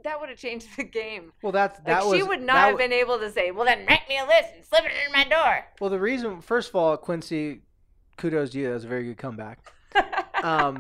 That 0.03 0.21
would 0.21 0.29
have 0.29 0.39
changed 0.39 0.69
the 0.77 0.85
game. 0.85 1.33
Well, 1.43 1.53
that's 1.53 1.79
Like 1.79 1.87
that 1.87 2.05
was 2.07 2.17
she 2.17 2.23
would 2.23 2.43
not 2.43 2.57
have 2.57 2.73
wa- 2.75 2.79
been 2.79 2.93
able 2.93 3.19
to 3.21 3.31
say, 3.31 3.51
"Well, 3.53 3.65
then 3.65 3.87
write 3.87 4.09
me 4.09 4.19
a 4.19 4.27
list 4.27 4.55
and 4.55 4.65
slip 4.65 4.85
it 4.85 4.93
in 5.07 5.13
my 5.13 5.25
door." 5.25 5.65
Well, 5.81 5.91
the 5.91 5.99
reason, 6.01 6.41
first 6.41 6.69
of 6.71 6.77
all, 6.77 6.97
Quincy, 6.97 7.63
kudos 8.17 8.51
to 8.51 8.59
you. 8.59 8.67
That 8.69 8.75
was 8.75 8.85
a 8.85 8.89
very 8.89 9.05
good 9.05 9.19
comeback. 9.19 9.73
Um, 10.45 10.79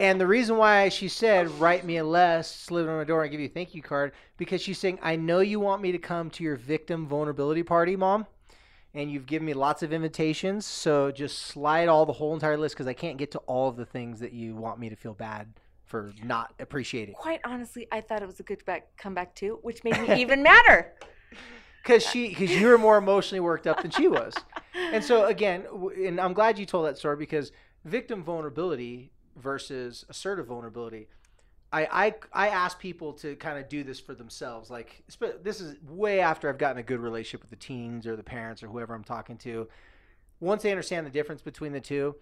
and 0.00 0.20
the 0.20 0.26
reason 0.26 0.56
why 0.56 0.88
she 0.90 1.08
said, 1.08 1.48
write 1.60 1.84
me 1.84 1.96
a 1.98 2.04
less, 2.04 2.54
slip 2.54 2.86
it 2.86 2.90
on 2.90 2.98
my 2.98 3.04
door, 3.04 3.22
and 3.22 3.30
give 3.30 3.40
you 3.40 3.46
a 3.46 3.50
thank 3.50 3.74
you 3.74 3.80
card, 3.80 4.12
because 4.36 4.60
she's 4.60 4.78
saying, 4.78 4.98
I 5.00 5.14
know 5.16 5.38
you 5.40 5.60
want 5.60 5.80
me 5.80 5.92
to 5.92 5.98
come 5.98 6.28
to 6.30 6.44
your 6.44 6.56
victim 6.56 7.06
vulnerability 7.06 7.62
party, 7.62 7.94
mom. 7.96 8.26
And 8.94 9.10
you've 9.10 9.26
given 9.26 9.46
me 9.46 9.54
lots 9.54 9.82
of 9.82 9.92
invitations. 9.92 10.66
So 10.66 11.12
just 11.12 11.38
slide 11.38 11.88
all 11.88 12.04
the 12.04 12.14
whole 12.14 12.34
entire 12.34 12.58
list 12.58 12.74
because 12.74 12.86
I 12.86 12.94
can't 12.94 13.16
get 13.16 13.30
to 13.32 13.38
all 13.40 13.68
of 13.68 13.76
the 13.76 13.84
things 13.86 14.20
that 14.20 14.32
you 14.32 14.56
want 14.56 14.80
me 14.80 14.88
to 14.88 14.96
feel 14.96 15.14
bad 15.14 15.48
for 15.84 16.12
not 16.24 16.52
appreciating. 16.58 17.14
Quite 17.14 17.40
honestly, 17.44 17.86
I 17.92 18.00
thought 18.00 18.22
it 18.22 18.26
was 18.26 18.40
a 18.40 18.42
good 18.42 18.64
back, 18.64 18.88
comeback 18.96 19.34
too, 19.34 19.60
which 19.62 19.84
made 19.84 20.00
me 20.00 20.20
even 20.20 20.42
madder. 20.42 20.92
because 21.86 22.04
she 22.04 22.30
because 22.30 22.50
you 22.50 22.66
were 22.66 22.78
more 22.78 22.98
emotionally 22.98 23.38
worked 23.38 23.66
up 23.66 23.80
than 23.80 23.92
she 23.92 24.08
was 24.08 24.34
and 24.74 25.04
so 25.04 25.26
again 25.26 25.64
and 26.04 26.20
i'm 26.20 26.32
glad 26.32 26.58
you 26.58 26.66
told 26.66 26.84
that 26.84 26.98
story 26.98 27.16
because 27.16 27.52
victim 27.86 28.22
vulnerability 28.22 29.12
versus 29.36 30.04
assertive 30.08 30.46
vulnerability. 30.46 31.08
I 31.72 31.86
i, 32.32 32.46
I 32.46 32.48
ask 32.48 32.78
people 32.78 33.12
to 33.14 33.36
kind 33.36 33.58
of 33.58 33.68
do 33.68 33.82
this 33.82 33.98
for 33.98 34.14
themselves 34.14 34.70
like 34.70 35.02
this 35.42 35.60
is 35.60 35.76
way 35.88 36.20
after 36.20 36.48
i've 36.48 36.58
gotten 36.58 36.78
a 36.78 36.82
good 36.82 37.00
relationship 37.00 37.40
with 37.40 37.50
the 37.50 37.56
teens 37.56 38.06
or 38.06 38.14
the 38.14 38.22
parents 38.22 38.62
or 38.62 38.68
whoever 38.68 38.94
i'm 38.94 39.04
talking 39.04 39.36
to. 39.38 39.68
Once 40.38 40.62
they 40.62 40.70
understand 40.70 41.06
the 41.06 41.10
difference 41.10 41.42
between 41.42 41.72
the 41.72 41.80
two 41.80 42.14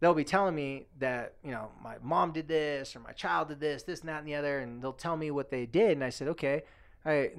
they'll 0.00 0.14
be 0.14 0.24
telling 0.24 0.54
me 0.54 0.86
that 0.98 1.34
you 1.44 1.50
know 1.50 1.70
my 1.82 1.96
mom 2.02 2.32
did 2.32 2.48
this 2.48 2.94
or 2.96 3.00
my 3.00 3.12
child 3.12 3.48
did 3.48 3.60
this 3.60 3.82
this 3.84 4.00
and 4.00 4.08
that 4.08 4.18
and 4.18 4.28
the 4.28 4.34
other 4.34 4.58
and 4.60 4.82
they'll 4.82 4.92
tell 4.92 5.16
me 5.16 5.30
what 5.30 5.50
they 5.50 5.66
did 5.66 5.92
and 5.92 6.04
i 6.04 6.10
said 6.10 6.28
okay. 6.28 6.62
Right 7.04 7.36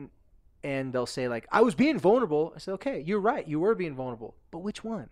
and 0.65 0.93
they'll 0.93 1.05
say 1.05 1.27
like 1.27 1.47
i 1.51 1.61
was 1.61 1.75
being 1.75 1.97
vulnerable. 1.99 2.53
I 2.55 2.59
said 2.59 2.73
okay 2.75 3.03
you're 3.05 3.19
right 3.19 3.47
you 3.47 3.59
were 3.59 3.75
being 3.75 3.95
vulnerable 3.95 4.35
but 4.51 4.59
which 4.59 4.83
one 4.83 5.09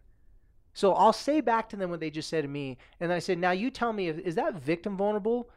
so 0.74 0.94
i'll 0.94 1.14
say 1.14 1.42
back 1.42 1.70
to 1.70 1.76
them 1.76 1.90
what 1.90 2.00
they 2.00 2.10
just 2.10 2.30
said 2.30 2.42
to 2.42 2.48
me 2.48 2.78
and 3.00 3.12
i 3.12 3.20
said 3.20 3.38
now 3.38 3.52
you 3.52 3.70
tell 3.70 3.94
me 3.94 4.08
is 4.08 4.36
that 4.36 4.56
victim 4.56 4.98
vulnerable 4.98 5.50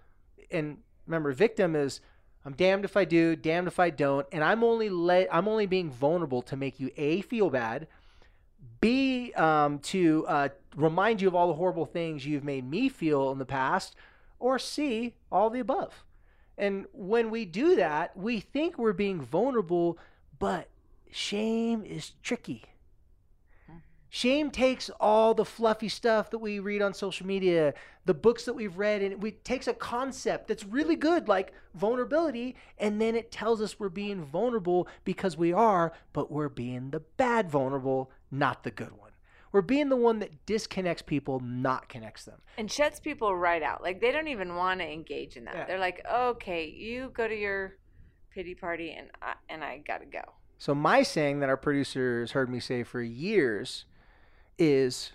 and 0.50 0.78
remember 1.06 1.32
victim 1.32 1.76
is 1.76 2.00
i'm 2.44 2.52
damned 2.52 2.84
if 2.84 2.96
i 2.96 3.04
do 3.04 3.36
damned 3.36 3.66
if 3.66 3.78
i 3.78 3.90
don't 3.90 4.26
and 4.32 4.42
i'm 4.42 4.64
only 4.64 4.88
let 4.88 5.32
i'm 5.34 5.48
only 5.48 5.66
being 5.66 5.90
vulnerable 5.90 6.42
to 6.42 6.56
make 6.56 6.80
you 6.80 6.90
a 6.96 7.20
feel 7.22 7.50
bad 7.50 7.86
b 8.80 9.32
um, 9.34 9.78
to 9.78 10.24
uh, 10.26 10.48
remind 10.74 11.20
you 11.20 11.28
of 11.28 11.34
all 11.34 11.48
the 11.48 11.54
horrible 11.54 11.86
things 11.86 12.24
you've 12.24 12.44
made 12.44 12.68
me 12.68 12.88
feel 12.88 13.30
in 13.30 13.38
the 13.38 13.44
past 13.44 13.94
or 14.38 14.58
c 14.58 15.14
all 15.30 15.50
the 15.50 15.60
above 15.60 16.04
and 16.56 16.86
when 16.92 17.30
we 17.30 17.44
do 17.44 17.76
that, 17.76 18.16
we 18.16 18.40
think 18.40 18.78
we're 18.78 18.92
being 18.92 19.20
vulnerable, 19.20 19.98
but 20.38 20.68
shame 21.10 21.84
is 21.84 22.12
tricky. 22.22 22.64
Shame 24.14 24.52
takes 24.52 24.90
all 25.00 25.34
the 25.34 25.44
fluffy 25.44 25.88
stuff 25.88 26.30
that 26.30 26.38
we 26.38 26.60
read 26.60 26.82
on 26.82 26.94
social 26.94 27.26
media, 27.26 27.74
the 28.04 28.14
books 28.14 28.44
that 28.44 28.52
we've 28.52 28.78
read, 28.78 29.02
and 29.02 29.24
it 29.24 29.44
takes 29.44 29.66
a 29.66 29.74
concept 29.74 30.46
that's 30.46 30.64
really 30.64 30.94
good, 30.94 31.26
like 31.26 31.52
vulnerability, 31.74 32.54
and 32.78 33.00
then 33.00 33.16
it 33.16 33.32
tells 33.32 33.60
us 33.60 33.80
we're 33.80 33.88
being 33.88 34.22
vulnerable 34.24 34.86
because 35.02 35.36
we 35.36 35.52
are, 35.52 35.92
but 36.12 36.30
we're 36.30 36.48
being 36.48 36.92
the 36.92 37.00
bad 37.00 37.50
vulnerable, 37.50 38.12
not 38.30 38.62
the 38.62 38.70
good 38.70 38.92
one. 38.92 39.10
We're 39.50 39.62
being 39.62 39.88
the 39.88 39.96
one 39.96 40.20
that 40.20 40.46
disconnects 40.46 41.02
people, 41.02 41.40
not 41.40 41.88
connects 41.88 42.24
them. 42.24 42.40
and 42.56 42.70
shuts 42.70 43.00
people 43.00 43.34
right 43.36 43.64
out. 43.64 43.82
Like 43.82 44.00
they 44.00 44.12
don't 44.12 44.28
even 44.28 44.54
want 44.54 44.78
to 44.78 44.86
engage 44.86 45.36
in 45.36 45.46
that. 45.46 45.56
Yeah. 45.56 45.64
They're 45.66 45.80
like, 45.80 46.06
"Okay, 46.08 46.66
you 46.66 47.10
go 47.12 47.26
to 47.26 47.36
your 47.36 47.78
pity 48.30 48.54
party, 48.54 48.92
and 48.92 49.10
I, 49.20 49.34
and 49.48 49.64
I 49.64 49.78
gotta 49.78 50.06
go." 50.06 50.22
So 50.56 50.72
my 50.72 51.02
saying 51.02 51.40
that 51.40 51.48
our 51.48 51.56
producers 51.56 52.30
heard 52.30 52.48
me 52.48 52.60
say 52.60 52.84
for 52.84 53.02
years 53.02 53.86
is 54.58 55.12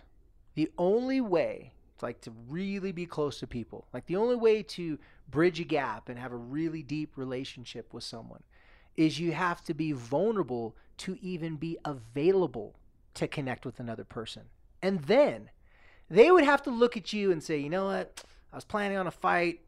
the 0.56 0.72
only 0.78 1.22
way 1.22 1.74
like 2.02 2.22
to 2.22 2.32
really 2.48 2.92
be 2.92 3.06
close 3.06 3.40
to 3.40 3.48
people, 3.48 3.86
like 3.94 4.06
the 4.06 4.16
only 4.16 4.36
way 4.36 4.64
to 4.64 4.98
bridge 5.30 5.60
a 5.60 5.64
gap 5.64 6.10
and 6.10 6.18
have 6.18 6.32
a 6.32 6.38
really 6.38 6.82
deep 6.82 7.18
relationship 7.18 7.94
with 7.94 8.04
someone 8.04 8.44
is 8.96 9.20
you 9.20 9.32
have 9.32 9.62
to 9.64 9.74
be 9.74 9.92
vulnerable 9.92 10.76
to 10.98 11.18
even 11.22 11.56
be 11.56 11.78
available 11.86 12.76
to 13.14 13.28
connect 13.28 13.66
with 13.66 13.80
another 13.80 14.04
person. 14.04 14.44
And 14.82 15.04
then 15.04 15.50
they 16.10 16.32
would 16.32 16.44
have 16.44 16.64
to 16.64 16.72
look 16.72 16.98
at 16.98 17.14
you 17.14 17.32
and 17.32 17.44
say, 17.44 17.58
"You 17.58 17.70
know 17.70 17.86
what? 17.86 18.24
I 18.52 18.56
was 18.56 18.66
planning 18.66 18.98
on 18.98 19.08
a 19.08 19.12
fight. 19.12 19.62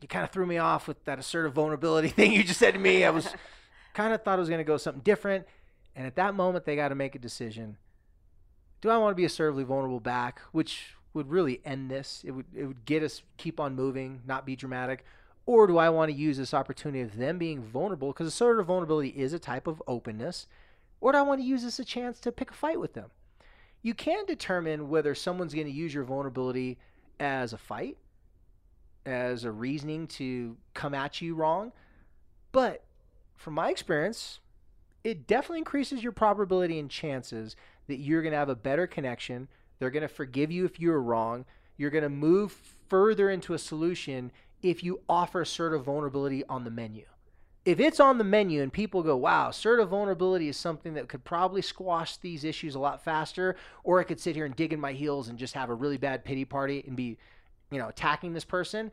You 0.00 0.08
kind 0.08 0.24
of 0.24 0.30
threw 0.30 0.46
me 0.46 0.58
off 0.58 0.88
with 0.88 1.04
that 1.04 1.18
assertive 1.18 1.52
vulnerability 1.52 2.08
thing 2.16 2.32
you 2.32 2.42
just 2.42 2.58
said 2.58 2.74
to 2.74 2.80
me. 2.80 3.04
I 3.04 3.10
was 3.10 3.28
kind 3.94 4.12
of 4.12 4.22
thought 4.22 4.38
it 4.38 4.40
was 4.40 4.48
going 4.48 4.58
to 4.58 4.64
go 4.64 4.76
something 4.76 5.02
different. 5.02 5.46
And 5.94 6.06
at 6.06 6.16
that 6.16 6.34
moment, 6.34 6.66
they 6.66 6.76
got 6.76 6.88
to 6.88 6.94
make 6.94 7.14
a 7.14 7.18
decision. 7.18 7.78
Do 8.86 8.92
I 8.92 8.98
want 8.98 9.10
to 9.10 9.16
be 9.16 9.24
assertively 9.24 9.64
vulnerable 9.64 9.98
back, 9.98 10.40
which 10.52 10.94
would 11.12 11.28
really 11.28 11.60
end 11.64 11.90
this? 11.90 12.22
It 12.24 12.30
would, 12.30 12.46
it 12.54 12.66
would 12.66 12.84
get 12.84 13.02
us 13.02 13.24
keep 13.36 13.58
on 13.58 13.74
moving, 13.74 14.22
not 14.24 14.46
be 14.46 14.54
dramatic. 14.54 15.04
Or 15.44 15.66
do 15.66 15.76
I 15.76 15.88
want 15.88 16.12
to 16.12 16.16
use 16.16 16.36
this 16.36 16.54
opportunity 16.54 17.00
of 17.00 17.16
them 17.16 17.36
being 17.36 17.64
vulnerable? 17.64 18.12
Because 18.12 18.28
assertive 18.28 18.66
vulnerability 18.66 19.08
is 19.08 19.32
a 19.32 19.40
type 19.40 19.66
of 19.66 19.82
openness. 19.88 20.46
Or 21.00 21.10
do 21.10 21.18
I 21.18 21.22
want 21.22 21.40
to 21.40 21.44
use 21.44 21.64
this 21.64 21.80
a 21.80 21.84
chance 21.84 22.20
to 22.20 22.30
pick 22.30 22.52
a 22.52 22.54
fight 22.54 22.78
with 22.78 22.92
them? 22.92 23.10
You 23.82 23.92
can 23.92 24.24
determine 24.24 24.88
whether 24.88 25.16
someone's 25.16 25.52
going 25.52 25.66
to 25.66 25.72
use 25.72 25.92
your 25.92 26.04
vulnerability 26.04 26.78
as 27.18 27.52
a 27.52 27.58
fight, 27.58 27.96
as 29.04 29.42
a 29.42 29.50
reasoning 29.50 30.06
to 30.06 30.56
come 30.74 30.94
at 30.94 31.20
you 31.20 31.34
wrong. 31.34 31.72
But 32.52 32.84
from 33.34 33.54
my 33.54 33.68
experience, 33.70 34.38
it 35.02 35.26
definitely 35.26 35.58
increases 35.58 36.04
your 36.04 36.12
probability 36.12 36.78
and 36.78 36.88
chances 36.88 37.56
that 37.88 37.98
you're 37.98 38.22
going 38.22 38.32
to 38.32 38.38
have 38.38 38.48
a 38.48 38.54
better 38.54 38.86
connection. 38.86 39.48
They're 39.78 39.90
going 39.90 40.02
to 40.02 40.08
forgive 40.08 40.50
you 40.50 40.64
if 40.64 40.80
you're 40.80 41.00
wrong. 41.00 41.44
You're 41.76 41.90
going 41.90 42.02
to 42.02 42.08
move 42.08 42.52
further 42.88 43.30
into 43.30 43.54
a 43.54 43.58
solution 43.58 44.32
if 44.62 44.82
you 44.82 45.00
offer 45.08 45.42
assertive 45.42 45.84
vulnerability 45.84 46.44
on 46.48 46.64
the 46.64 46.70
menu. 46.70 47.04
If 47.64 47.80
it's 47.80 47.98
on 47.98 48.18
the 48.18 48.24
menu 48.24 48.62
and 48.62 48.72
people 48.72 49.02
go, 49.02 49.16
wow, 49.16 49.48
assertive 49.48 49.88
vulnerability 49.88 50.48
is 50.48 50.56
something 50.56 50.94
that 50.94 51.08
could 51.08 51.24
probably 51.24 51.62
squash 51.62 52.16
these 52.16 52.44
issues 52.44 52.76
a 52.76 52.78
lot 52.78 53.02
faster, 53.02 53.56
or 53.82 53.98
I 53.98 54.04
could 54.04 54.20
sit 54.20 54.36
here 54.36 54.46
and 54.46 54.54
dig 54.54 54.72
in 54.72 54.80
my 54.80 54.92
heels 54.92 55.28
and 55.28 55.38
just 55.38 55.54
have 55.54 55.68
a 55.68 55.74
really 55.74 55.98
bad 55.98 56.24
pity 56.24 56.44
party 56.44 56.84
and 56.86 56.96
be, 56.96 57.18
you 57.72 57.78
know, 57.78 57.88
attacking 57.88 58.32
this 58.32 58.44
person, 58.44 58.92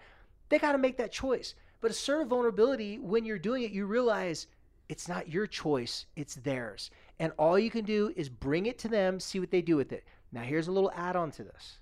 they 0.50 0.58
got 0.58 0.72
to 0.72 0.80
make 0.80 0.98
that 0.98 1.12
choice. 1.12 1.54
But 1.82 1.92
assertive 1.92 2.30
vulnerability, 2.30 2.98
when 2.98 3.26
you're 3.26 3.38
doing 3.38 3.62
it, 3.62 3.72
you 3.72 3.86
realize 3.86 4.48
it's 4.90 5.08
not 5.08 5.30
your 5.30 5.46
choice, 5.46 6.08
it's 6.16 6.36
theirs. 6.36 6.90
And 7.20 7.32
all 7.38 7.58
you 7.60 7.70
can 7.70 7.86
do 7.86 8.12
is 8.16 8.30
bring 8.30 8.66
it 8.66 8.78
to 8.80 8.88
them, 8.88 9.20
see 9.20 9.40
what 9.40 9.52
they 9.52 9.62
do 9.62 9.76
with 9.76 9.92
it. 9.92 10.04
Now, 10.32 10.42
here's 10.42 10.68
a 10.68 10.72
little 10.72 10.92
add 10.96 11.16
on 11.16 11.32
to 11.32 11.44
this. 11.44 11.78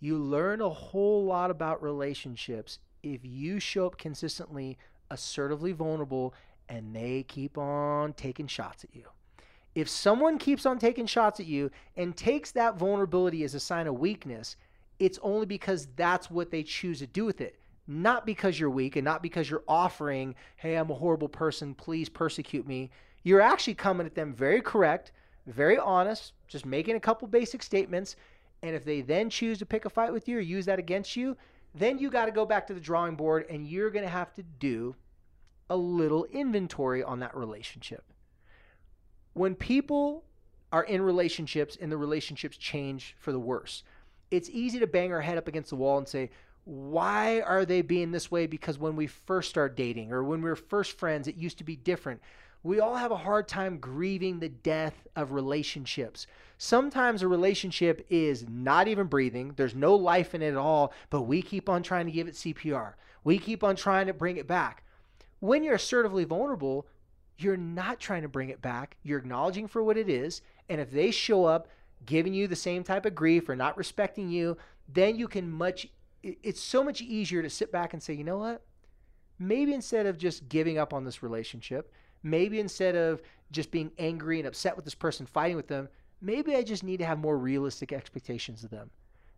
You 0.00 0.18
learn 0.18 0.60
a 0.60 0.68
whole 0.68 1.24
lot 1.24 1.50
about 1.50 1.82
relationships 1.82 2.78
if 3.02 3.20
you 3.24 3.60
show 3.60 3.86
up 3.86 3.98
consistently, 3.98 4.78
assertively 5.10 5.72
vulnerable, 5.72 6.34
and 6.68 6.94
they 6.94 7.24
keep 7.28 7.56
on 7.56 8.12
taking 8.14 8.46
shots 8.46 8.84
at 8.84 8.94
you. 8.94 9.04
If 9.74 9.88
someone 9.88 10.38
keeps 10.38 10.64
on 10.64 10.78
taking 10.78 11.06
shots 11.06 11.38
at 11.38 11.46
you 11.46 11.70
and 11.96 12.16
takes 12.16 12.50
that 12.52 12.78
vulnerability 12.78 13.44
as 13.44 13.54
a 13.54 13.60
sign 13.60 13.86
of 13.86 13.98
weakness, 13.98 14.56
it's 14.98 15.18
only 15.22 15.46
because 15.46 15.88
that's 15.96 16.30
what 16.30 16.50
they 16.50 16.62
choose 16.62 17.00
to 17.00 17.06
do 17.06 17.24
with 17.24 17.40
it. 17.42 17.58
Not 17.86 18.26
because 18.26 18.58
you're 18.58 18.70
weak 18.70 18.96
and 18.96 19.04
not 19.04 19.22
because 19.22 19.48
you're 19.48 19.62
offering, 19.68 20.34
hey, 20.56 20.76
I'm 20.76 20.90
a 20.90 20.94
horrible 20.94 21.28
person, 21.28 21.74
please 21.74 22.08
persecute 22.08 22.66
me. 22.66 22.90
You're 23.26 23.40
actually 23.40 23.74
coming 23.74 24.06
at 24.06 24.14
them 24.14 24.32
very 24.32 24.60
correct, 24.60 25.10
very 25.48 25.76
honest, 25.76 26.32
just 26.46 26.64
making 26.64 26.94
a 26.94 27.00
couple 27.00 27.26
basic 27.26 27.60
statements. 27.60 28.14
And 28.62 28.76
if 28.76 28.84
they 28.84 29.00
then 29.00 29.30
choose 29.30 29.58
to 29.58 29.66
pick 29.66 29.84
a 29.84 29.90
fight 29.90 30.12
with 30.12 30.28
you 30.28 30.36
or 30.36 30.40
use 30.40 30.66
that 30.66 30.78
against 30.78 31.16
you, 31.16 31.36
then 31.74 31.98
you 31.98 32.08
got 32.08 32.26
to 32.26 32.30
go 32.30 32.46
back 32.46 32.68
to 32.68 32.74
the 32.74 32.78
drawing 32.78 33.16
board 33.16 33.44
and 33.50 33.66
you're 33.66 33.90
going 33.90 34.04
to 34.04 34.08
have 34.08 34.32
to 34.34 34.44
do 34.44 34.94
a 35.68 35.76
little 35.76 36.24
inventory 36.26 37.02
on 37.02 37.18
that 37.18 37.36
relationship. 37.36 38.04
When 39.32 39.56
people 39.56 40.22
are 40.70 40.84
in 40.84 41.02
relationships 41.02 41.76
and 41.80 41.90
the 41.90 41.96
relationships 41.96 42.56
change 42.56 43.16
for 43.18 43.32
the 43.32 43.40
worse, 43.40 43.82
it's 44.30 44.50
easy 44.50 44.78
to 44.78 44.86
bang 44.86 45.12
our 45.12 45.20
head 45.20 45.36
up 45.36 45.48
against 45.48 45.70
the 45.70 45.76
wall 45.76 45.98
and 45.98 46.06
say, 46.06 46.30
why 46.62 47.40
are 47.40 47.64
they 47.64 47.82
being 47.82 48.12
this 48.12 48.30
way? 48.30 48.46
Because 48.46 48.78
when 48.78 48.94
we 48.94 49.08
first 49.08 49.50
start 49.50 49.76
dating 49.76 50.12
or 50.12 50.22
when 50.22 50.42
we 50.42 50.48
were 50.48 50.54
first 50.54 50.96
friends, 50.96 51.26
it 51.26 51.34
used 51.34 51.58
to 51.58 51.64
be 51.64 51.74
different. 51.74 52.20
We 52.66 52.80
all 52.80 52.96
have 52.96 53.12
a 53.12 53.16
hard 53.16 53.46
time 53.46 53.78
grieving 53.78 54.40
the 54.40 54.48
death 54.48 55.06
of 55.14 55.30
relationships. 55.30 56.26
Sometimes 56.58 57.22
a 57.22 57.28
relationship 57.28 58.04
is 58.10 58.44
not 58.48 58.88
even 58.88 59.06
breathing, 59.06 59.52
there's 59.54 59.76
no 59.76 59.94
life 59.94 60.34
in 60.34 60.42
it 60.42 60.48
at 60.48 60.56
all, 60.56 60.92
but 61.08 61.22
we 61.22 61.42
keep 61.42 61.68
on 61.68 61.84
trying 61.84 62.06
to 62.06 62.12
give 62.12 62.26
it 62.26 62.34
CPR. 62.34 62.94
We 63.22 63.38
keep 63.38 63.62
on 63.62 63.76
trying 63.76 64.08
to 64.08 64.12
bring 64.12 64.36
it 64.36 64.48
back. 64.48 64.82
When 65.38 65.62
you're 65.62 65.76
assertively 65.76 66.24
vulnerable, 66.24 66.88
you're 67.38 67.56
not 67.56 68.00
trying 68.00 68.22
to 68.22 68.28
bring 68.28 68.48
it 68.48 68.62
back. 68.62 68.96
You're 69.04 69.20
acknowledging 69.20 69.68
for 69.68 69.84
what 69.84 69.96
it 69.96 70.08
is. 70.08 70.42
And 70.68 70.80
if 70.80 70.90
they 70.90 71.12
show 71.12 71.44
up 71.44 71.68
giving 72.04 72.34
you 72.34 72.48
the 72.48 72.56
same 72.56 72.82
type 72.82 73.06
of 73.06 73.14
grief 73.14 73.48
or 73.48 73.54
not 73.54 73.78
respecting 73.78 74.28
you, 74.28 74.56
then 74.92 75.14
you 75.14 75.28
can 75.28 75.48
much, 75.48 75.86
it's 76.24 76.60
so 76.60 76.82
much 76.82 77.00
easier 77.00 77.42
to 77.42 77.50
sit 77.50 77.70
back 77.70 77.92
and 77.92 78.02
say, 78.02 78.14
you 78.14 78.24
know 78.24 78.38
what? 78.38 78.62
Maybe 79.38 79.72
instead 79.72 80.06
of 80.06 80.18
just 80.18 80.48
giving 80.48 80.78
up 80.78 80.92
on 80.92 81.04
this 81.04 81.22
relationship, 81.22 81.92
maybe 82.22 82.60
instead 82.60 82.96
of 82.96 83.22
just 83.50 83.70
being 83.70 83.92
angry 83.98 84.38
and 84.38 84.48
upset 84.48 84.76
with 84.76 84.84
this 84.84 84.94
person, 84.94 85.26
fighting 85.26 85.56
with 85.56 85.68
them, 85.68 85.88
maybe 86.20 86.56
I 86.56 86.62
just 86.62 86.82
need 86.82 86.98
to 86.98 87.06
have 87.06 87.18
more 87.18 87.38
realistic 87.38 87.92
expectations 87.92 88.64
of 88.64 88.70
them. 88.70 88.90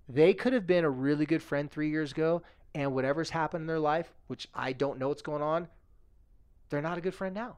They 0.08 0.32
could 0.32 0.52
have 0.52 0.66
been 0.66 0.84
a 0.84 0.90
really 0.90 1.26
good 1.26 1.42
friend 1.42 1.70
three 1.70 1.90
years 1.90 2.12
ago, 2.12 2.42
and 2.74 2.94
whatever's 2.94 3.30
happened 3.30 3.62
in 3.62 3.66
their 3.66 3.78
life, 3.78 4.12
which 4.26 4.48
I 4.54 4.72
don't 4.72 4.98
know 4.98 5.08
what's 5.08 5.22
going 5.22 5.42
on, 5.42 5.68
they're 6.70 6.82
not 6.82 6.98
a 6.98 7.02
good 7.02 7.14
friend 7.14 7.34
now. 7.34 7.56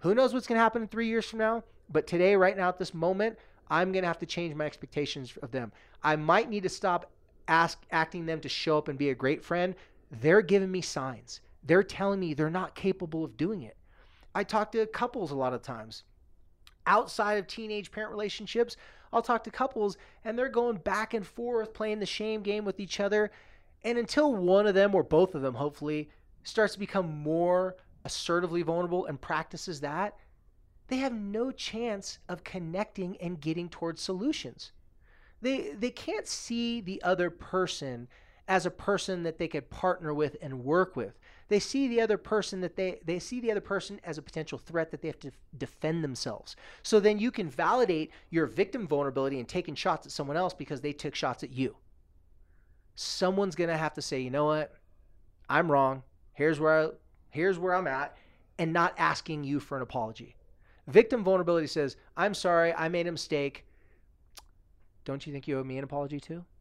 Who 0.00 0.14
knows 0.14 0.34
what's 0.34 0.46
going 0.46 0.56
to 0.56 0.62
happen 0.62 0.82
in 0.82 0.88
three 0.88 1.08
years 1.08 1.26
from 1.26 1.38
now? 1.38 1.64
But 1.90 2.06
today, 2.06 2.36
right 2.36 2.56
now, 2.56 2.68
at 2.68 2.78
this 2.78 2.94
moment, 2.94 3.38
I'm 3.70 3.92
going 3.92 4.02
to 4.02 4.08
have 4.08 4.18
to 4.18 4.26
change 4.26 4.54
my 4.54 4.66
expectations 4.66 5.36
of 5.42 5.50
them. 5.50 5.72
I 6.02 6.16
might 6.16 6.50
need 6.50 6.62
to 6.64 6.68
stop 6.68 7.10
ask, 7.48 7.84
acting 7.90 8.26
them 8.26 8.40
to 8.40 8.48
show 8.48 8.78
up 8.78 8.88
and 8.88 8.98
be 8.98 9.10
a 9.10 9.14
great 9.14 9.44
friend. 9.44 9.74
They're 10.10 10.42
giving 10.42 10.70
me 10.70 10.80
signs. 10.80 11.40
They're 11.66 11.82
telling 11.82 12.20
me 12.20 12.34
they're 12.34 12.50
not 12.50 12.74
capable 12.74 13.24
of 13.24 13.36
doing 13.36 13.62
it. 13.62 13.76
I 14.34 14.44
talk 14.44 14.72
to 14.72 14.86
couples 14.86 15.30
a 15.30 15.36
lot 15.36 15.52
of 15.52 15.62
times. 15.62 16.04
Outside 16.86 17.38
of 17.38 17.46
teenage 17.46 17.90
parent 17.90 18.12
relationships, 18.12 18.76
I'll 19.12 19.22
talk 19.22 19.44
to 19.44 19.50
couples 19.50 19.96
and 20.24 20.38
they're 20.38 20.48
going 20.48 20.76
back 20.76 21.14
and 21.14 21.26
forth 21.26 21.74
playing 21.74 21.98
the 21.98 22.06
shame 22.06 22.42
game 22.42 22.64
with 22.64 22.78
each 22.78 23.00
other. 23.00 23.30
And 23.82 23.98
until 23.98 24.34
one 24.34 24.66
of 24.66 24.74
them 24.74 24.94
or 24.94 25.02
both 25.02 25.34
of 25.34 25.42
them, 25.42 25.54
hopefully, 25.54 26.10
starts 26.44 26.74
to 26.74 26.78
become 26.78 27.22
more 27.22 27.76
assertively 28.04 28.62
vulnerable 28.62 29.06
and 29.06 29.20
practices 29.20 29.80
that, 29.80 30.16
they 30.88 30.98
have 30.98 31.12
no 31.12 31.50
chance 31.50 32.20
of 32.28 32.44
connecting 32.44 33.16
and 33.16 33.40
getting 33.40 33.68
towards 33.68 34.00
solutions. 34.00 34.72
They, 35.42 35.72
they 35.72 35.90
can't 35.90 36.26
see 36.26 36.80
the 36.80 37.02
other 37.02 37.30
person 37.30 38.08
as 38.48 38.64
a 38.64 38.70
person 38.70 39.24
that 39.24 39.38
they 39.38 39.48
could 39.48 39.70
partner 39.70 40.14
with 40.14 40.36
and 40.40 40.64
work 40.64 40.94
with. 40.94 41.18
They 41.48 41.60
see 41.60 41.86
the 41.86 42.00
other 42.00 42.18
person 42.18 42.60
that 42.62 42.76
they 42.76 43.00
they 43.04 43.18
see 43.18 43.40
the 43.40 43.50
other 43.50 43.60
person 43.60 44.00
as 44.04 44.18
a 44.18 44.22
potential 44.22 44.58
threat 44.58 44.90
that 44.90 45.00
they 45.02 45.08
have 45.08 45.20
to 45.20 45.30
defend 45.56 46.02
themselves. 46.02 46.56
So 46.82 46.98
then 46.98 47.18
you 47.18 47.30
can 47.30 47.48
validate 47.48 48.10
your 48.30 48.46
victim 48.46 48.86
vulnerability 48.86 49.38
and 49.38 49.48
taking 49.48 49.74
shots 49.74 50.06
at 50.06 50.12
someone 50.12 50.36
else 50.36 50.54
because 50.54 50.80
they 50.80 50.92
took 50.92 51.14
shots 51.14 51.44
at 51.44 51.52
you. 51.52 51.76
Someone's 52.96 53.54
going 53.54 53.70
to 53.70 53.76
have 53.76 53.94
to 53.94 54.02
say, 54.02 54.20
"You 54.20 54.30
know 54.30 54.46
what? 54.46 54.74
I'm 55.48 55.70
wrong. 55.70 56.02
Here's 56.32 56.58
where 56.58 56.80
I, 56.80 56.88
here's 57.30 57.58
where 57.58 57.74
I'm 57.74 57.86
at," 57.86 58.16
and 58.58 58.72
not 58.72 58.94
asking 58.98 59.44
you 59.44 59.60
for 59.60 59.76
an 59.76 59.82
apology. 59.82 60.36
Victim 60.88 61.24
vulnerability 61.24 61.66
says, 61.66 61.96
I'm 62.16 62.34
sorry, 62.34 62.72
I 62.72 62.88
made 62.88 63.06
a 63.06 63.12
mistake. 63.12 63.64
Don't 65.04 65.26
you 65.26 65.32
think 65.32 65.48
you 65.48 65.58
owe 65.58 65.64
me 65.64 65.78
an 65.78 65.84
apology 65.84 66.20
too? 66.20 66.44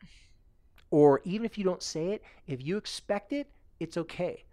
Or 0.91 1.19
even 1.25 1.45
if 1.45 1.57
you 1.57 1.63
don't 1.63 1.81
say 1.81 2.11
it, 2.11 2.23
if 2.47 2.63
you 2.63 2.77
expect 2.77 3.33
it, 3.33 3.49
it's 3.79 3.97
okay. 3.97 4.45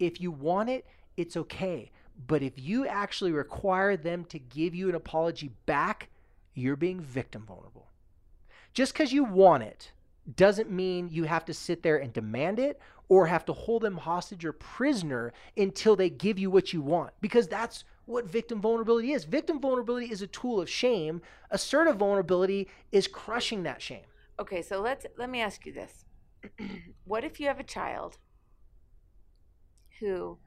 If 0.00 0.20
you 0.20 0.32
want 0.32 0.68
it, 0.70 0.84
it's 1.16 1.36
okay. 1.36 1.92
But 2.26 2.42
if 2.42 2.58
you 2.58 2.86
actually 2.86 3.32
require 3.32 3.96
them 3.96 4.24
to 4.26 4.38
give 4.38 4.74
you 4.74 4.88
an 4.88 4.94
apology 4.96 5.52
back, 5.66 6.08
you're 6.54 6.76
being 6.76 7.00
victim 7.00 7.44
vulnerable. 7.46 7.86
Just 8.72 8.92
because 8.92 9.12
you 9.12 9.24
want 9.24 9.62
it 9.62 9.92
doesn't 10.36 10.70
mean 10.70 11.08
you 11.10 11.24
have 11.24 11.44
to 11.44 11.54
sit 11.54 11.82
there 11.82 11.96
and 11.96 12.12
demand 12.12 12.58
it 12.58 12.80
or 13.08 13.26
have 13.26 13.44
to 13.44 13.52
hold 13.52 13.82
them 13.82 13.96
hostage 13.96 14.44
or 14.44 14.52
prisoner 14.52 15.32
until 15.56 15.96
they 15.96 16.08
give 16.08 16.38
you 16.38 16.50
what 16.50 16.72
you 16.72 16.80
want 16.80 17.12
because 17.20 17.48
that's 17.48 17.84
what 18.06 18.26
victim 18.26 18.60
vulnerability 18.60 19.12
is. 19.12 19.24
Victim 19.24 19.60
vulnerability 19.60 20.10
is 20.10 20.22
a 20.22 20.26
tool 20.26 20.60
of 20.60 20.68
shame. 20.68 21.20
Assertive 21.50 21.96
vulnerability 21.96 22.68
is 22.92 23.06
crushing 23.06 23.62
that 23.64 23.82
shame. 23.82 24.04
Okay, 24.38 24.62
so 24.62 24.80
let's 24.80 25.06
let 25.18 25.30
me 25.30 25.40
ask 25.40 25.66
you 25.66 25.72
this. 25.72 26.04
what 27.04 27.24
if 27.24 27.40
you 27.40 27.46
have 27.46 27.60
a 27.60 27.64
child 27.64 28.18
who 30.00 30.38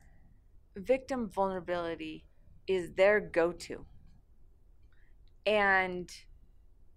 victim 0.75 1.29
vulnerability 1.29 2.25
is 2.67 2.93
their 2.93 3.19
go-to. 3.19 3.85
And 5.45 6.11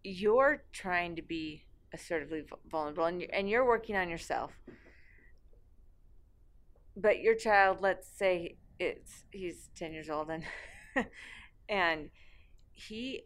you're 0.03 0.63
trying 0.73 1.17
to 1.17 1.23
be 1.23 1.65
assertively 1.93 2.45
vulnerable 2.71 3.05
and 3.05 3.23
and 3.33 3.49
you're 3.49 3.67
working 3.67 3.97
on 3.97 4.09
yourself. 4.09 4.53
But 6.97 7.21
your 7.21 7.35
child 7.35 7.81
let's 7.81 8.09
say 8.09 8.57
it's 8.79 9.25
he's 9.31 9.69
10 9.77 9.93
years 9.93 10.11
old 10.11 10.31
and 10.31 10.45
and 11.69 12.11
he 12.73 13.25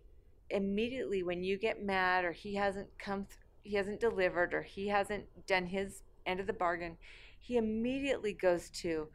immediately 0.48 1.22
when 1.22 1.42
you 1.42 1.58
get 1.58 1.82
mad 1.84 2.24
or 2.24 2.32
he 2.32 2.54
hasn't 2.54 2.88
come 2.98 3.24
th- 3.24 3.38
he 3.62 3.76
hasn't 3.76 4.00
delivered 4.00 4.54
or 4.54 4.62
he 4.62 4.88
hasn't 4.88 5.24
done 5.46 5.66
his 5.66 6.02
end 6.26 6.40
of 6.40 6.46
the 6.46 6.52
bargain 6.52 6.96
he 7.40 7.56
immediately 7.56 8.32
goes 8.32 8.70
to 8.70 9.08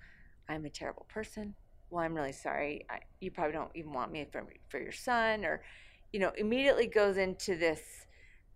i'm 0.49 0.65
a 0.65 0.69
terrible 0.69 1.05
person. 1.09 1.55
Well 1.89 2.03
i'm 2.03 2.13
really 2.13 2.33
sorry. 2.33 2.85
I, 2.89 2.99
you 3.21 3.31
probably 3.31 3.53
don't 3.53 3.71
even 3.75 3.93
want 3.93 4.11
me 4.11 4.25
for, 4.31 4.45
for 4.69 4.79
your 4.79 4.91
son 4.91 5.45
or 5.45 5.63
you 6.11 6.19
know 6.19 6.31
immediately 6.37 6.87
goes 6.87 7.17
into 7.17 7.55
this 7.55 7.81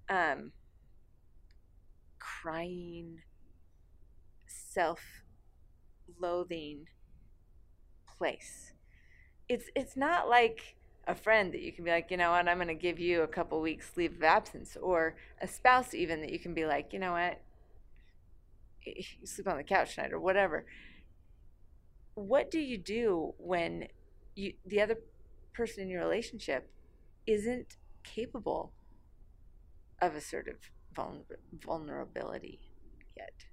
um, 0.10 0.52
crying 2.20 3.22
self 4.48 5.02
loathing 6.20 6.86
place. 8.18 8.74
It's 9.48 9.66
it's 9.76 9.96
not 9.96 10.30
like 10.30 10.76
a 11.08 11.16
friend 11.16 11.52
that 11.54 11.62
you 11.62 11.72
can 11.72 11.84
be 11.84 11.92
like, 11.92 12.12
you 12.12 12.18
know 12.18 12.32
what, 12.32 12.48
I'm 12.48 12.58
going 12.58 12.68
to 12.68 12.76
give 12.76 13.00
you 13.00 13.24
a 13.24 13.28
couple 13.28 13.60
weeks 13.62 13.98
leave 13.98 14.16
of 14.18 14.24
absence, 14.24 14.78
or 14.80 15.16
a 15.42 15.48
spouse 15.48 15.94
even 15.94 16.22
that 16.22 16.32
you 16.32 16.40
can 16.40 16.54
be 16.54 16.66
like, 16.66 16.94
you 16.94 17.00
know 17.00 17.14
what, 17.14 17.42
you 18.96 19.04
sleep 19.26 19.48
on 19.48 19.58
the 19.58 19.64
couch 19.64 19.96
tonight 19.96 20.14
or 20.14 20.20
whatever. 20.20 20.66
What 22.16 22.52
do 22.52 22.60
you 22.60 22.78
do 22.78 23.34
when 23.38 23.88
you 24.36 24.54
the 24.66 24.82
other 24.82 24.98
person 25.54 25.84
in 25.84 25.90
your 25.90 26.02
relationship 26.02 26.70
isn't 27.26 27.78
capable 28.04 28.74
of 30.02 30.16
assertive 30.16 30.72
vulnerability 31.64 32.60
yet, 33.16 33.46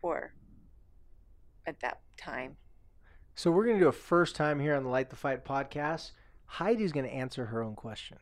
or 0.00 0.34
at 1.66 1.80
that 1.80 2.00
time? 2.16 2.56
So 3.34 3.50
we're 3.50 3.64
going 3.64 3.78
to 3.78 3.84
do 3.84 3.88
a 3.88 3.92
first 3.92 4.36
time 4.36 4.60
here 4.60 4.74
on 4.74 4.82
the 4.82 4.90
Light 4.90 5.10
the 5.10 5.16
Fight 5.16 5.44
podcast. 5.44 6.12
Heidi's 6.46 6.92
going 6.92 7.06
to 7.06 7.12
answer 7.12 7.46
her 7.46 7.62
own 7.62 7.74
question. 7.74 8.18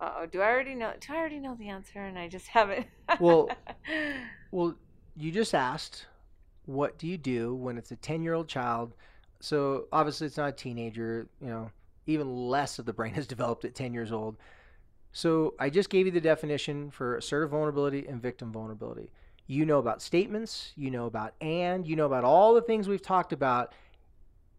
Oh, 0.00 0.26
do 0.26 0.40
I 0.40 0.50
already 0.50 0.74
know? 0.74 0.92
Do 1.00 1.12
I 1.12 1.16
already 1.16 1.38
know 1.38 1.54
the 1.54 1.68
answer 1.68 2.00
and 2.00 2.18
I 2.18 2.28
just 2.28 2.48
haven't? 2.48 2.86
well, 3.20 3.48
well, 4.50 4.74
you 5.16 5.30
just 5.30 5.54
asked, 5.54 6.06
what 6.66 6.98
do 6.98 7.06
you 7.06 7.18
do 7.18 7.54
when 7.54 7.76
it's 7.78 7.90
a 7.90 7.96
ten-year-old 7.96 8.48
child? 8.48 8.94
So 9.40 9.86
obviously 9.92 10.26
it's 10.28 10.36
not 10.36 10.50
a 10.50 10.52
teenager. 10.52 11.26
You 11.40 11.48
know, 11.48 11.70
even 12.06 12.48
less 12.48 12.78
of 12.78 12.86
the 12.86 12.92
brain 12.92 13.14
has 13.14 13.26
developed 13.34 13.64
at 13.64 13.74
10 13.74 13.92
years 13.92 14.12
old. 14.12 14.36
So 15.12 15.54
I 15.58 15.68
just 15.68 15.90
gave 15.90 16.06
you 16.06 16.12
the 16.12 16.20
definition 16.20 16.90
for 16.90 17.16
assertive 17.16 17.50
vulnerability 17.50 18.06
and 18.06 18.20
victim 18.20 18.50
vulnerability. 18.50 19.10
You 19.46 19.66
know 19.66 19.78
about 19.78 20.00
statements, 20.00 20.72
you 20.76 20.90
know 20.90 21.06
about 21.06 21.34
and, 21.40 21.86
you 21.86 21.96
know 21.96 22.06
about 22.06 22.24
all 22.24 22.54
the 22.54 22.62
things 22.62 22.88
we've 22.88 23.02
talked 23.02 23.32
about, 23.32 23.74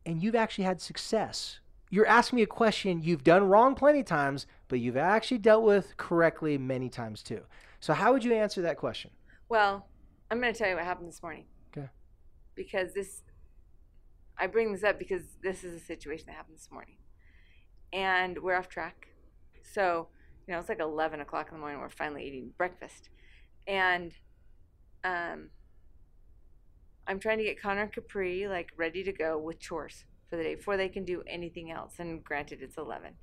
and 0.06 0.22
you've 0.22 0.36
actually 0.36 0.66
had 0.66 0.80
success. 0.80 1.60
You're 1.90 2.06
asking 2.06 2.38
me 2.38 2.44
a 2.44 2.48
question 2.48 3.02
you've 3.02 3.24
done 3.24 3.48
wrong 3.48 3.74
plenty 3.74 4.02
of 4.02 4.06
times, 4.06 4.46
but 4.68 4.80
you've 4.80 4.98
actually 4.98 5.38
dealt 5.38 5.64
with 5.64 5.96
correctly 5.98 6.58
many 6.58 6.90
times 6.90 7.24
too. 7.24 7.42
So, 7.80 7.94
how 7.94 8.14
would 8.14 8.24
you 8.24 8.34
answer 8.34 8.62
that 8.62 8.78
question? 8.78 9.12
Well, 9.50 9.88
I'm 10.34 10.42
going 10.42 10.52
to 10.52 10.58
tell 10.58 10.68
you 10.68 10.78
what 10.78 10.84
happened 10.84 11.08
this 11.08 11.22
morning. 11.22 11.46
Okay. 11.78 11.88
Because 12.56 12.96
this, 12.96 13.22
I 14.36 14.48
bring 14.48 14.74
this 14.74 14.84
up 14.84 14.98
because 14.98 15.22
this 15.44 15.64
is 15.64 15.80
a 15.80 15.86
situation 15.86 16.26
that 16.26 16.36
happened 16.36 16.58
this 16.58 16.70
morning. 16.72 16.96
And 17.94 18.40
we're 18.42 18.56
off 18.56 18.68
track. 18.68 19.10
So, 19.62 20.08
you 20.48 20.54
know, 20.56 20.60
it's 20.60 20.70
like 20.70 20.80
11 20.80 21.22
o'clock 21.22 21.50
in 21.50 21.54
the 21.54 21.60
morning. 21.60 21.80
We're 21.80 21.90
finally 21.90 22.26
eating 22.26 22.50
breakfast. 22.58 23.10
And 23.68 24.12
um, 25.04 25.52
I'm 27.06 27.20
trying 27.20 27.38
to 27.38 27.44
get 27.44 27.62
Connor 27.62 27.84
and 27.84 27.94
Capri 27.94 28.48
like 28.48 28.72
ready 28.76 29.04
to 29.04 29.12
go 29.12 29.38
with 29.38 29.60
chores 29.60 30.06
for 30.32 30.38
the 30.38 30.42
day 30.42 30.56
before 30.56 30.78
they 30.78 30.90
can 30.90 31.06
do 31.06 31.22
anything 31.28 31.70
else. 31.70 32.00
And 32.00 32.24
granted, 32.24 32.64
it's 32.64 32.80
11. 32.80 33.14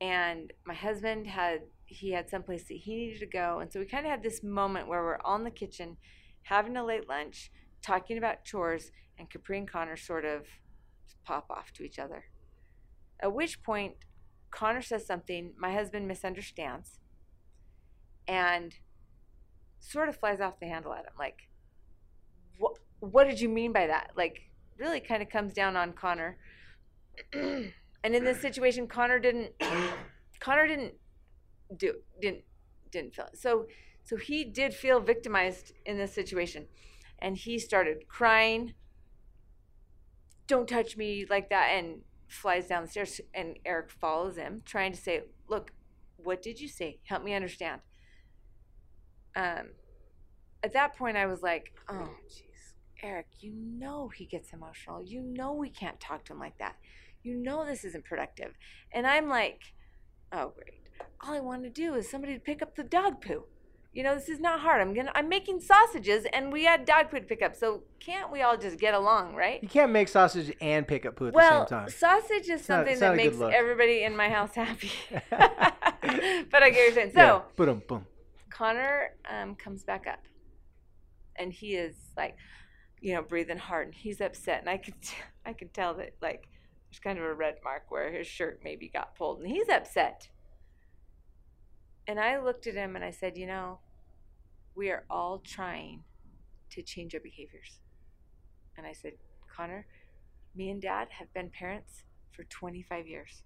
And 0.00 0.52
my 0.66 0.74
husband 0.74 1.28
had 1.28 1.60
he 1.86 2.10
had 2.10 2.28
someplace 2.28 2.64
that 2.64 2.78
he 2.78 2.96
needed 2.96 3.20
to 3.20 3.26
go, 3.26 3.60
and 3.60 3.72
so 3.72 3.78
we 3.78 3.86
kind 3.86 4.04
of 4.04 4.10
had 4.10 4.22
this 4.24 4.42
moment 4.42 4.88
where 4.88 5.02
we're 5.04 5.20
all 5.24 5.36
in 5.36 5.44
the 5.44 5.50
kitchen, 5.50 5.96
having 6.44 6.76
a 6.76 6.84
late 6.84 7.08
lunch, 7.08 7.50
talking 7.82 8.16
about 8.18 8.44
chores, 8.44 8.90
and 9.18 9.30
Capri 9.30 9.58
and 9.58 9.70
Connor 9.70 9.96
sort 9.96 10.24
of 10.24 10.46
pop 11.24 11.46
off 11.50 11.72
to 11.72 11.82
each 11.82 11.98
other. 11.98 12.24
At 13.20 13.32
which 13.32 13.62
point, 13.62 13.94
Connor 14.50 14.82
says 14.82 15.06
something 15.06 15.52
my 15.58 15.72
husband 15.72 16.06
misunderstands, 16.06 16.98
and 18.28 18.74
sort 19.80 20.08
of 20.08 20.16
flies 20.16 20.40
off 20.40 20.60
the 20.60 20.66
handle 20.66 20.92
at 20.92 21.04
him, 21.04 21.12
like, 21.18 21.48
"What? 23.00 23.26
Did 23.26 23.40
you 23.40 23.48
mean 23.48 23.72
by 23.72 23.86
that?" 23.86 24.12
Like, 24.16 24.50
really, 24.78 25.00
kind 25.00 25.22
of 25.22 25.28
comes 25.28 25.52
down 25.52 25.76
on 25.76 25.92
Connor. 25.92 26.38
and 27.32 27.72
in 28.02 28.24
this 28.24 28.40
situation, 28.40 28.86
Connor 28.86 29.18
didn't. 29.18 29.52
Connor 30.40 30.66
didn't 30.66 30.94
do 31.76 31.94
didn't 32.20 32.44
didn't 32.90 33.14
feel 33.14 33.26
it. 33.26 33.38
So 33.38 33.66
so 34.04 34.16
he 34.16 34.44
did 34.44 34.74
feel 34.74 35.00
victimized 35.00 35.72
in 35.84 35.96
this 35.96 36.14
situation, 36.14 36.66
and 37.18 37.36
he 37.36 37.58
started 37.58 38.08
crying. 38.08 38.74
Don't 40.46 40.68
touch 40.68 40.96
me 40.96 41.24
like 41.28 41.48
that, 41.50 41.70
and 41.72 42.02
flies 42.28 42.68
down 42.68 42.84
the 42.84 42.90
stairs. 42.90 43.20
And 43.32 43.58
Eric 43.64 43.90
follows 43.90 44.36
him, 44.36 44.62
trying 44.64 44.92
to 44.92 45.00
say, 45.00 45.22
"Look, 45.48 45.72
what 46.16 46.42
did 46.42 46.60
you 46.60 46.68
say? 46.68 47.00
Help 47.04 47.24
me 47.24 47.34
understand." 47.34 47.80
Um, 49.34 49.70
at 50.62 50.72
that 50.74 50.96
point, 50.96 51.16
I 51.16 51.26
was 51.26 51.42
like, 51.42 51.72
"Oh, 51.88 52.16
jeez, 52.28 52.74
Eric, 53.02 53.26
you 53.40 53.52
know 53.54 54.08
he 54.08 54.26
gets 54.26 54.52
emotional. 54.52 55.02
You 55.02 55.22
know 55.22 55.54
we 55.54 55.70
can't 55.70 55.98
talk 55.98 56.24
to 56.26 56.34
him 56.34 56.38
like 56.38 56.58
that. 56.58 56.76
You 57.22 57.36
know 57.36 57.64
this 57.64 57.84
isn't 57.84 58.04
productive." 58.04 58.54
And 58.92 59.06
I'm 59.06 59.28
like, 59.28 59.72
"Oh, 60.30 60.50
great." 60.50 60.84
all 61.20 61.34
I 61.34 61.40
want 61.40 61.62
to 61.64 61.70
do 61.70 61.94
is 61.94 62.10
somebody 62.10 62.34
to 62.34 62.40
pick 62.40 62.62
up 62.62 62.76
the 62.76 62.84
dog 62.84 63.20
poo. 63.20 63.44
You 63.94 64.02
know, 64.02 64.14
this 64.16 64.28
is 64.28 64.40
not 64.40 64.58
hard. 64.60 64.80
I'm 64.80 64.92
gonna 64.92 65.12
I'm 65.14 65.28
making 65.28 65.60
sausages 65.60 66.26
and 66.32 66.52
we 66.52 66.64
had 66.64 66.84
dog 66.84 67.10
food 67.10 67.28
pickup. 67.28 67.54
So 67.54 67.84
can't 68.00 68.32
we 68.32 68.42
all 68.42 68.56
just 68.56 68.78
get 68.78 68.92
along, 68.92 69.36
right? 69.36 69.62
You 69.62 69.68
can't 69.68 69.92
make 69.92 70.08
sausage 70.08 70.52
and 70.60 70.86
pick 70.86 71.06
up 71.06 71.14
poo 71.14 71.28
at 71.28 71.32
well, 71.32 71.60
the 71.60 71.68
same 71.68 71.78
time. 71.78 71.88
sausage 71.90 72.48
is 72.48 72.64
something 72.64 72.98
not 72.98 73.00
that 73.00 73.16
makes 73.16 73.40
everybody 73.40 74.02
in 74.02 74.16
my 74.16 74.28
house 74.28 74.54
happy. 74.54 74.90
but 75.30 75.32
I 75.42 76.50
get 76.50 76.50
what 76.50 76.74
you're 76.74 76.92
saying. 76.92 77.12
So 77.14 77.20
yeah. 77.20 77.40
Boom, 77.56 77.82
boom. 77.86 78.06
Connor 78.50 79.10
um, 79.28 79.54
comes 79.56 79.82
back 79.82 80.06
up, 80.06 80.20
and 81.36 81.52
he 81.52 81.74
is 81.74 81.94
like, 82.16 82.36
you 83.00 83.14
know, 83.14 83.22
breathing 83.22 83.58
hard, 83.58 83.88
and 83.88 83.94
he's 83.94 84.20
upset, 84.20 84.60
and 84.60 84.70
I 84.70 84.76
could, 84.76 85.00
t- 85.02 85.16
I 85.46 85.52
could 85.52 85.74
tell 85.74 85.94
that 85.94 86.14
like 86.22 86.48
there's 86.90 87.00
kind 87.00 87.18
of 87.18 87.24
a 87.24 87.34
red 87.34 87.56
mark 87.64 87.90
where 87.90 88.12
his 88.12 88.26
shirt 88.26 88.60
maybe 88.62 88.88
got 88.88 89.16
pulled, 89.16 89.40
and 89.40 89.48
he's 89.48 89.68
upset. 89.68 90.28
And 92.06 92.20
I 92.20 92.38
looked 92.38 92.66
at 92.66 92.74
him 92.74 92.96
and 92.96 93.04
I 93.04 93.10
said, 93.10 93.38
you 93.38 93.46
know, 93.46 93.78
we 94.74 94.90
are 94.90 95.04
all 95.08 95.38
trying 95.38 96.02
to 96.70 96.82
change 96.82 97.14
our 97.14 97.20
behaviors. 97.20 97.80
And 98.76 98.86
I 98.86 98.92
said, 98.92 99.12
Connor, 99.54 99.86
me 100.54 100.70
and 100.70 100.82
Dad 100.82 101.08
have 101.10 101.32
been 101.32 101.50
parents 101.50 102.04
for 102.32 102.44
25 102.44 103.06
years, 103.06 103.42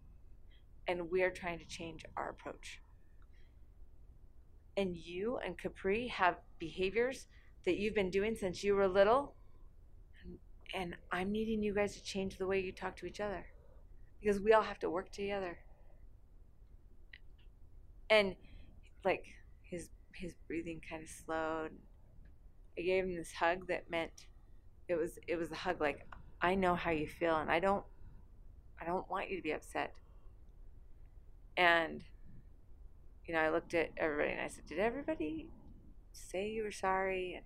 and 0.87 1.11
we 1.11 1.23
are 1.23 1.31
trying 1.31 1.59
to 1.59 1.67
change 1.67 2.05
our 2.17 2.31
approach 2.31 2.81
and 4.79 4.97
you 4.97 5.39
and 5.45 5.59
Capri 5.59 6.07
have 6.07 6.37
behaviors 6.61 7.27
that 7.65 7.79
you've 7.79 7.97
been 7.97 8.11
doing 8.11 8.37
since 8.37 8.63
you 8.63 8.77
were 8.77 8.87
little, 8.87 9.35
and, 10.23 10.39
and 10.73 10.97
I'm 11.11 11.33
needing 11.33 11.65
you 11.65 11.75
guys 11.75 11.97
to 11.97 12.03
change 12.05 12.39
the 12.39 12.47
way 12.47 12.61
you 12.61 12.71
talk 12.71 12.95
to 12.99 13.07
each 13.07 13.19
other 13.19 13.45
because 14.21 14.41
we 14.41 14.53
all 14.53 14.63
have 14.63 14.79
to 14.79 14.89
work 14.89 15.11
together. 15.11 15.59
And 18.09 18.37
like 19.05 19.25
his 20.19 20.35
breathing 20.47 20.81
kind 20.89 21.03
of 21.03 21.09
slowed. 21.09 21.71
I 22.79 22.83
gave 22.83 23.05
him 23.05 23.15
this 23.15 23.33
hug 23.33 23.69
that 23.69 23.91
meant 23.91 24.27
it 24.89 24.97
was 24.97 25.19
it 25.27 25.37
was 25.37 25.51
a 25.51 25.57
hug 25.57 25.81
like 25.81 26.07
I 26.41 26.55
know 26.55 26.75
how 26.75 26.91
you 26.91 27.07
feel 27.07 27.37
and 27.37 27.51
I 27.51 27.61
don't 27.61 27.85
I 28.81 28.85
don't 28.85 29.09
want 29.11 29.31
you 29.31 29.37
to 29.37 29.43
be 29.43 29.53
upset. 29.53 29.93
And 31.57 32.03
you 33.27 33.35
know, 33.35 33.41
I 33.41 33.51
looked 33.51 33.75
at 33.75 33.91
everybody 33.97 34.31
and 34.31 34.41
I 34.41 34.49
said, 34.49 34.67
"Did 34.67 34.79
everybody 34.79 35.49
say 36.13 36.49
you 36.49 36.63
were 36.63 36.73
sorry?" 36.73 37.35
And 37.35 37.45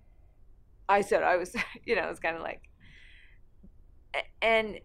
I 0.87 1.01
said 1.01 1.23
I 1.23 1.35
was, 1.35 1.55
you 1.85 1.95
know, 1.95 2.03
it 2.03 2.09
was 2.09 2.19
kind 2.19 2.35
of 2.35 2.41
like, 2.41 2.61
and 4.41 4.79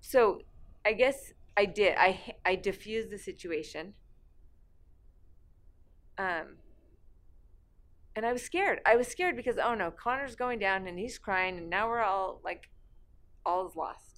so 0.00 0.40
I 0.84 0.92
guess 0.92 1.32
I 1.56 1.64
did. 1.66 1.96
I 1.98 2.34
I 2.44 2.54
diffused 2.54 3.10
the 3.10 3.18
situation. 3.18 3.94
Um. 6.18 6.56
And 8.14 8.24
I 8.24 8.32
was 8.32 8.42
scared. 8.42 8.80
I 8.86 8.96
was 8.96 9.08
scared 9.08 9.36
because 9.36 9.58
oh 9.62 9.74
no, 9.74 9.90
Connor's 9.90 10.36
going 10.36 10.58
down 10.58 10.86
and 10.86 10.98
he's 10.98 11.18
crying, 11.18 11.58
and 11.58 11.68
now 11.68 11.88
we're 11.88 12.02
all 12.02 12.40
like, 12.42 12.70
all 13.44 13.68
is 13.68 13.76
lost. 13.76 14.16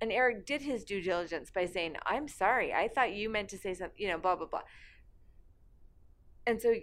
And 0.00 0.12
Eric 0.12 0.44
did 0.44 0.62
his 0.62 0.84
due 0.84 1.00
diligence 1.00 1.50
by 1.50 1.66
saying, 1.66 1.96
I'm 2.04 2.28
sorry. 2.28 2.72
I 2.72 2.88
thought 2.88 3.14
you 3.14 3.30
meant 3.30 3.48
to 3.50 3.58
say 3.58 3.74
something, 3.74 3.96
you 3.96 4.08
know, 4.08 4.18
blah, 4.18 4.36
blah, 4.36 4.46
blah. 4.46 4.62
And 6.46 6.60
so 6.60 6.74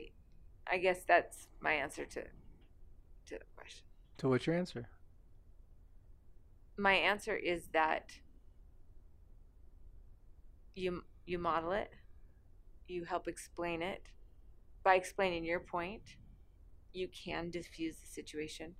I 0.66 0.78
guess 0.78 1.04
that's 1.08 1.48
my 1.60 1.74
answer 1.74 2.06
to, 2.06 2.22
to 2.22 3.30
the 3.30 3.46
question. 3.56 3.84
So 4.20 4.30
what's 4.30 4.48
your 4.48 4.56
answer? 4.56 4.88
My 6.78 6.94
answer 6.94 7.36
is 7.36 7.68
that 7.74 8.12
you, 10.74 11.04
you 11.26 11.38
model 11.38 11.74
it, 11.74 11.92
you 12.88 13.06
help 13.06 13.28
explain 13.28 13.82
it. 13.82 14.04
By 14.84 14.96
explaining 14.96 15.46
your 15.46 15.60
point, 15.60 16.02
you 16.94 17.08
can 17.08 17.50
diffuse 17.50 17.98
the 17.98 18.08
situation, 18.08 18.76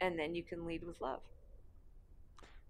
and 0.00 0.18
then 0.18 0.34
you 0.34 0.42
can 0.42 0.64
lead 0.64 0.84
with 0.84 1.00
love. 1.00 1.20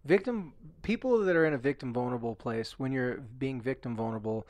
victim 0.05 0.53
people 0.83 1.19
that 1.25 1.37
are 1.37 1.47
in 1.47 1.53
a 1.55 1.59
victim 1.59 1.93
vulnerable 1.93 2.35
place 2.35 2.79
when 2.79 2.93
you're 2.93 3.19
being 3.39 3.61
victim 3.61 3.97
vulnerable 3.97 4.47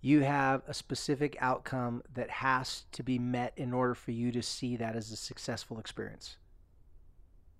you 0.00 0.20
have 0.22 0.62
a 0.68 0.74
specific 0.74 1.36
outcome 1.40 2.02
that 2.14 2.30
has 2.30 2.84
to 2.92 3.02
be 3.02 3.18
met 3.18 3.52
in 3.56 3.72
order 3.72 3.94
for 3.94 4.12
you 4.12 4.30
to 4.30 4.42
see 4.42 4.76
that 4.76 4.94
as 4.96 5.10
a 5.12 5.16
successful 5.16 5.78
experience 5.78 6.36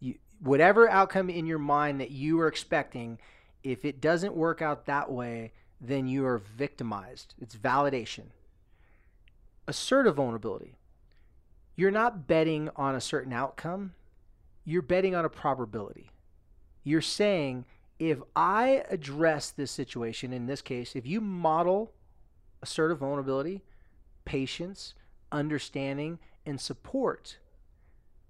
you 0.01 0.15
whatever 0.41 0.89
outcome 0.89 1.31
in 1.31 1.47
your 1.47 1.59
mind 1.59 2.01
that 2.01 2.11
you 2.11 2.41
are 2.41 2.49
expecting 2.49 3.19
if 3.63 3.85
it 3.85 4.01
doesn't 4.01 4.35
work 4.35 4.63
out 4.63 4.87
that 4.87 5.11
way 5.11 5.53
then 5.81 6.07
you 6.07 6.27
are 6.27 6.39
victimized. 6.39 7.35
It's 7.41 7.57
validation. 7.57 8.27
Assertive 9.67 10.17
vulnerability. 10.17 10.77
You're 11.77 11.91
not 11.91 12.27
betting 12.27 12.71
on 12.77 12.95
a 12.95 13.01
certain 13.01 13.33
outcome. 13.33 13.93
You're 14.65 14.83
betting 14.83 15.15
on 15.15 15.25
a 15.25 15.29
probability. 15.31 16.11
You're 16.83 17.01
saying 17.01 17.65
if 17.99 18.19
I 18.35 18.85
address 18.91 19.51
this 19.51 19.71
situation, 19.71 20.33
in 20.33 20.47
this 20.47 20.63
case, 20.63 20.95
if 20.95 21.07
you 21.07 21.21
model 21.21 21.93
assertive 22.63 22.99
vulnerability, 22.99 23.63
patience, 24.25 24.95
understanding, 25.31 26.19
and 26.47 26.61
support, 26.61 27.39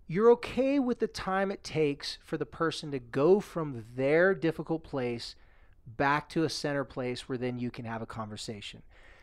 you're 0.07 0.31
okay 0.33 0.79
with 0.79 0.99
the 0.99 1.07
time 1.07 1.51
it 1.51 1.63
takes 1.63 2.19
for 2.25 2.37
the 2.39 2.47
person 2.47 2.91
to 2.91 2.99
go 2.99 3.41
from 3.41 3.85
their 3.95 4.35
difficult 4.35 4.83
place 4.83 5.37
back 5.97 6.29
to 6.31 6.45
a 6.45 6.49
center 6.51 6.85
place 6.85 7.29
where 7.29 7.39
then 7.39 7.59
you 7.59 7.71
can 7.71 7.85
have 7.85 8.03
a 8.03 8.07
conversation. 8.07 8.83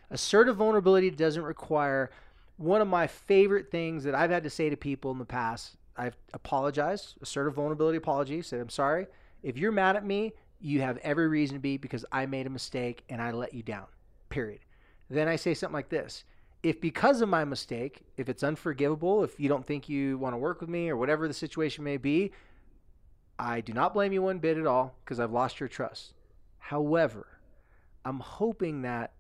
Assertive 0.10 0.58
vulnerability 0.58 1.10
doesn't 1.12 1.44
require 1.44 2.12
one 2.58 2.82
of 2.82 2.88
my 2.88 3.08
favorite 3.08 3.70
things 3.72 4.04
that 4.04 4.16
I've 4.16 4.30
had 4.30 4.44
to 4.44 4.50
say 4.50 4.70
to 4.70 4.78
people 4.78 5.12
in 5.12 5.18
the 5.18 5.26
past. 5.26 5.78
I've 5.98 6.16
apologized, 6.34 7.16
assertive 7.22 7.56
vulnerability 7.56 7.98
apology, 7.98 8.42
said, 8.42 8.60
I'm 8.60 8.70
sorry. 8.70 9.08
If 9.44 9.58
you're 9.58 9.72
mad 9.72 9.96
at 9.96 10.06
me, 10.06 10.34
You 10.60 10.82
have 10.82 10.98
every 11.04 11.28
reason 11.28 11.56
to 11.58 11.62
be 11.62 11.78
because 11.78 12.06
I 12.12 12.26
made 12.26 12.48
a 12.48 12.50
mistake 12.50 13.04
and 13.10 13.22
I 13.22 13.32
let 13.32 13.54
you 13.54 13.62
down. 13.62 13.86
Period. 14.30 14.62
Then 15.10 15.28
I 15.28 15.36
say 15.36 15.54
something 15.54 15.74
like 15.74 15.90
this 15.90 16.24
If 16.64 16.82
because 16.82 17.22
of 17.22 17.30
my 17.30 17.46
mistake, 17.46 18.02
if 18.18 18.30
it's 18.30 18.44
unforgivable, 18.44 19.24
if 19.24 19.40
you 19.40 19.48
don't 19.50 19.66
think 19.66 19.90
you 19.90 20.18
want 20.18 20.34
to 20.34 20.38
work 20.38 20.62
with 20.62 20.70
me 20.70 20.90
or 20.90 20.98
whatever 20.98 21.28
the 21.28 21.34
situation 21.34 21.84
may 21.84 21.98
be, 21.98 22.32
I 23.38 23.62
do 23.62 23.74
not 23.74 23.94
blame 23.94 24.14
you 24.14 24.22
one 24.22 24.40
bit 24.40 24.58
at 24.58 24.66
all 24.66 24.96
because 25.04 25.20
I've 25.20 25.32
lost 25.32 25.60
your 25.60 25.70
trust. 25.70 26.14
However, 26.66 27.28
I'm 28.06 28.20
hoping 28.20 28.82
that 28.82 29.14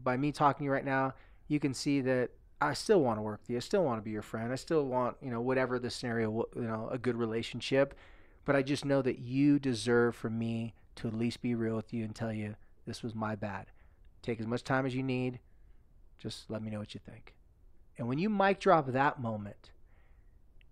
by 0.00 0.16
me 0.16 0.30
talking 0.30 0.60
to 0.60 0.64
you 0.66 0.70
right 0.70 0.84
now, 0.84 1.14
you 1.48 1.58
can 1.58 1.74
see 1.74 2.00
that 2.02 2.30
I 2.60 2.72
still 2.74 3.00
want 3.00 3.18
to 3.18 3.22
work 3.22 3.40
with 3.40 3.50
you. 3.50 3.56
I 3.56 3.60
still 3.60 3.82
want 3.82 3.98
to 3.98 4.02
be 4.04 4.12
your 4.12 4.22
friend. 4.22 4.52
I 4.52 4.54
still 4.54 4.86
want, 4.86 5.16
you 5.20 5.28
know, 5.28 5.40
whatever 5.40 5.80
the 5.80 5.90
scenario, 5.90 6.30
you 6.54 6.62
know, 6.62 6.88
a 6.92 6.96
good 6.96 7.16
relationship. 7.16 7.94
But 8.44 8.54
I 8.54 8.62
just 8.62 8.84
know 8.84 9.02
that 9.02 9.18
you 9.18 9.58
deserve 9.58 10.14
for 10.14 10.30
me 10.30 10.72
to 10.94 11.08
at 11.08 11.14
least 11.14 11.42
be 11.42 11.56
real 11.56 11.74
with 11.74 11.92
you 11.92 12.04
and 12.04 12.14
tell 12.14 12.32
you 12.32 12.54
this 12.86 13.02
was 13.02 13.12
my 13.12 13.34
bad. 13.34 13.66
Take 14.22 14.38
as 14.38 14.46
much 14.46 14.62
time 14.62 14.86
as 14.86 14.94
you 14.94 15.02
need. 15.02 15.40
Just 16.20 16.48
let 16.48 16.62
me 16.62 16.70
know 16.70 16.78
what 16.78 16.94
you 16.94 17.00
think. 17.04 17.34
And 17.98 18.06
when 18.06 18.20
you 18.20 18.30
mic 18.30 18.60
drop 18.60 18.86
that 18.86 19.20
moment, 19.20 19.72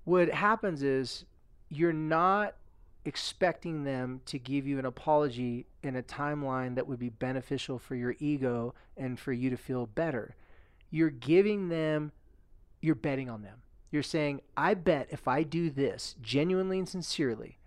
what 0.04 0.28
happens 0.28 0.84
is 0.84 1.24
you're 1.68 1.92
not 1.92 2.54
expecting 3.04 3.84
them 3.84 4.20
to 4.26 4.38
give 4.38 4.66
you 4.66 4.78
an 4.78 4.86
apology 4.86 5.66
in 5.82 5.96
a 5.96 6.02
timeline 6.02 6.74
that 6.76 6.86
would 6.86 6.98
be 6.98 7.08
beneficial 7.08 7.78
for 7.78 7.94
your 7.94 8.14
ego 8.20 8.74
and 8.96 9.18
for 9.18 9.32
you 9.32 9.50
to 9.50 9.56
feel 9.56 9.86
better. 9.86 10.36
You're 10.90 11.10
giving 11.10 11.68
them, 11.68 12.12
you're 12.80 12.94
betting 12.94 13.28
on 13.28 13.42
them. 13.42 13.62
You're 13.90 14.02
saying, 14.02 14.40
I 14.56 14.74
bet 14.74 15.08
if 15.10 15.26
I 15.26 15.42
do 15.42 15.68
this 15.68 16.14
genuinely 16.22 16.78
and 16.78 16.88
sincerely, 16.88 17.58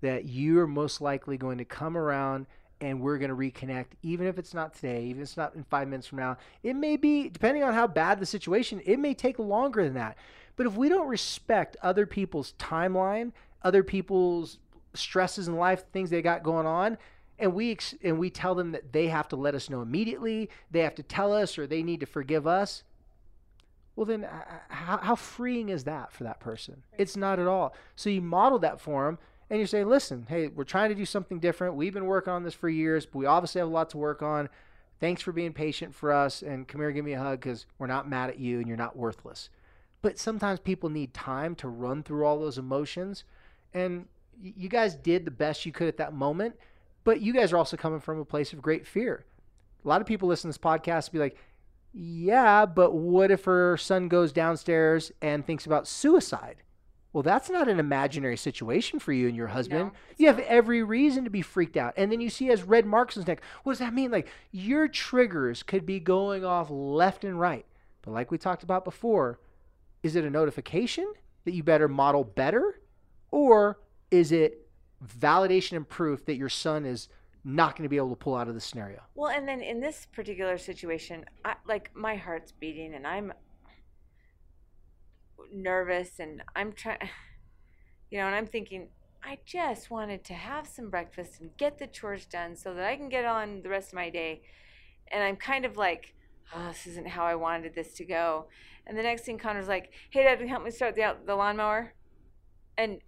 that 0.00 0.24
you 0.24 0.58
are 0.60 0.66
most 0.66 1.00
likely 1.00 1.36
going 1.36 1.58
to 1.58 1.64
come 1.64 1.96
around 1.96 2.46
and 2.80 3.00
we're 3.00 3.18
going 3.18 3.30
to 3.30 3.36
reconnect, 3.36 3.88
even 4.02 4.26
if 4.26 4.38
it's 4.38 4.54
not 4.54 4.74
today, 4.74 5.04
even 5.04 5.20
if 5.20 5.28
it's 5.28 5.36
not 5.36 5.54
in 5.54 5.64
five 5.64 5.86
minutes 5.86 6.06
from 6.06 6.18
now. 6.18 6.38
It 6.62 6.74
may 6.74 6.96
be, 6.96 7.28
depending 7.28 7.62
on 7.62 7.74
how 7.74 7.86
bad 7.86 8.18
the 8.18 8.26
situation, 8.26 8.80
it 8.86 8.98
may 8.98 9.12
take 9.12 9.38
longer 9.38 9.84
than 9.84 9.94
that. 9.94 10.16
But 10.56 10.66
if 10.66 10.74
we 10.74 10.88
don't 10.88 11.08
respect 11.08 11.76
other 11.82 12.06
people's 12.06 12.54
timeline, 12.58 13.32
other 13.62 13.82
people's 13.82 14.58
stresses 14.94 15.48
in 15.48 15.56
life, 15.56 15.84
things 15.92 16.10
they 16.10 16.22
got 16.22 16.42
going 16.42 16.66
on, 16.66 16.98
and 17.38 17.54
we 17.54 17.72
ex- 17.72 17.94
and 18.02 18.18
we 18.18 18.30
tell 18.30 18.54
them 18.54 18.72
that 18.72 18.92
they 18.92 19.08
have 19.08 19.28
to 19.28 19.36
let 19.36 19.54
us 19.54 19.70
know 19.70 19.82
immediately, 19.82 20.50
they 20.70 20.80
have 20.80 20.94
to 20.96 21.02
tell 21.02 21.32
us, 21.32 21.58
or 21.58 21.66
they 21.66 21.82
need 21.82 22.00
to 22.00 22.06
forgive 22.06 22.46
us. 22.46 22.84
Well, 23.96 24.06
then, 24.06 24.26
how, 24.68 24.98
how 24.98 25.14
freeing 25.14 25.68
is 25.68 25.84
that 25.84 26.12
for 26.12 26.24
that 26.24 26.40
person? 26.40 26.82
It's 26.96 27.16
not 27.16 27.38
at 27.38 27.46
all. 27.46 27.74
So 27.96 28.08
you 28.08 28.22
model 28.22 28.58
that 28.60 28.80
for 28.80 29.06
them, 29.06 29.18
and 29.48 29.60
you 29.60 29.66
say, 29.66 29.84
"Listen, 29.84 30.26
hey, 30.28 30.48
we're 30.48 30.64
trying 30.64 30.90
to 30.90 30.94
do 30.94 31.04
something 31.04 31.40
different. 31.40 31.74
We've 31.74 31.94
been 31.94 32.06
working 32.06 32.32
on 32.32 32.44
this 32.44 32.54
for 32.54 32.68
years, 32.68 33.06
but 33.06 33.18
we 33.18 33.26
obviously 33.26 33.58
have 33.58 33.68
a 33.68 33.72
lot 33.72 33.90
to 33.90 33.98
work 33.98 34.22
on. 34.22 34.48
Thanks 35.00 35.22
for 35.22 35.32
being 35.32 35.52
patient 35.52 35.94
for 35.94 36.12
us, 36.12 36.42
and 36.42 36.68
come 36.68 36.80
here, 36.80 36.92
give 36.92 37.04
me 37.04 37.14
a 37.14 37.18
hug, 37.18 37.40
because 37.40 37.66
we're 37.78 37.86
not 37.86 38.08
mad 38.08 38.30
at 38.30 38.38
you, 38.38 38.58
and 38.58 38.68
you're 38.68 38.76
not 38.76 38.96
worthless." 38.96 39.50
But 40.02 40.18
sometimes 40.18 40.60
people 40.60 40.88
need 40.88 41.12
time 41.12 41.54
to 41.56 41.68
run 41.68 42.02
through 42.02 42.24
all 42.24 42.38
those 42.38 42.58
emotions, 42.58 43.24
and 43.74 44.08
you 44.40 44.68
guys 44.68 44.94
did 44.94 45.24
the 45.24 45.30
best 45.30 45.66
you 45.66 45.72
could 45.72 45.88
at 45.88 45.96
that 45.98 46.14
moment, 46.14 46.56
but 47.04 47.20
you 47.20 47.32
guys 47.32 47.52
are 47.52 47.58
also 47.58 47.76
coming 47.76 48.00
from 48.00 48.18
a 48.18 48.24
place 48.24 48.52
of 48.52 48.62
great 48.62 48.86
fear. 48.86 49.24
A 49.84 49.88
lot 49.88 50.00
of 50.00 50.06
people 50.06 50.28
listen 50.28 50.50
to 50.50 50.58
this 50.58 50.58
podcast 50.58 51.06
and 51.06 51.12
be 51.12 51.18
like, 51.18 51.36
yeah, 51.92 52.66
but 52.66 52.92
what 52.92 53.30
if 53.30 53.44
her 53.44 53.76
son 53.76 54.08
goes 54.08 54.32
downstairs 54.32 55.10
and 55.20 55.44
thinks 55.44 55.66
about 55.66 55.88
suicide? 55.88 56.56
Well, 57.12 57.24
that's 57.24 57.50
not 57.50 57.68
an 57.68 57.80
imaginary 57.80 58.36
situation 58.36 59.00
for 59.00 59.12
you 59.12 59.26
and 59.26 59.36
your 59.36 59.48
husband. 59.48 59.86
No, 59.86 59.92
you 60.16 60.28
have 60.28 60.38
every 60.40 60.84
reason 60.84 61.24
to 61.24 61.30
be 61.30 61.42
freaked 61.42 61.76
out. 61.76 61.94
And 61.96 62.12
then 62.12 62.20
you 62.20 62.30
see 62.30 62.50
as 62.50 62.62
red 62.62 62.86
marks 62.86 63.16
on 63.16 63.22
his 63.22 63.26
neck. 63.26 63.42
What 63.64 63.72
does 63.72 63.80
that 63.80 63.94
mean? 63.94 64.12
Like 64.12 64.28
your 64.52 64.86
triggers 64.86 65.64
could 65.64 65.84
be 65.84 65.98
going 65.98 66.44
off 66.44 66.68
left 66.70 67.24
and 67.24 67.40
right. 67.40 67.66
But 68.02 68.12
like 68.12 68.30
we 68.30 68.38
talked 68.38 68.62
about 68.62 68.84
before, 68.84 69.40
is 70.04 70.14
it 70.14 70.24
a 70.24 70.30
notification 70.30 71.12
that 71.44 71.54
you 71.54 71.64
better 71.64 71.88
model 71.88 72.22
better? 72.22 72.80
Or 73.32 73.80
is 74.10 74.32
it 74.32 74.66
validation 75.04 75.76
and 75.76 75.88
proof 75.88 76.24
that 76.26 76.36
your 76.36 76.48
son 76.48 76.84
is 76.84 77.08
not 77.44 77.76
going 77.76 77.84
to 77.84 77.88
be 77.88 77.96
able 77.96 78.10
to 78.10 78.16
pull 78.16 78.34
out 78.34 78.48
of 78.48 78.54
the 78.54 78.60
scenario? 78.60 79.00
Well, 79.14 79.30
and 79.30 79.48
then 79.48 79.60
in 79.62 79.80
this 79.80 80.06
particular 80.12 80.58
situation, 80.58 81.24
I, 81.44 81.54
like 81.66 81.90
my 81.94 82.16
heart's 82.16 82.52
beating 82.52 82.94
and 82.94 83.06
I'm 83.06 83.32
nervous 85.52 86.18
and 86.18 86.42
I'm 86.54 86.72
trying, 86.72 86.98
you 88.10 88.18
know, 88.18 88.26
and 88.26 88.34
I'm 88.34 88.46
thinking, 88.46 88.88
I 89.22 89.38
just 89.44 89.90
wanted 89.90 90.24
to 90.24 90.34
have 90.34 90.66
some 90.66 90.90
breakfast 90.90 91.40
and 91.40 91.56
get 91.56 91.78
the 91.78 91.86
chores 91.86 92.26
done 92.26 92.56
so 92.56 92.74
that 92.74 92.84
I 92.84 92.96
can 92.96 93.08
get 93.08 93.24
on 93.24 93.62
the 93.62 93.68
rest 93.68 93.88
of 93.88 93.94
my 93.94 94.10
day. 94.10 94.42
And 95.08 95.22
I'm 95.22 95.36
kind 95.36 95.64
of 95.64 95.76
like, 95.76 96.14
oh, 96.54 96.68
this 96.68 96.86
isn't 96.86 97.08
how 97.08 97.24
I 97.24 97.34
wanted 97.34 97.74
this 97.74 97.94
to 97.94 98.04
go. 98.04 98.46
And 98.86 98.96
the 98.96 99.02
next 99.02 99.22
thing 99.22 99.38
Connor's 99.38 99.68
like, 99.68 99.92
hey, 100.10 100.24
Dad, 100.24 100.38
can 100.38 100.46
you 100.46 100.52
help 100.52 100.64
me 100.64 100.70
start 100.70 100.94
the, 100.94 101.16
the 101.26 101.36
lawnmower? 101.36 101.92
And 102.78 103.00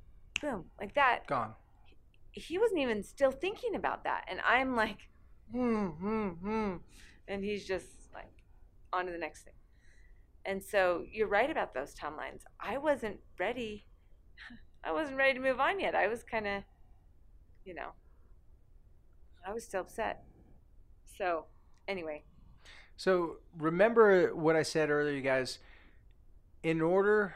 boom, 0.42 0.64
like 0.78 0.94
that. 0.94 1.26
Gone. 1.26 1.54
He 2.32 2.58
wasn't 2.58 2.80
even 2.80 3.02
still 3.02 3.30
thinking 3.30 3.76
about 3.76 4.04
that. 4.04 4.24
And 4.28 4.40
I'm 4.46 4.76
like, 4.76 5.08
hmm, 5.50 5.86
hmm, 5.86 6.28
hmm. 6.28 6.76
And 7.28 7.44
he's 7.44 7.64
just 7.64 7.86
like, 8.12 8.32
on 8.92 9.06
to 9.06 9.12
the 9.12 9.18
next 9.18 9.44
thing. 9.44 9.54
And 10.44 10.62
so 10.62 11.04
you're 11.10 11.28
right 11.28 11.50
about 11.50 11.72
those 11.72 11.94
timelines. 11.94 12.42
I 12.60 12.78
wasn't 12.78 13.20
ready. 13.38 13.86
I 14.84 14.92
wasn't 14.92 15.16
ready 15.16 15.34
to 15.34 15.40
move 15.40 15.60
on 15.60 15.78
yet. 15.78 15.94
I 15.94 16.08
was 16.08 16.24
kind 16.24 16.46
of, 16.46 16.62
you 17.64 17.74
know, 17.74 17.90
I 19.46 19.52
was 19.52 19.64
still 19.64 19.82
upset. 19.82 20.24
So, 21.16 21.44
anyway. 21.86 22.24
So 22.96 23.36
remember 23.56 24.34
what 24.34 24.56
I 24.56 24.62
said 24.62 24.90
earlier, 24.90 25.14
you 25.14 25.22
guys. 25.22 25.58
In 26.62 26.80
order, 26.80 27.34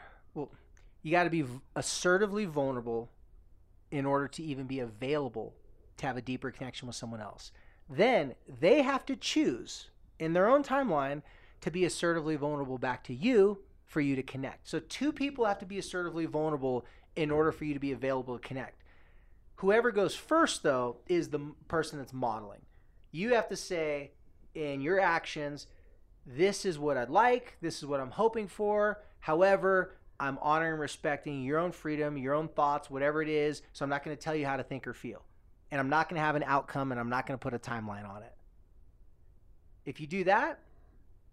you 1.07 1.11
got 1.11 1.23
to 1.23 1.29
be 1.29 1.45
assertively 1.77 2.43
vulnerable 2.43 3.09
in 3.91 4.05
order 4.05 4.27
to 4.27 4.43
even 4.43 4.67
be 4.67 4.81
available 4.81 5.55
to 5.95 6.05
have 6.05 6.17
a 6.17 6.21
deeper 6.21 6.51
connection 6.51 6.85
with 6.85 6.97
someone 6.97 7.21
else. 7.21 7.53
Then 7.89 8.35
they 8.59 8.81
have 8.81 9.05
to 9.05 9.15
choose 9.15 9.89
in 10.19 10.33
their 10.33 10.49
own 10.49 10.63
timeline 10.63 11.21
to 11.61 11.71
be 11.71 11.85
assertively 11.85 12.35
vulnerable 12.35 12.77
back 12.77 13.05
to 13.05 13.13
you 13.13 13.59
for 13.85 14.01
you 14.01 14.17
to 14.17 14.21
connect. 14.21 14.67
So 14.67 14.79
two 14.79 15.13
people 15.13 15.45
have 15.45 15.59
to 15.59 15.65
be 15.65 15.79
assertively 15.79 16.25
vulnerable 16.25 16.85
in 17.15 17.31
order 17.31 17.53
for 17.53 17.63
you 17.63 17.73
to 17.73 17.79
be 17.79 17.93
available 17.93 18.37
to 18.37 18.45
connect. 18.45 18.83
Whoever 19.55 19.91
goes 19.91 20.13
first, 20.13 20.61
though, 20.61 20.97
is 21.07 21.29
the 21.29 21.39
person 21.69 21.99
that's 21.99 22.11
modeling. 22.11 22.65
You 23.13 23.33
have 23.33 23.47
to 23.47 23.55
say 23.55 24.11
in 24.53 24.81
your 24.81 24.99
actions, 24.99 25.67
this 26.25 26.65
is 26.65 26.77
what 26.77 26.97
I'd 26.97 27.09
like, 27.09 27.55
this 27.61 27.77
is 27.77 27.85
what 27.85 28.01
I'm 28.01 28.11
hoping 28.11 28.49
for. 28.49 29.01
However, 29.21 29.93
I'm 30.19 30.37
honoring 30.41 30.73
and 30.73 30.81
respecting 30.81 31.43
your 31.43 31.59
own 31.59 31.71
freedom, 31.71 32.17
your 32.17 32.33
own 32.33 32.47
thoughts, 32.47 32.89
whatever 32.89 33.21
it 33.21 33.29
is. 33.29 33.61
So 33.73 33.83
I'm 33.83 33.89
not 33.89 34.03
going 34.03 34.15
to 34.15 34.21
tell 34.21 34.35
you 34.35 34.45
how 34.45 34.57
to 34.57 34.63
think 34.63 34.87
or 34.87 34.93
feel. 34.93 35.21
And 35.69 35.79
I'm 35.79 35.89
not 35.89 36.09
going 36.09 36.19
to 36.19 36.25
have 36.25 36.35
an 36.35 36.43
outcome 36.43 36.91
and 36.91 36.99
I'm 36.99 37.09
not 37.09 37.27
going 37.27 37.37
to 37.37 37.41
put 37.41 37.53
a 37.53 37.59
timeline 37.59 38.07
on 38.07 38.23
it. 38.23 38.33
If 39.85 39.99
you 39.99 40.07
do 40.07 40.23
that, 40.23 40.59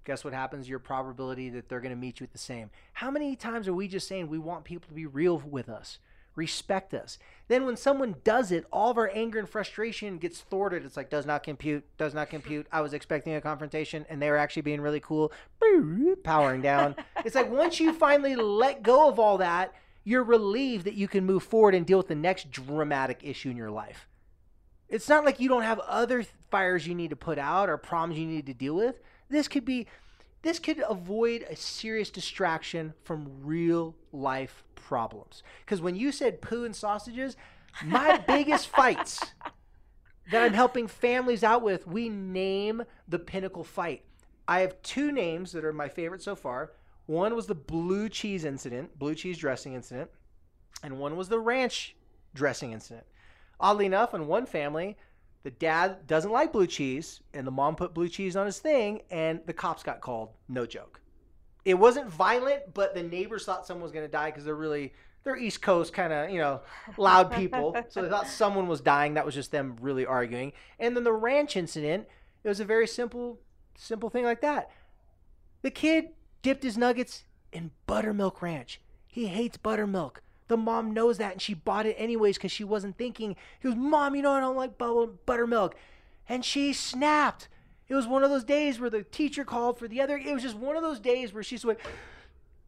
guess 0.04 0.24
what 0.24 0.34
happens? 0.34 0.68
Your 0.68 0.78
probability 0.78 1.50
that 1.50 1.68
they're 1.68 1.80
going 1.80 1.94
to 1.94 2.00
meet 2.00 2.20
you 2.20 2.24
at 2.24 2.32
the 2.32 2.38
same. 2.38 2.70
How 2.92 3.10
many 3.10 3.36
times 3.36 3.68
are 3.68 3.74
we 3.74 3.88
just 3.88 4.06
saying 4.06 4.28
we 4.28 4.38
want 4.38 4.64
people 4.64 4.88
to 4.88 4.94
be 4.94 5.06
real 5.06 5.38
with 5.38 5.68
us? 5.68 5.98
Respect 6.36 6.94
us. 6.94 7.18
Then 7.48 7.66
when 7.66 7.76
someone 7.76 8.16
does 8.24 8.50
it, 8.50 8.64
all 8.72 8.90
of 8.90 8.98
our 8.98 9.10
anger 9.12 9.38
and 9.38 9.48
frustration 9.48 10.18
gets 10.18 10.40
thwarted. 10.40 10.84
It's 10.84 10.96
like 10.96 11.10
does 11.10 11.26
not 11.26 11.42
compute, 11.42 11.84
does 11.98 12.14
not 12.14 12.30
compute. 12.30 12.66
I 12.72 12.80
was 12.80 12.94
expecting 12.94 13.34
a 13.34 13.40
confrontation 13.40 14.06
and 14.08 14.20
they 14.20 14.30
were 14.30 14.36
actually 14.36 14.62
being 14.62 14.80
really 14.80 15.00
cool, 15.00 15.32
powering 16.24 16.62
down. 16.62 16.96
it's 17.24 17.34
like 17.34 17.50
once 17.50 17.80
you 17.80 17.92
finally 17.92 18.34
let 18.34 18.82
go 18.82 19.08
of 19.08 19.18
all 19.18 19.38
that, 19.38 19.74
you're 20.04 20.24
relieved 20.24 20.84
that 20.86 20.94
you 20.94 21.08
can 21.08 21.24
move 21.24 21.42
forward 21.42 21.74
and 21.74 21.86
deal 21.86 21.98
with 21.98 22.08
the 22.08 22.14
next 22.14 22.50
dramatic 22.50 23.20
issue 23.22 23.50
in 23.50 23.56
your 23.56 23.70
life. 23.70 24.08
It's 24.88 25.08
not 25.08 25.24
like 25.24 25.40
you 25.40 25.48
don't 25.48 25.62
have 25.62 25.78
other 25.80 26.24
fires 26.50 26.86
you 26.86 26.94
need 26.94 27.10
to 27.10 27.16
put 27.16 27.38
out 27.38 27.68
or 27.68 27.76
problems 27.78 28.18
you 28.18 28.26
need 28.26 28.46
to 28.46 28.54
deal 28.54 28.74
with. 28.74 29.00
This 29.28 29.48
could 29.48 29.64
be 29.64 29.86
this 30.44 30.58
could 30.58 30.84
avoid 30.88 31.46
a 31.48 31.56
serious 31.56 32.10
distraction 32.10 32.92
from 33.02 33.26
real 33.42 33.96
life 34.12 34.62
problems. 34.74 35.42
Because 35.64 35.80
when 35.80 35.96
you 35.96 36.12
said 36.12 36.42
poo 36.42 36.64
and 36.64 36.76
sausages, 36.76 37.36
my 37.82 38.18
biggest 38.28 38.68
fights 38.68 39.18
that 40.30 40.42
I'm 40.42 40.52
helping 40.52 40.86
families 40.86 41.42
out 41.42 41.62
with, 41.62 41.86
we 41.86 42.10
name 42.10 42.84
the 43.08 43.18
pinnacle 43.18 43.64
fight. 43.64 44.04
I 44.46 44.60
have 44.60 44.80
two 44.82 45.10
names 45.10 45.52
that 45.52 45.64
are 45.64 45.72
my 45.72 45.88
favorite 45.88 46.22
so 46.22 46.36
far. 46.36 46.72
One 47.06 47.34
was 47.34 47.46
the 47.46 47.54
blue 47.54 48.10
cheese 48.10 48.44
incident, 48.44 48.98
blue 48.98 49.14
cheese 49.14 49.38
dressing 49.38 49.72
incident, 49.72 50.10
and 50.82 50.98
one 50.98 51.16
was 51.16 51.30
the 51.30 51.40
ranch 51.40 51.96
dressing 52.34 52.72
incident. 52.72 53.06
Oddly 53.58 53.86
enough, 53.86 54.12
in 54.12 54.26
one 54.26 54.44
family, 54.44 54.98
the 55.44 55.50
dad 55.50 56.06
doesn't 56.06 56.32
like 56.32 56.52
blue 56.52 56.66
cheese, 56.66 57.20
and 57.34 57.46
the 57.46 57.50
mom 57.50 57.76
put 57.76 57.94
blue 57.94 58.08
cheese 58.08 58.34
on 58.34 58.46
his 58.46 58.58
thing, 58.58 59.02
and 59.10 59.40
the 59.46 59.52
cops 59.52 59.82
got 59.82 60.00
called. 60.00 60.30
No 60.48 60.66
joke. 60.66 61.00
It 61.66 61.74
wasn't 61.74 62.08
violent, 62.10 62.74
but 62.74 62.94
the 62.94 63.02
neighbors 63.02 63.44
thought 63.44 63.66
someone 63.66 63.82
was 63.82 63.92
going 63.92 64.06
to 64.06 64.10
die 64.10 64.30
because 64.30 64.44
they're 64.44 64.54
really 64.54 64.94
they're 65.22 65.36
East 65.36 65.62
Coast 65.62 65.92
kind 65.92 66.12
of, 66.12 66.30
you 66.30 66.38
know, 66.38 66.60
loud 66.96 67.32
people. 67.32 67.76
so 67.88 68.02
they 68.02 68.08
thought 68.08 68.26
someone 68.26 68.68
was 68.68 68.80
dying. 68.80 69.14
That 69.14 69.26
was 69.26 69.34
just 69.34 69.50
them 69.50 69.76
really 69.80 70.04
arguing. 70.04 70.52
And 70.78 70.94
then 70.94 71.04
the 71.04 71.12
ranch 71.12 71.56
incident, 71.56 72.06
it 72.42 72.48
was 72.48 72.60
a 72.60 72.64
very 72.64 72.86
simple, 72.86 73.40
simple 73.76 74.10
thing 74.10 74.24
like 74.24 74.42
that. 74.42 74.70
The 75.62 75.70
kid 75.70 76.10
dipped 76.42 76.62
his 76.62 76.76
nuggets 76.76 77.24
in 77.52 77.70
buttermilk 77.86 78.42
ranch. 78.42 78.80
He 79.06 79.28
hates 79.28 79.56
buttermilk. 79.56 80.20
The 80.48 80.56
mom 80.56 80.92
knows 80.92 81.18
that 81.18 81.32
and 81.32 81.42
she 81.42 81.54
bought 81.54 81.86
it 81.86 81.96
anyways 81.98 82.36
because 82.36 82.52
she 82.52 82.64
wasn't 82.64 82.98
thinking. 82.98 83.36
He 83.60 83.68
goes, 83.68 83.76
Mom, 83.76 84.14
you 84.14 84.22
know 84.22 84.32
I 84.32 84.40
don't 84.40 84.56
like 84.56 84.76
buttermilk. 84.78 85.74
And 86.28 86.44
she 86.44 86.72
snapped. 86.72 87.48
It 87.88 87.94
was 87.94 88.06
one 88.06 88.24
of 88.24 88.30
those 88.30 88.44
days 88.44 88.80
where 88.80 88.90
the 88.90 89.02
teacher 89.02 89.44
called 89.44 89.78
for 89.78 89.88
the 89.88 90.00
other. 90.00 90.16
It 90.16 90.32
was 90.32 90.42
just 90.42 90.56
one 90.56 90.76
of 90.76 90.82
those 90.82 91.00
days 91.00 91.32
where 91.32 91.42
she's 91.42 91.64
like, 91.64 91.80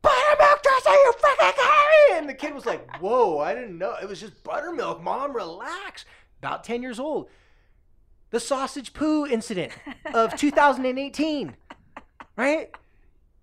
buttermilk 0.03 0.63
dressing, 0.63 0.93
you 0.93 1.13
freaking 1.21 1.53
kidding 1.55 2.17
And 2.19 2.29
the 2.29 2.35
kid 2.35 2.55
was 2.55 2.67
like, 2.67 2.99
whoa, 3.01 3.39
I 3.39 3.55
didn't 3.55 3.79
know. 3.79 3.95
It 4.01 4.09
was 4.09 4.21
just 4.21 4.43
buttermilk. 4.45 5.03
Mom, 5.03 5.35
relax. 5.35 6.05
About 6.43 6.65
10 6.65 6.83
years 6.83 7.01
old. 7.01 7.29
The 8.31 8.41
sausage 8.41 8.93
poo 8.93 9.27
incident 9.27 9.73
of 10.13 10.35
2018, 10.37 11.57
right? 12.37 12.71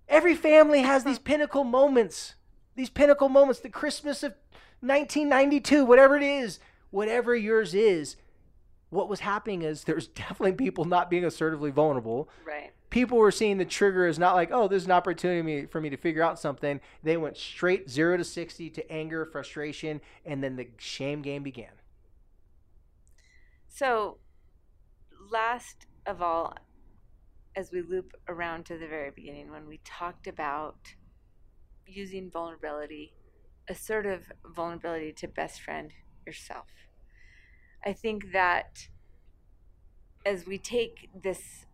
Every 0.07 0.35
family 0.35 0.81
has 0.81 1.03
these 1.03 1.19
pinnacle 1.19 1.63
moments, 1.63 2.35
these 2.75 2.89
pinnacle 2.89 3.29
moments, 3.29 3.59
the 3.59 3.69
Christmas 3.69 4.23
of 4.23 4.33
1992, 4.81 5.85
whatever 5.85 6.17
it 6.17 6.23
is, 6.23 6.59
whatever 6.91 7.35
yours 7.35 7.73
is. 7.73 8.15
What 8.89 9.09
was 9.09 9.21
happening 9.21 9.61
is 9.63 9.83
there's 9.83 10.07
definitely 10.07 10.53
people 10.53 10.85
not 10.85 11.09
being 11.09 11.25
assertively 11.25 11.71
vulnerable. 11.71 12.29
Right. 12.45 12.71
People 12.89 13.17
were 13.17 13.31
seeing 13.31 13.57
the 13.57 13.65
trigger 13.65 14.05
as 14.05 14.19
not 14.19 14.35
like, 14.35 14.49
oh, 14.51 14.67
this 14.67 14.83
is 14.83 14.85
an 14.85 14.91
opportunity 14.91 15.65
for 15.65 15.81
me 15.81 15.89
to 15.89 15.97
figure 15.97 16.21
out 16.21 16.37
something. 16.37 16.79
They 17.01 17.17
went 17.17 17.37
straight 17.37 17.89
zero 17.89 18.17
to 18.17 18.23
60 18.23 18.69
to 18.69 18.91
anger, 18.91 19.25
frustration, 19.25 19.99
and 20.25 20.43
then 20.43 20.57
the 20.57 20.67
shame 20.77 21.23
game 21.23 21.41
began. 21.41 21.71
So, 23.67 24.17
last 25.31 25.87
of 26.05 26.21
all, 26.21 26.53
as 27.55 27.71
we 27.71 27.81
loop 27.81 28.13
around 28.27 28.65
to 28.65 28.77
the 28.77 28.87
very 28.87 29.09
beginning 29.09 29.51
when 29.51 29.67
we 29.67 29.79
talked 29.83 30.27
about 30.27 30.93
using 31.87 32.29
vulnerability, 32.29 33.13
assertive 33.69 34.31
vulnerability 34.45 35.13
to 35.13 35.27
best 35.27 35.61
friend 35.61 35.91
yourself. 36.25 36.67
I 37.85 37.93
think 37.93 38.31
that 38.31 38.87
as 40.25 40.45
we 40.45 40.57
take 40.57 41.09
this 41.13 41.65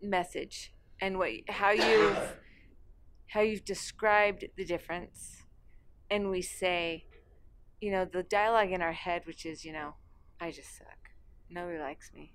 message 0.00 0.72
and 1.00 1.18
what 1.18 1.30
how 1.48 1.70
you've 1.70 2.36
how 3.28 3.40
you've 3.40 3.64
described 3.64 4.44
the 4.56 4.64
difference 4.64 5.42
and 6.08 6.30
we 6.30 6.40
say 6.40 7.04
you 7.80 7.90
know 7.90 8.04
the 8.04 8.22
dialogue 8.22 8.70
in 8.70 8.80
our 8.80 8.92
head 8.92 9.22
which 9.26 9.44
is 9.44 9.64
you 9.64 9.72
know 9.72 9.94
i 10.40 10.52
just 10.52 10.78
suck. 10.78 10.98
Nobody 11.50 11.78
likes 11.78 12.12
me. 12.14 12.32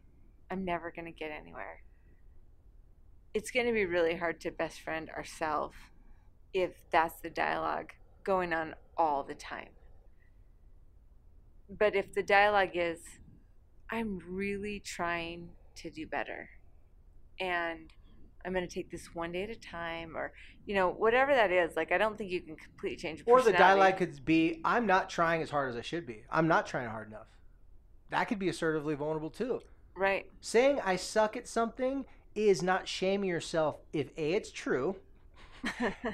I'm 0.49 0.65
never 0.65 0.91
going 0.91 1.05
to 1.05 1.11
get 1.11 1.31
anywhere. 1.31 1.83
It's 3.33 3.51
going 3.51 3.67
to 3.67 3.71
be 3.71 3.85
really 3.85 4.15
hard 4.15 4.41
to 4.41 4.51
best 4.51 4.81
friend 4.81 5.09
ourselves 5.09 5.75
if 6.53 6.71
that's 6.91 7.19
the 7.21 7.29
dialogue 7.29 7.91
going 8.23 8.53
on 8.53 8.75
all 8.97 9.23
the 9.23 9.35
time. 9.35 9.69
But 11.69 11.95
if 11.95 12.13
the 12.13 12.23
dialogue 12.23 12.71
is, 12.75 12.99
I'm 13.89 14.19
really 14.27 14.79
trying 14.79 15.49
to 15.75 15.89
do 15.89 16.05
better 16.05 16.49
and 17.39 17.91
I'm 18.45 18.53
going 18.53 18.67
to 18.67 18.73
take 18.73 18.91
this 18.91 19.13
one 19.13 19.31
day 19.31 19.43
at 19.43 19.49
a 19.49 19.55
time, 19.55 20.17
or 20.17 20.33
you 20.65 20.75
know, 20.75 20.89
whatever 20.89 21.33
that 21.33 21.51
is. 21.51 21.75
Like, 21.75 21.91
I 21.91 21.97
don't 21.97 22.17
think 22.17 22.29
you 22.31 22.41
can 22.41 22.55
completely 22.55 22.97
change. 22.97 23.23
Or 23.25 23.41
the 23.41 23.53
dialogue 23.53 23.97
could 23.97 24.23
be, 24.25 24.59
"I'm 24.65 24.85
not 24.85 25.09
trying 25.09 25.41
as 25.41 25.49
hard 25.49 25.69
as 25.69 25.77
I 25.77 25.81
should 25.81 26.05
be. 26.05 26.25
I'm 26.29 26.47
not 26.47 26.65
trying 26.65 26.89
hard 26.89 27.07
enough." 27.07 27.27
That 28.09 28.25
could 28.25 28.39
be 28.39 28.49
assertively 28.49 28.95
vulnerable 28.95 29.29
too. 29.29 29.61
Right. 29.95 30.29
Saying 30.41 30.81
I 30.81 30.97
suck 30.97 31.37
at 31.37 31.47
something 31.47 32.05
is 32.35 32.61
not 32.61 32.87
shaming 32.87 33.29
yourself 33.29 33.77
if 33.93 34.09
A, 34.17 34.33
it's 34.33 34.51
true, 34.51 34.97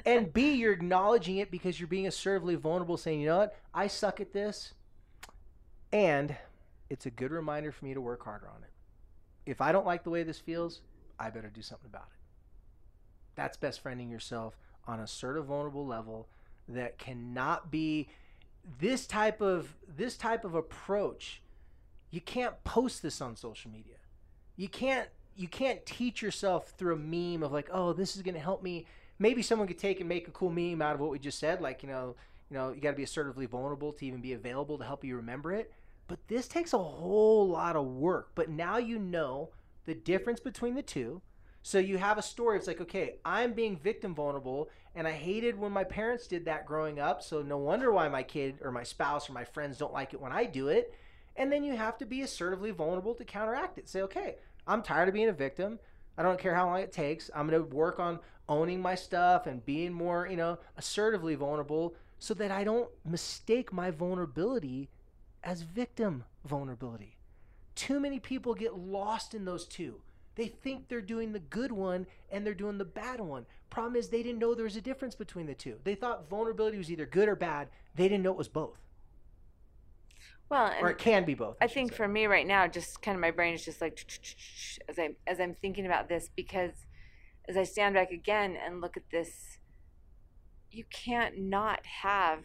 and 0.04 0.32
B, 0.32 0.52
you're 0.54 0.72
acknowledging 0.72 1.38
it 1.38 1.50
because 1.50 1.78
you're 1.78 1.88
being 1.88 2.06
assertively 2.06 2.54
vulnerable, 2.54 2.96
saying, 2.96 3.20
you 3.20 3.28
know 3.28 3.38
what, 3.38 3.56
I 3.74 3.86
suck 3.86 4.20
at 4.20 4.32
this, 4.32 4.74
and 5.92 6.36
it's 6.88 7.06
a 7.06 7.10
good 7.10 7.30
reminder 7.30 7.72
for 7.72 7.84
me 7.84 7.94
to 7.94 8.00
work 8.00 8.24
harder 8.24 8.48
on 8.48 8.62
it. 8.62 8.70
If 9.50 9.60
I 9.60 9.72
don't 9.72 9.86
like 9.86 10.04
the 10.04 10.10
way 10.10 10.22
this 10.22 10.38
feels, 10.38 10.82
I 11.18 11.30
better 11.30 11.48
do 11.48 11.62
something 11.62 11.88
about 11.88 12.08
it. 12.12 12.20
That's 13.34 13.56
best 13.56 13.82
friending 13.82 14.10
yourself 14.10 14.56
on 14.86 15.00
a 15.00 15.04
assertive, 15.04 15.46
vulnerable 15.46 15.86
level 15.86 16.28
that 16.68 16.98
cannot 16.98 17.70
be 17.70 18.08
this 18.78 19.06
type 19.06 19.40
of 19.40 19.74
this 19.88 20.16
type 20.16 20.44
of 20.44 20.54
approach. 20.54 21.42
You 22.10 22.20
can't 22.20 22.62
post 22.64 23.02
this 23.02 23.20
on 23.20 23.36
social 23.36 23.70
media. 23.70 23.96
You 24.56 24.68
can't 24.68 25.08
you 25.36 25.48
can't 25.48 25.84
teach 25.86 26.20
yourself 26.20 26.74
through 26.76 26.94
a 26.94 26.98
meme 26.98 27.42
of 27.42 27.52
like, 27.52 27.68
oh, 27.72 27.92
this 27.92 28.16
is 28.16 28.22
going 28.22 28.34
to 28.34 28.40
help 28.40 28.62
me. 28.62 28.86
Maybe 29.20 29.42
someone 29.42 29.68
could 29.68 29.78
take 29.78 30.00
and 30.00 30.08
make 30.08 30.26
a 30.26 30.32
cool 30.32 30.50
meme 30.50 30.82
out 30.82 30.94
of 30.94 31.00
what 31.00 31.10
we 31.10 31.20
just 31.20 31.38
said, 31.38 31.60
like 31.60 31.84
you 31.84 31.88
know, 31.88 32.16
you 32.50 32.56
know, 32.56 32.72
you 32.72 32.80
got 32.80 32.90
to 32.90 32.96
be 32.96 33.04
assertively 33.04 33.46
vulnerable 33.46 33.92
to 33.92 34.06
even 34.06 34.20
be 34.20 34.32
available 34.32 34.78
to 34.78 34.84
help 34.84 35.04
you 35.04 35.14
remember 35.14 35.52
it. 35.52 35.72
But 36.08 36.26
this 36.26 36.48
takes 36.48 36.72
a 36.72 36.78
whole 36.78 37.48
lot 37.48 37.76
of 37.76 37.86
work. 37.86 38.30
But 38.34 38.48
now 38.48 38.78
you 38.78 38.98
know 38.98 39.50
the 39.84 39.94
difference 39.94 40.40
between 40.40 40.74
the 40.74 40.82
two. 40.82 41.22
So 41.62 41.78
you 41.78 41.98
have 41.98 42.18
a 42.18 42.22
story. 42.22 42.56
It's 42.56 42.66
like, 42.66 42.80
okay, 42.80 43.16
I'm 43.24 43.52
being 43.52 43.76
victim 43.76 44.14
vulnerable, 44.14 44.70
and 44.94 45.06
I 45.06 45.12
hated 45.12 45.58
when 45.58 45.72
my 45.72 45.84
parents 45.84 46.26
did 46.26 46.46
that 46.46 46.66
growing 46.66 46.98
up. 46.98 47.22
So 47.22 47.42
no 47.42 47.58
wonder 47.58 47.92
why 47.92 48.08
my 48.08 48.22
kid 48.22 48.56
or 48.62 48.72
my 48.72 48.82
spouse 48.82 49.28
or 49.28 49.34
my 49.34 49.44
friends 49.44 49.76
don't 49.76 49.92
like 49.92 50.14
it 50.14 50.20
when 50.20 50.32
I 50.32 50.46
do 50.46 50.68
it. 50.68 50.94
And 51.36 51.52
then 51.52 51.62
you 51.62 51.76
have 51.76 51.98
to 51.98 52.06
be 52.06 52.22
assertively 52.22 52.70
vulnerable 52.70 53.14
to 53.14 53.24
counteract 53.24 53.78
it. 53.78 53.88
Say, 53.88 54.00
okay, 54.02 54.36
I'm 54.66 54.82
tired 54.82 55.08
of 55.08 55.14
being 55.14 55.28
a 55.28 55.32
victim. 55.32 55.78
I 56.18 56.22
don't 56.22 56.38
care 56.38 56.54
how 56.54 56.66
long 56.66 56.80
it 56.80 56.92
takes. 56.92 57.30
I'm 57.34 57.48
going 57.48 57.62
to 57.62 57.74
work 57.74 58.00
on 58.00 58.18
owning 58.50 58.82
my 58.82 58.96
stuff 58.96 59.46
and 59.46 59.64
being 59.64 59.92
more, 59.92 60.26
you 60.26 60.36
know, 60.36 60.58
assertively 60.76 61.36
vulnerable 61.36 61.94
so 62.18 62.34
that 62.34 62.50
I 62.50 62.64
don't 62.64 62.90
mistake 63.04 63.72
my 63.72 63.90
vulnerability 63.90 64.90
as 65.42 65.62
victim 65.62 66.24
vulnerability. 66.44 67.16
Too 67.74 68.00
many 68.00 68.18
people 68.18 68.52
get 68.54 68.76
lost 68.76 69.34
in 69.34 69.46
those 69.46 69.64
two. 69.66 70.02
They 70.34 70.48
think 70.48 70.88
they're 70.88 71.00
doing 71.00 71.32
the 71.32 71.38
good 71.38 71.72
one 71.72 72.06
and 72.30 72.44
they're 72.44 72.54
doing 72.54 72.78
the 72.78 72.84
bad 72.84 73.20
one. 73.20 73.46
Problem 73.70 73.96
is, 73.96 74.08
they 74.08 74.22
didn't 74.22 74.40
know 74.40 74.54
there 74.54 74.64
was 74.64 74.76
a 74.76 74.80
difference 74.80 75.14
between 75.14 75.46
the 75.46 75.54
two. 75.54 75.76
They 75.84 75.94
thought 75.94 76.28
vulnerability 76.28 76.76
was 76.76 76.90
either 76.90 77.06
good 77.06 77.28
or 77.28 77.36
bad. 77.36 77.68
They 77.94 78.08
didn't 78.08 78.24
know 78.24 78.32
it 78.32 78.36
was 78.36 78.48
both. 78.48 78.78
Well, 80.48 80.72
or 80.80 80.90
it 80.90 80.98
can 80.98 81.24
be 81.24 81.34
both. 81.34 81.56
I, 81.60 81.66
I 81.66 81.68
think 81.68 81.92
say. 81.92 81.96
for 81.96 82.08
me 82.08 82.26
right 82.26 82.46
now, 82.46 82.66
just 82.66 83.00
kind 83.00 83.14
of 83.14 83.20
my 83.20 83.30
brain 83.30 83.54
is 83.54 83.64
just 83.64 83.80
like 83.80 84.04
as 84.88 84.98
I 84.98 85.10
as 85.28 85.38
I'm 85.40 85.54
thinking 85.54 85.86
about 85.86 86.08
this 86.08 86.28
because 86.34 86.72
as 87.50 87.56
I 87.56 87.64
stand 87.64 87.96
back 87.96 88.12
again 88.12 88.56
and 88.56 88.80
look 88.80 88.96
at 88.96 89.10
this, 89.10 89.58
you 90.70 90.84
can't 90.88 91.36
not 91.36 91.84
have 92.02 92.44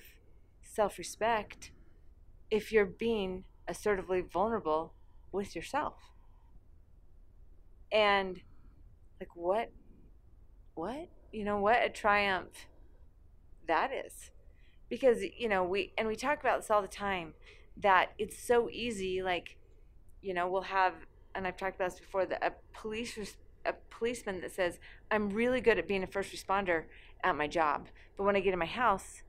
self-respect 0.64 1.70
if 2.50 2.72
you're 2.72 2.88
being 2.88 3.44
assertively 3.68 4.22
vulnerable 4.22 4.94
with 5.32 5.56
yourself. 5.56 5.94
And 7.92 8.42
like 9.20 9.36
what 9.36 9.72
what? 10.74 11.08
You 11.32 11.44
know 11.46 11.60
what 11.60 11.86
a 11.86 11.90
triumph 11.90 12.66
that 13.68 13.92
is. 13.94 14.32
Because 14.90 15.20
you 15.38 15.48
know, 15.48 15.64
we 15.64 15.94
and 16.00 16.08
we 16.08 16.16
talk 16.16 16.40
about 16.40 16.62
this 16.62 16.72
all 16.72 16.82
the 16.82 16.88
time 16.88 17.36
that 17.78 18.10
it's 18.18 18.42
so 18.42 18.70
easy 18.72 19.22
like 19.22 19.58
you 20.22 20.34
know 20.34 20.48
we'll 20.48 20.62
have 20.62 20.94
and 21.36 21.46
i've 21.46 21.58
talked 21.58 21.76
about 21.76 21.92
this 21.92 22.00
before 22.00 22.22
a 22.22 22.52
police 22.74 23.36
a 23.66 23.74
policeman 23.90 24.42
that 24.42 24.52
says 24.52 24.80
i'm 25.12 25.30
really 25.30 25.62
good 25.62 25.78
at 25.78 25.88
being 25.88 26.04
a 26.04 26.08
first 26.08 26.34
responder 26.34 26.84
at 27.24 27.36
my 27.36 27.48
job 27.48 27.88
but 28.18 28.24
when 28.24 28.36
i 28.36 28.40
get 28.40 28.54
in 28.54 28.60
my 28.60 28.66
house 28.66 29.24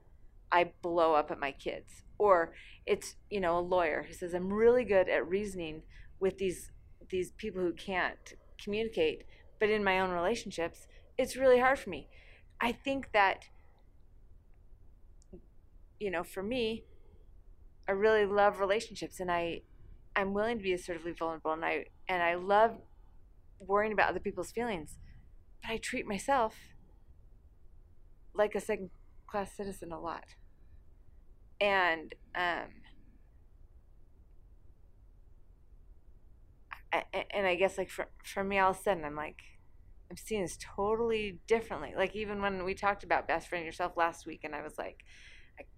i 0.53 0.71
blow 0.83 1.15
up 1.15 1.31
at 1.31 1.39
my 1.39 1.53
kids. 1.53 2.03
Or 2.19 2.55
it's 2.87 3.17
you 3.29 3.41
know 3.41 3.59
a 3.59 3.61
lawyer 3.61 4.05
who 4.07 4.15
says 4.15 4.33
i'm 4.33 4.51
really 4.51 4.85
good 4.85 5.09
at 5.09 5.29
reasoning 5.29 5.83
with 6.19 6.39
these 6.39 6.71
these 7.11 7.33
people 7.33 7.61
who 7.61 7.73
can't 7.73 8.35
communicate 8.63 9.25
but 9.61 9.69
in 9.69 9.85
my 9.85 10.01
own 10.01 10.11
relationships 10.11 10.87
it's 11.19 11.37
really 11.37 11.59
hard 11.59 11.79
for 11.79 11.91
me. 11.91 12.09
I 12.61 12.73
think 12.73 13.13
that 13.13 13.45
you 16.01 16.11
know 16.11 16.23
for 16.23 16.43
me 16.43 16.85
I 17.89 17.93
really 17.93 18.27
love 18.27 18.61
relationships 18.61 19.21
and 19.21 19.31
I 19.31 19.63
I'm 20.15 20.33
willing 20.33 20.59
to 20.59 20.63
be 20.63 20.73
assertively 20.73 21.13
vulnerable 21.13 21.53
and 21.53 21.65
I 21.65 21.87
and 22.09 22.23
I 22.23 22.35
love 22.35 22.79
worrying 23.59 23.93
about 23.93 24.11
other 24.11 24.21
people's 24.21 24.53
feelings. 24.53 24.99
But 25.63 25.73
I 25.73 25.77
treat 25.79 26.07
myself 26.07 26.55
like 28.35 28.55
a 28.55 28.61
second 28.61 28.91
class 29.27 29.57
citizen 29.57 29.93
a 29.93 30.01
lot. 30.01 30.25
And 31.61 32.15
um 32.35 32.69
I, 36.93 37.05
and 37.31 37.47
I 37.47 37.57
guess 37.57 37.77
like 37.77 37.91
for 37.91 38.09
for 38.25 38.45
me 38.45 38.59
all 38.59 38.71
of 38.71 38.79
a 38.79 38.83
sudden 38.83 39.05
I'm 39.05 39.17
like 39.17 39.41
I'm 40.11 40.17
seeing 40.17 40.43
this 40.43 40.57
totally 40.77 41.41
differently. 41.49 41.95
Like 41.97 42.15
even 42.15 42.41
when 42.41 42.65
we 42.65 42.75
talked 42.75 43.03
about 43.03 43.27
best 43.27 43.49
friend 43.49 43.65
yourself 43.65 43.97
last 43.97 44.25
week 44.27 44.43
and 44.45 44.55
I 44.55 44.63
was 44.63 44.79
like 44.79 45.05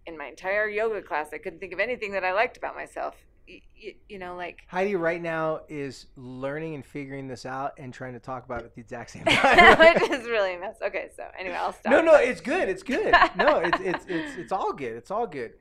in 0.07 0.19
my 0.19 0.27
entire 0.27 0.69
yoga 0.69 1.03
class, 1.03 1.29
I 1.33 1.39
couldn't 1.39 1.61
think 1.61 1.73
of 1.73 1.81
anything 1.81 2.13
that 2.13 2.25
I 2.25 2.33
liked 2.33 2.57
about 2.57 2.75
myself. 2.75 3.15
You, 3.49 3.95
you, 4.09 4.19
know, 4.19 4.37
like 4.37 4.61
Heidi 4.67 4.95
right 4.95 5.23
now 5.23 5.61
is 5.69 6.07
learning 6.17 6.75
and 6.75 6.85
figuring 6.85 7.29
this 7.29 7.47
out 7.47 7.73
and 7.79 7.95
trying 7.95 8.13
to 8.13 8.19
talk 8.21 8.45
about 8.45 8.61
it 8.61 8.67
at 8.67 8.75
the 8.75 8.81
exact 8.83 9.11
same 9.11 9.25
time. 9.29 9.79
which 10.01 10.11
is 10.11 10.27
really 10.27 10.55
a 10.55 10.61
mess. 10.61 10.77
Okay, 10.85 11.09
so 11.17 11.25
anyway, 11.39 11.55
I'll 11.55 11.73
stop. 11.73 11.91
no, 11.91 12.03
no, 12.03 12.17
it's 12.17 12.43
good. 12.43 12.69
It's 12.69 12.83
good. 12.83 13.15
No, 13.37 13.59
it's 13.59 13.81
it's 13.81 14.05
it's 14.07 14.37
it's 14.37 14.53
all 14.53 14.73
good. 14.75 14.97
It's 14.97 15.11
all 15.11 15.27
good. 15.27 15.55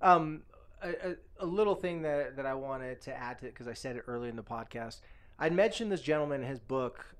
Um, 0.00 0.44
a, 0.82 0.88
a, 0.88 1.14
a 1.40 1.46
little 1.46 1.74
thing 1.74 2.02
that 2.02 2.36
that 2.36 2.46
I 2.46 2.54
wanted 2.54 3.02
to 3.02 3.14
add 3.14 3.38
to 3.40 3.46
it 3.46 3.52
because 3.52 3.68
I 3.68 3.74
said 3.74 3.96
it 3.96 4.04
earlier 4.06 4.30
in 4.30 4.36
the 4.36 4.42
podcast. 4.42 5.00
I'd 5.38 5.52
mentioned 5.52 5.92
this 5.92 6.00
gentleman 6.00 6.42
in 6.42 6.48
his 6.48 6.60
book 6.60 7.14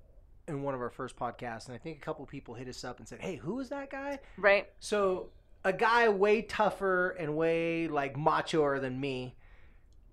in 0.48 0.62
one 0.62 0.74
of 0.74 0.80
our 0.80 0.90
first 0.90 1.16
podcasts, 1.16 1.66
and 1.66 1.74
I 1.74 1.78
think 1.78 1.98
a 1.98 2.00
couple 2.00 2.24
people 2.24 2.54
hit 2.54 2.68
us 2.68 2.84
up 2.84 3.00
and 3.00 3.06
said, 3.06 3.20
"Hey, 3.20 3.36
who 3.36 3.60
is 3.60 3.68
that 3.68 3.90
guy?" 3.90 4.18
right. 4.38 4.66
So 4.80 5.28
a 5.64 5.72
guy 5.72 6.08
way 6.08 6.42
tougher 6.42 7.10
and 7.10 7.36
way 7.36 7.88
like 7.88 8.14
machoer 8.14 8.80
than 8.80 8.98
me 9.00 9.34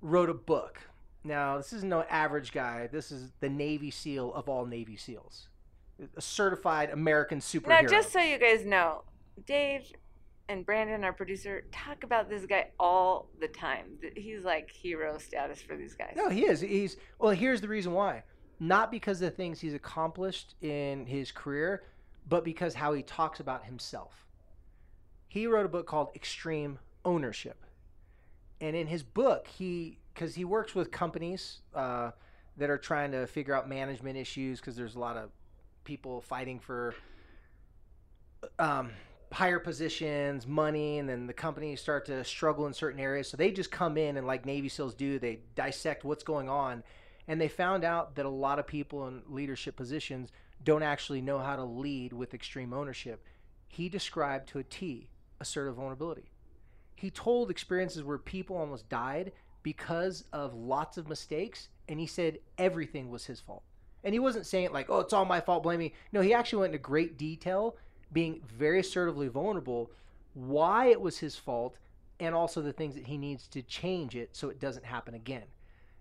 wrote 0.03 0.29
a 0.29 0.33
book. 0.33 0.79
Now 1.23 1.57
this 1.57 1.73
is 1.73 1.83
no 1.83 2.03
average 2.03 2.51
guy. 2.51 2.87
This 2.91 3.11
is 3.11 3.31
the 3.39 3.49
Navy 3.49 3.89
SEAL 3.89 4.33
of 4.33 4.47
all 4.49 4.65
Navy 4.65 4.97
SEALs, 4.97 5.47
a 6.15 6.21
certified 6.21 6.91
American 6.91 7.39
superhero. 7.39 7.81
Now, 7.81 7.87
just 7.87 8.11
so 8.11 8.19
you 8.19 8.37
guys 8.37 8.65
know, 8.65 9.03
Dave 9.47 9.91
and 10.49 10.65
Brandon, 10.65 11.03
our 11.05 11.13
producer, 11.13 11.63
talk 11.71 12.03
about 12.03 12.29
this 12.29 12.45
guy 12.45 12.67
all 12.77 13.29
the 13.39 13.47
time. 13.47 13.97
He's 14.15 14.43
like 14.43 14.69
hero 14.69 15.17
status 15.17 15.61
for 15.61 15.77
these 15.77 15.95
guys. 15.95 16.13
No, 16.15 16.29
he 16.29 16.45
is. 16.45 16.59
He's 16.59 16.97
well. 17.17 17.31
Here's 17.31 17.61
the 17.61 17.69
reason 17.69 17.93
why. 17.93 18.23
Not 18.59 18.91
because 18.91 19.21
of 19.21 19.31
the 19.31 19.35
things 19.35 19.59
he's 19.59 19.73
accomplished 19.73 20.55
in 20.61 21.05
his 21.05 21.31
career, 21.31 21.83
but 22.27 22.43
because 22.43 22.73
how 22.75 22.93
he 22.93 23.01
talks 23.01 23.39
about 23.39 23.65
himself. 23.65 24.27
He 25.27 25.47
wrote 25.47 25.65
a 25.65 25.69
book 25.69 25.87
called 25.87 26.09
Extreme 26.15 26.79
Ownership, 27.03 27.65
and 28.63 28.77
in 28.77 28.87
his 28.87 29.03
book, 29.03 29.47
he 29.47 29.97
because 30.13 30.35
he 30.35 30.45
works 30.45 30.73
with 30.73 30.89
companies 30.89 31.59
uh, 31.75 32.11
that 32.55 32.69
are 32.69 32.77
trying 32.77 33.11
to 33.11 33.27
figure 33.27 33.53
out 33.53 33.67
management 33.67 34.17
issues 34.17 34.59
because 34.59 34.75
there's 34.75 34.95
a 34.95 34.99
lot 34.99 35.17
of 35.17 35.31
people 35.83 36.21
fighting 36.21 36.59
for 36.59 36.95
um, 38.59 38.91
higher 39.33 39.59
positions, 39.59 40.47
money, 40.47 40.99
and 40.99 41.09
then 41.09 41.27
the 41.27 41.33
companies 41.33 41.81
start 41.81 42.05
to 42.05 42.23
struggle 42.23 42.65
in 42.65 42.73
certain 42.73 43.01
areas. 43.01 43.27
So 43.27 43.35
they 43.35 43.51
just 43.51 43.69
come 43.69 43.97
in 43.97 44.15
and, 44.15 44.25
like 44.25 44.45
Navy 44.45 44.69
SEALs 44.69 44.93
do, 44.93 45.19
they 45.19 45.39
dissect 45.55 46.05
what's 46.05 46.23
going 46.23 46.47
on. 46.47 46.83
And 47.27 47.41
they 47.41 47.49
found 47.49 47.83
out 47.83 48.15
that 48.15 48.25
a 48.25 48.29
lot 48.29 48.59
of 48.59 48.67
people 48.67 49.07
in 49.07 49.23
leadership 49.27 49.75
positions 49.75 50.31
don't 50.63 50.83
actually 50.83 51.21
know 51.21 51.39
how 51.39 51.57
to 51.57 51.63
lead 51.63 52.13
with 52.13 52.33
extreme 52.33 52.71
ownership. 52.71 53.25
He 53.67 53.89
described 53.89 54.47
to 54.49 54.59
a 54.59 54.63
T 54.63 55.09
assertive 55.41 55.75
vulnerability. 55.75 56.32
He 56.95 57.09
told 57.09 57.49
experiences 57.49 58.03
where 58.03 58.17
people 58.17 58.57
almost 58.57 58.89
died 58.89 59.31
because 59.63 60.25
of 60.33 60.53
lots 60.53 60.97
of 60.97 61.07
mistakes, 61.07 61.69
and 61.87 61.99
he 61.99 62.07
said 62.07 62.39
everything 62.57 63.09
was 63.09 63.25
his 63.25 63.39
fault. 63.39 63.63
And 64.03 64.13
he 64.13 64.19
wasn't 64.19 64.45
saying 64.45 64.65
it 64.65 64.73
like, 64.73 64.89
oh, 64.89 64.99
it's 64.99 65.13
all 65.13 65.25
my 65.25 65.39
fault, 65.39 65.63
blame 65.63 65.79
me. 65.79 65.93
No, 66.11 66.21
he 66.21 66.33
actually 66.33 66.59
went 66.59 66.73
into 66.73 66.83
great 66.83 67.17
detail, 67.17 67.77
being 68.11 68.41
very 68.45 68.79
assertively 68.79 69.29
vulnerable, 69.29 69.91
why 70.33 70.87
it 70.87 70.99
was 70.99 71.17
his 71.17 71.35
fault, 71.35 71.77
and 72.19 72.35
also 72.35 72.61
the 72.61 72.73
things 72.73 72.95
that 72.95 73.07
he 73.07 73.17
needs 73.17 73.47
to 73.47 73.61
change 73.61 74.15
it 74.15 74.35
so 74.35 74.49
it 74.49 74.59
doesn't 74.59 74.85
happen 74.85 75.13
again. 75.13 75.43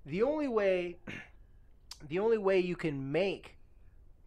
The 0.04 0.22
only 0.22 0.48
way 0.48 0.96
the 2.08 2.18
only 2.18 2.38
way 2.38 2.58
you 2.58 2.74
can 2.74 3.12
make 3.12 3.56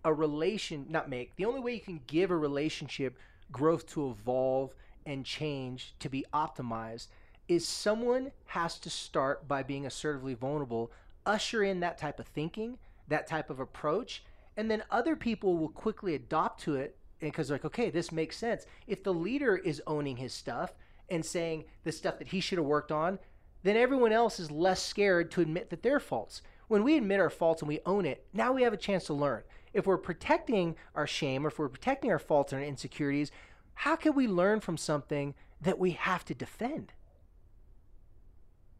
a 0.05 0.13
relation 0.13 0.85
not 0.89 1.09
make, 1.09 1.35
the 1.35 1.45
only 1.45 1.59
way 1.59 1.73
you 1.73 1.81
can 1.81 1.99
give 2.07 2.31
a 2.31 2.37
relationship 2.37 3.17
growth 3.51 3.85
to 3.87 4.09
evolve 4.09 4.73
and 5.05 5.25
change 5.25 5.93
to 5.99 6.09
be 6.09 6.25
optimized 6.33 7.07
is 7.47 7.67
someone 7.67 8.31
has 8.47 8.79
to 8.79 8.89
start 8.89 9.47
by 9.47 9.61
being 9.61 9.85
assertively 9.85 10.33
vulnerable, 10.33 10.91
usher 11.25 11.63
in 11.63 11.79
that 11.79 11.97
type 11.97 12.19
of 12.19 12.27
thinking, 12.27 12.77
that 13.07 13.27
type 13.27 13.49
of 13.49 13.59
approach, 13.59 14.23
and 14.57 14.69
then 14.71 14.83
other 14.89 15.15
people 15.15 15.57
will 15.57 15.69
quickly 15.69 16.15
adopt 16.15 16.61
to 16.61 16.75
it 16.75 16.97
because 17.19 17.47
they're 17.47 17.55
like, 17.55 17.65
okay, 17.65 17.89
this 17.89 18.11
makes 18.11 18.37
sense. 18.37 18.65
If 18.87 19.03
the 19.03 19.13
leader 19.13 19.55
is 19.55 19.81
owning 19.87 20.17
his 20.17 20.33
stuff 20.33 20.73
and 21.09 21.25
saying 21.25 21.65
the 21.83 21.91
stuff 21.91 22.17
that 22.19 22.29
he 22.29 22.39
should 22.39 22.57
have 22.57 22.67
worked 22.67 22.91
on, 22.91 23.19
then 23.63 23.77
everyone 23.77 24.11
else 24.11 24.39
is 24.39 24.51
less 24.51 24.81
scared 24.81 25.31
to 25.31 25.41
admit 25.41 25.69
that 25.69 25.83
they're 25.83 25.99
faults. 25.99 26.41
When 26.67 26.83
we 26.83 26.97
admit 26.97 27.19
our 27.19 27.29
faults 27.29 27.61
and 27.61 27.69
we 27.69 27.79
own 27.85 28.05
it, 28.05 28.25
now 28.33 28.51
we 28.51 28.63
have 28.63 28.73
a 28.73 28.77
chance 28.77 29.05
to 29.05 29.13
learn. 29.13 29.43
If 29.73 29.85
we're 29.85 29.97
protecting 29.97 30.75
our 30.95 31.05
shame 31.05 31.45
or 31.45 31.49
if 31.49 31.59
we're 31.59 31.69
protecting 31.69 32.11
our 32.11 32.19
faults 32.19 32.53
and 32.53 32.61
our 32.61 32.67
insecurities, 32.67 33.31
how 33.75 33.95
can 33.95 34.15
we 34.15 34.27
learn 34.27 34.59
from 34.59 34.77
something 34.77 35.35
that 35.61 35.77
we 35.79 35.91
have 35.91 36.25
to 36.25 36.33
defend? 36.33 36.93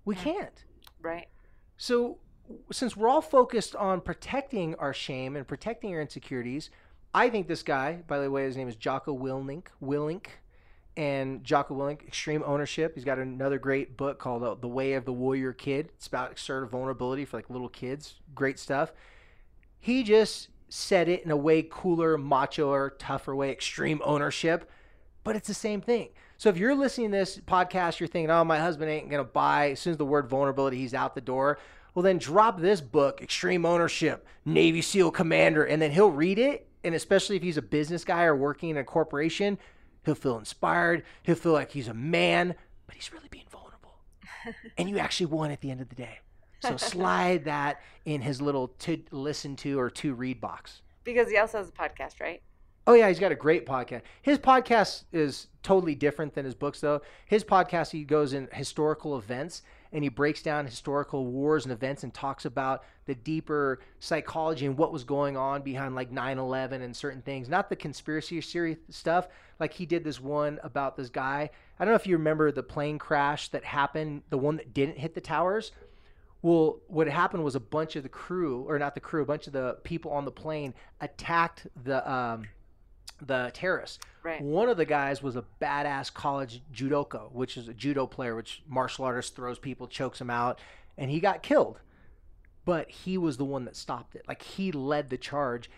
We 0.04 0.16
can't. 0.16 0.64
Right. 1.02 1.28
So, 1.78 2.20
since 2.72 2.96
we're 2.96 3.10
all 3.10 3.22
focused 3.22 3.76
on 3.76 4.02
protecting 4.02 4.76
our 4.76 4.94
shame 4.94 5.36
and 5.36 5.48
protecting 5.48 5.94
our 5.94 6.02
insecurities, 6.02 6.70
I 7.14 7.30
think 7.30 7.48
this 7.48 7.64
guy, 7.64 8.04
by 8.08 8.20
the 8.20 8.30
way, 8.30 8.44
his 8.44 8.56
name 8.56 8.68
is 8.68 8.76
Jocko 8.76 9.18
Willink, 9.18 9.68
Willink, 9.82 10.28
and 10.98 11.44
Jocko 11.44 11.76
Willink, 11.76 12.06
Extreme 12.08 12.44
Ownership. 12.46 12.94
He's 12.96 13.04
got 13.04 13.20
another 13.20 13.58
great 13.58 13.98
book 13.98 14.20
called 14.20 14.44
uh, 14.44 14.56
The 14.56 14.68
Way 14.68 14.94
of 14.94 15.06
the 15.06 15.14
Warrior 15.14 15.54
Kid. 15.54 15.90
It's 15.96 16.08
about 16.08 16.34
assertive 16.34 16.70
vulnerability 16.72 17.26
for 17.26 17.38
like 17.38 17.50
little 17.50 17.70
kids. 17.70 18.16
Great 18.34 18.60
stuff. 18.60 18.94
He 19.80 20.04
just 20.04 20.50
said 20.70 21.08
it 21.08 21.24
in 21.24 21.32
a 21.32 21.38
way 21.38 21.68
cooler, 21.70 22.18
macho, 22.18 22.70
or 22.70 22.92
tougher 22.92 23.36
way, 23.36 23.52
extreme 23.52 24.02
ownership, 24.04 24.70
but 25.26 25.36
it's 25.36 25.48
the 25.48 25.54
same 25.54 25.82
thing. 25.82 26.10
So 26.38 26.50
if 26.50 26.58
you're 26.58 26.76
listening 26.76 27.12
to 27.12 27.18
this 27.18 27.38
podcast, 27.40 28.00
you're 28.00 28.08
thinking, 28.08 28.30
oh, 28.30 28.46
my 28.46 28.60
husband 28.60 28.90
ain't 28.90 29.10
going 29.10 29.26
to 29.26 29.30
buy, 29.30 29.72
as 29.72 29.80
soon 29.80 29.92
as 29.92 29.98
the 29.98 30.06
word 30.06 30.30
vulnerability, 30.30 30.78
he's 30.78 30.94
out 30.94 31.16
the 31.16 31.22
door. 31.22 31.58
Well, 31.94 32.04
then 32.04 32.20
drop 32.20 32.60
this 32.60 32.80
book, 32.80 33.22
Extreme 33.22 33.66
Ownership, 33.66 34.26
Navy 34.46 34.82
SEAL 34.82 35.12
Commander, 35.12 35.64
and 35.66 35.82
then 35.82 35.92
he'll 35.92 36.12
read 36.12 36.38
it. 36.38 36.68
And 36.84 36.94
especially 36.94 37.36
if 37.36 37.42
he's 37.42 37.58
a 37.58 37.64
business 37.64 38.04
guy 38.04 38.24
or 38.24 38.36
working 38.36 38.70
in 38.70 38.78
a 38.78 38.84
corporation, 38.84 39.58
he'll 40.06 40.14
feel 40.14 40.38
inspired. 40.38 41.04
He'll 41.24 41.36
feel 41.36 41.54
like 41.54 41.72
he's 41.72 41.88
a 41.88 41.94
man, 41.94 42.54
but 42.86 42.96
he's 42.96 43.12
really 43.12 43.28
being 43.32 43.46
vulnerable. 43.50 43.96
and 44.78 44.88
you 44.88 45.00
actually 45.00 45.28
won 45.28 45.50
at 45.50 45.62
the 45.62 45.72
end 45.72 45.82
of 45.82 45.90
the 45.90 45.96
day. 45.96 46.20
So 46.60 46.78
slide 46.78 47.46
that 47.46 47.82
in 48.06 48.22
his 48.22 48.42
little 48.42 48.70
to 48.80 49.02
listen 49.12 49.56
to 49.58 49.80
or 49.80 49.90
to 49.92 50.14
read 50.14 50.40
box. 50.40 50.82
Because 51.04 51.30
he 51.30 51.38
also 51.38 51.60
has 51.60 51.70
a 51.70 51.72
podcast, 51.72 52.20
right? 52.20 52.42
Oh 52.88 52.94
yeah, 52.94 53.08
he's 53.08 53.20
got 53.20 53.32
a 53.32 53.36
great 53.36 53.66
podcast. 53.66 54.02
His 54.22 54.38
podcast 54.38 55.06
is 55.12 55.48
totally 55.64 55.96
different 55.96 56.36
than 56.36 56.46
his 56.46 56.54
books 56.54 56.80
though. 56.82 57.02
His 57.26 57.44
podcast 57.44 57.90
he 57.92 58.04
goes 58.04 58.34
in 58.34 58.48
historical 58.54 59.18
events 59.18 59.64
and 59.92 60.04
he 60.04 60.10
breaks 60.10 60.44
down 60.44 60.68
historical 60.68 61.26
wars 61.26 61.66
and 61.66 61.72
events 61.72 62.04
and 62.04 62.14
talks 62.14 62.46
about 62.46 62.84
the 63.08 63.16
deeper 63.16 63.80
psychology 64.00 64.68
and 64.68 64.78
what 64.78 64.92
was 64.92 65.04
going 65.04 65.36
on 65.36 65.64
behind 65.64 65.96
like 65.96 66.12
9/11 66.12 66.84
and 66.84 66.96
certain 66.96 67.24
things. 67.24 67.50
Not 67.50 67.70
the 67.70 67.76
conspiracy 67.76 68.40
theory 68.40 68.78
stuff. 68.90 69.30
Like 69.60 69.74
he 69.74 69.88
did 69.88 70.04
this 70.04 70.22
one 70.22 70.60
about 70.62 70.96
this 70.96 71.10
guy. 71.10 71.50
I 71.80 71.86
don't 71.86 71.92
know 71.92 71.96
if 71.96 72.06
you 72.06 72.18
remember 72.18 72.52
the 72.52 72.62
plane 72.62 73.00
crash 73.00 73.50
that 73.50 73.64
happened, 73.64 74.22
the 74.30 74.38
one 74.38 74.58
that 74.58 74.76
didn't 74.76 75.00
hit 75.00 75.16
the 75.16 75.22
towers. 75.22 75.72
Well, 76.44 76.82
what 76.86 77.08
happened 77.08 77.44
was 77.44 77.56
a 77.56 77.60
bunch 77.60 77.96
of 77.96 78.04
the 78.04 78.10
crew, 78.10 78.64
or 78.68 78.78
not 78.78 78.94
the 78.94 79.00
crew, 79.00 79.24
a 79.24 79.26
bunch 79.26 79.48
of 79.48 79.54
the 79.54 79.80
people 79.84 80.12
on 80.12 80.26
the 80.26 80.32
plane 80.32 80.76
attacked 81.02 81.66
the 81.84 82.08
um, 82.12 82.44
the 83.22 83.52
terrorists. 83.54 84.00
Right. 84.24 84.42
One 84.42 84.70
of 84.70 84.78
the 84.78 84.86
guys 84.86 85.22
was 85.22 85.36
a 85.36 85.46
badass 85.62 86.14
college 86.14 86.62
judoka, 86.74 87.32
which 87.32 87.58
is 87.58 87.68
a 87.68 87.74
judo 87.74 88.08
player, 88.08 88.36
which 88.36 88.64
martial 88.68 89.06
artist 89.06 89.36
throws 89.36 89.60
people, 89.60 89.88
chokes 89.88 90.20
them 90.20 90.30
out, 90.30 90.60
and 90.98 91.12
he 91.12 91.20
got 91.20 91.44
killed. 91.44 91.80
But 92.66 92.90
he 92.90 93.18
was 93.18 93.38
the 93.38 93.46
one 93.46 93.66
that 93.66 93.76
stopped 93.76 94.16
it. 94.16 94.26
Like 94.28 94.42
he 94.42 94.72
led 94.72 95.10
the 95.10 95.18
charge. 95.18 95.70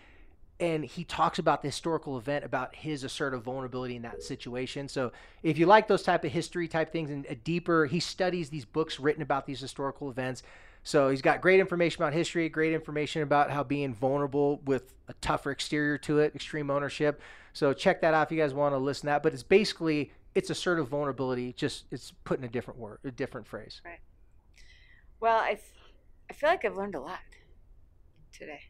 And 0.60 0.84
he 0.84 1.04
talks 1.04 1.38
about 1.38 1.62
the 1.62 1.68
historical 1.68 2.18
event, 2.18 2.44
about 2.44 2.74
his 2.74 3.04
assertive 3.04 3.44
vulnerability 3.44 3.94
in 3.94 4.02
that 4.02 4.24
situation. 4.24 4.88
So 4.88 5.12
if 5.44 5.56
you 5.56 5.66
like 5.66 5.86
those 5.86 6.02
type 6.02 6.24
of 6.24 6.32
history 6.32 6.66
type 6.66 6.90
things 6.90 7.10
and 7.10 7.24
a 7.26 7.36
deeper, 7.36 7.86
he 7.86 8.00
studies 8.00 8.50
these 8.50 8.64
books 8.64 8.98
written 8.98 9.22
about 9.22 9.46
these 9.46 9.60
historical 9.60 10.10
events. 10.10 10.42
So 10.88 11.10
he's 11.10 11.20
got 11.20 11.42
great 11.42 11.60
information 11.60 12.02
about 12.02 12.14
history, 12.14 12.48
great 12.48 12.72
information 12.72 13.20
about 13.20 13.50
how 13.50 13.62
being 13.62 13.92
vulnerable 13.92 14.62
with 14.64 14.94
a 15.08 15.12
tougher 15.20 15.50
exterior 15.50 15.98
to 15.98 16.20
it, 16.20 16.34
extreme 16.34 16.70
ownership. 16.70 17.20
So 17.52 17.74
check 17.74 18.00
that 18.00 18.14
out 18.14 18.28
if 18.28 18.32
you 18.32 18.38
guys 18.38 18.54
want 18.54 18.72
to 18.72 18.78
listen 18.78 19.02
to 19.02 19.06
that. 19.08 19.22
But 19.22 19.34
it's 19.34 19.42
basically 19.42 20.12
it's 20.34 20.48
assertive 20.48 20.88
vulnerability, 20.88 21.52
just 21.52 21.84
it's 21.90 22.14
put 22.24 22.38
in 22.38 22.44
a 22.46 22.48
different 22.48 22.80
word, 22.80 23.00
a 23.04 23.10
different 23.10 23.46
phrase. 23.46 23.82
Right. 23.84 23.98
Well, 25.20 25.36
I, 25.36 25.50
f- 25.50 25.72
I 26.30 26.32
feel 26.32 26.48
like 26.48 26.64
I've 26.64 26.78
learned 26.78 26.94
a 26.94 27.00
lot 27.00 27.18
today 28.32 28.62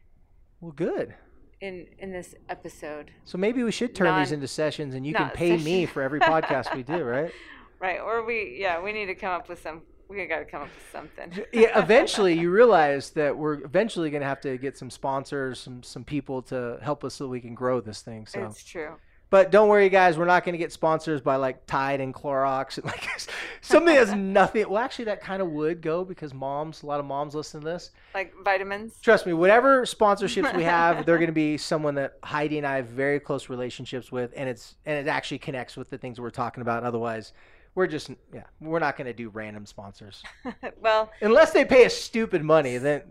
Well, 0.59 0.73
good. 0.73 1.13
in 1.61 1.87
in 1.99 2.11
this 2.11 2.35
episode. 2.49 3.11
So 3.23 3.37
maybe 3.37 3.63
we 3.63 3.71
should 3.71 3.95
turn 3.95 4.19
these 4.19 4.33
into 4.33 4.49
sessions, 4.49 4.93
and 4.93 5.07
you 5.07 5.13
can 5.13 5.29
pay 5.29 5.55
me 5.55 5.85
for 5.85 6.01
every 6.01 6.19
podcast 6.19 6.75
we 6.75 6.83
do, 6.83 7.01
right? 7.01 7.31
Right. 7.81 8.01
Or 8.01 8.25
we 8.25 8.57
yeah, 8.59 8.83
we 8.83 8.91
need 8.91 9.05
to 9.05 9.15
come 9.15 9.31
up 9.31 9.47
with 9.47 9.61
some 9.61 9.83
we 10.09 10.25
got 10.25 10.39
to 10.39 10.45
come 10.45 10.63
up 10.63 10.69
with 10.73 10.91
something. 10.91 11.45
yeah, 11.53 11.77
eventually 11.79 12.33
you 12.39 12.49
realize 12.49 13.11
that 13.11 13.37
we're 13.37 13.63
eventually 13.63 14.09
going 14.09 14.21
to 14.21 14.27
have 14.27 14.41
to 14.41 14.57
get 14.57 14.77
some 14.77 14.89
sponsors, 14.89 15.59
some 15.59 15.83
some 15.83 16.03
people 16.03 16.41
to 16.43 16.79
help 16.81 17.03
us 17.03 17.13
so 17.13 17.27
we 17.27 17.39
can 17.39 17.53
grow 17.53 17.79
this 17.79 18.01
thing. 18.01 18.25
So 18.25 18.43
It's 18.43 18.63
true. 18.63 18.95
But 19.31 19.51
don't 19.51 19.69
worry, 19.69 19.89
guys. 19.89 20.17
We're 20.17 20.25
not 20.25 20.43
going 20.43 20.53
to 20.53 20.57
get 20.57 20.71
sponsors 20.71 21.21
by 21.21 21.35
like 21.35 21.67
Tide 21.67 22.01
and 22.01 22.15
Clorox 22.15 22.77
and 22.77 22.85
like 22.87 23.07
something 23.61 23.93
that's 23.93 24.11
nothing. 24.13 24.67
Well, 24.67 24.79
actually, 24.79 25.05
that 25.05 25.21
kind 25.21 25.43
of 25.43 25.49
would 25.49 25.81
go 25.81 26.03
because 26.03 26.33
moms, 26.33 26.81
a 26.81 26.87
lot 26.87 26.99
of 26.99 27.05
moms 27.05 27.35
listen 27.35 27.61
to 27.61 27.65
this. 27.65 27.91
Like 28.15 28.33
vitamins. 28.43 28.99
Trust 29.01 29.27
me, 29.27 29.33
whatever 29.33 29.85
sponsorships 29.85 30.55
we 30.55 30.63
have, 30.63 31.05
they're 31.05 31.17
going 31.17 31.27
to 31.27 31.31
be 31.31 31.57
someone 31.57 31.93
that 31.95 32.17
Heidi 32.23 32.57
and 32.57 32.65
I 32.65 32.77
have 32.77 32.87
very 32.87 33.19
close 33.19 33.49
relationships 33.49 34.11
with, 34.11 34.33
and 34.35 34.49
it's 34.49 34.75
and 34.87 35.07
it 35.07 35.09
actually 35.09 35.39
connects 35.39 35.77
with 35.77 35.91
the 35.91 35.99
things 35.99 36.19
we're 36.19 36.31
talking 36.31 36.61
about. 36.61 36.83
Otherwise, 36.83 37.33
we're 37.75 37.87
just 37.87 38.09
yeah, 38.33 38.43
we're 38.59 38.79
not 38.79 38.97
going 38.97 39.07
to 39.07 39.13
do 39.13 39.29
random 39.29 39.65
sponsors 39.65 40.23
well, 40.81 41.11
unless 41.21 41.51
they 41.51 41.65
pay 41.65 41.85
us 41.85 41.95
stupid 41.95 42.43
money. 42.43 42.77
Then 42.77 43.03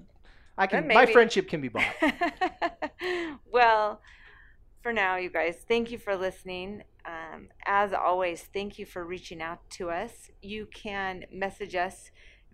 I 0.57 0.67
can 0.67 0.89
Then 0.89 0.95
my 0.95 1.07
friendship 1.07 1.49
can 1.49 1.61
be 1.61 1.69
bought. 1.69 1.85
well, 3.51 4.01
for 4.83 4.93
now, 4.93 5.17
you 5.17 5.31
guys, 5.31 5.57
thank 5.67 5.91
you 5.91 5.99
for 5.99 6.17
listening. 6.17 6.83
Um, 7.05 7.49
as 7.67 7.93
always, 7.93 8.43
thank 8.53 8.79
you 8.79 8.87
for 8.87 9.05
reaching 9.05 9.41
out 9.41 9.59
to 9.71 9.91
us. 9.91 10.31
You 10.43 10.67
can 10.75 11.25
message 11.33 11.75
us 11.75 12.11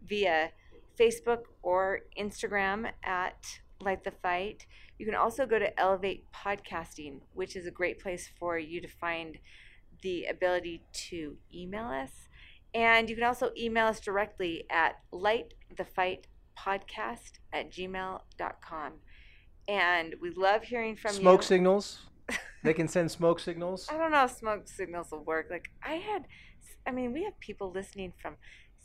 via 0.06 0.50
Facebook 0.98 1.44
or 1.62 2.00
Instagram 2.18 2.90
at 3.02 3.44
Light 3.80 4.04
the 4.04 4.10
Fight. 4.10 4.66
You 4.98 5.06
can 5.06 5.14
also 5.14 5.46
go 5.46 5.58
to 5.58 5.78
Elevate 5.78 6.26
Podcasting, 6.32 7.20
which 7.32 7.56
is 7.56 7.66
a 7.66 7.70
great 7.70 8.00
place 8.00 8.30
for 8.38 8.58
you 8.58 8.80
to 8.80 8.88
find 8.88 9.38
the 10.02 10.26
ability 10.26 10.82
to 11.08 11.38
email 11.54 11.86
us. 11.86 12.28
And 12.74 13.08
you 13.08 13.16
can 13.16 13.24
also 13.24 13.50
email 13.56 13.86
us 13.86 14.00
directly 14.00 14.66
at 14.70 15.00
lightthefightpodcast 15.12 17.38
at 17.52 17.70
gmail.com. 17.70 18.92
And 19.66 20.14
we 20.20 20.28
love 20.30 20.64
hearing 20.64 20.96
from 20.96 21.14
you. 21.14 21.20
Smoke 21.20 21.40
you. 21.42 21.46
signals. 21.46 22.00
They 22.64 22.72
can 22.72 22.88
send 22.88 23.10
smoke 23.10 23.40
signals. 23.40 23.86
I 23.90 23.98
don't 23.98 24.10
know 24.10 24.24
if 24.24 24.30
smoke 24.30 24.66
signals 24.66 25.10
will 25.10 25.22
work. 25.22 25.48
Like 25.50 25.68
I 25.82 25.96
had, 25.96 26.26
I 26.86 26.92
mean, 26.92 27.12
we 27.12 27.24
have 27.24 27.38
people 27.38 27.70
listening 27.70 28.14
from 28.22 28.36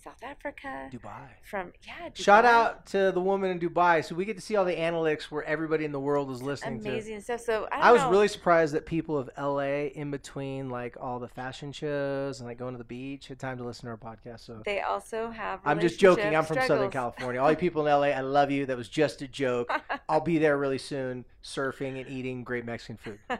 South 0.03 0.23
Africa, 0.23 0.89
Dubai. 0.91 1.27
from 1.43 1.73
yeah. 1.85 2.09
Dubai. 2.09 2.23
Shout 2.23 2.45
out 2.45 2.85
to 2.87 3.11
the 3.11 3.19
woman 3.19 3.51
in 3.51 3.59
Dubai. 3.59 4.03
So 4.05 4.15
we 4.15 4.25
get 4.25 4.37
to 4.37 4.41
see 4.41 4.55
all 4.55 4.65
the 4.65 4.75
analytics 4.75 5.23
where 5.23 5.43
everybody 5.43 5.83
in 5.83 5.91
the 5.91 5.99
world 5.99 6.31
is 6.31 6.41
listening 6.41 6.81
to. 6.83 6.89
Amazing 6.89 7.21
stuff. 7.21 7.41
So 7.41 7.67
I, 7.71 7.89
I 7.89 7.91
was 7.91 8.01
know. 8.01 8.11
really 8.11 8.27
surprised 8.27 8.73
that 8.75 8.85
people 8.85 9.17
of 9.17 9.29
LA, 9.37 9.89
in 9.93 10.11
between 10.11 10.69
like 10.69 10.95
all 10.99 11.19
the 11.19 11.27
fashion 11.27 11.71
shows 11.71 12.39
and 12.39 12.47
like 12.47 12.57
going 12.57 12.73
to 12.73 12.77
the 12.77 12.83
beach, 12.83 13.27
had 13.27 13.39
time 13.39 13.57
to 13.57 13.63
listen 13.63 13.85
to 13.85 13.91
our 13.91 13.97
podcast. 13.97 14.45
So 14.45 14.61
They 14.65 14.81
also 14.81 15.29
have. 15.31 15.59
I'm 15.65 15.79
just 15.79 15.99
joking. 15.99 16.35
I'm 16.35 16.45
from 16.45 16.61
Southern. 16.65 16.91
California. 16.91 17.41
All 17.41 17.51
you 17.51 17.57
people 17.57 17.85
in 17.85 17.91
LA, 17.91 18.07
I 18.07 18.21
love 18.21 18.51
you. 18.51 18.65
That 18.65 18.77
was 18.77 18.89
just 18.89 19.21
a 19.21 19.27
joke. 19.27 19.71
I'll 20.09 20.21
be 20.21 20.37
there 20.37 20.57
really 20.57 20.77
soon, 20.77 21.25
surfing 21.43 21.99
and 21.99 22.09
eating 22.09 22.43
great 22.43 22.65
Mexican 22.65 22.97
food. 22.97 23.19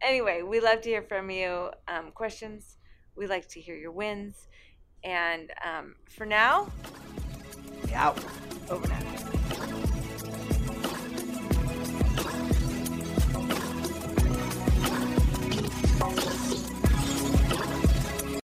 anyway, 0.00 0.42
we 0.42 0.60
love 0.60 0.80
to 0.82 0.88
hear 0.88 1.02
from 1.02 1.30
you. 1.30 1.70
Um, 1.86 2.10
questions. 2.12 2.78
We 3.16 3.26
like 3.26 3.48
to 3.48 3.60
hear 3.60 3.76
your 3.76 3.90
wins. 3.90 4.48
And 5.04 5.50
um, 5.64 5.94
for 6.06 6.26
now, 6.26 6.68
Out. 7.94 8.18
over 8.70 8.86
out. 8.86 9.37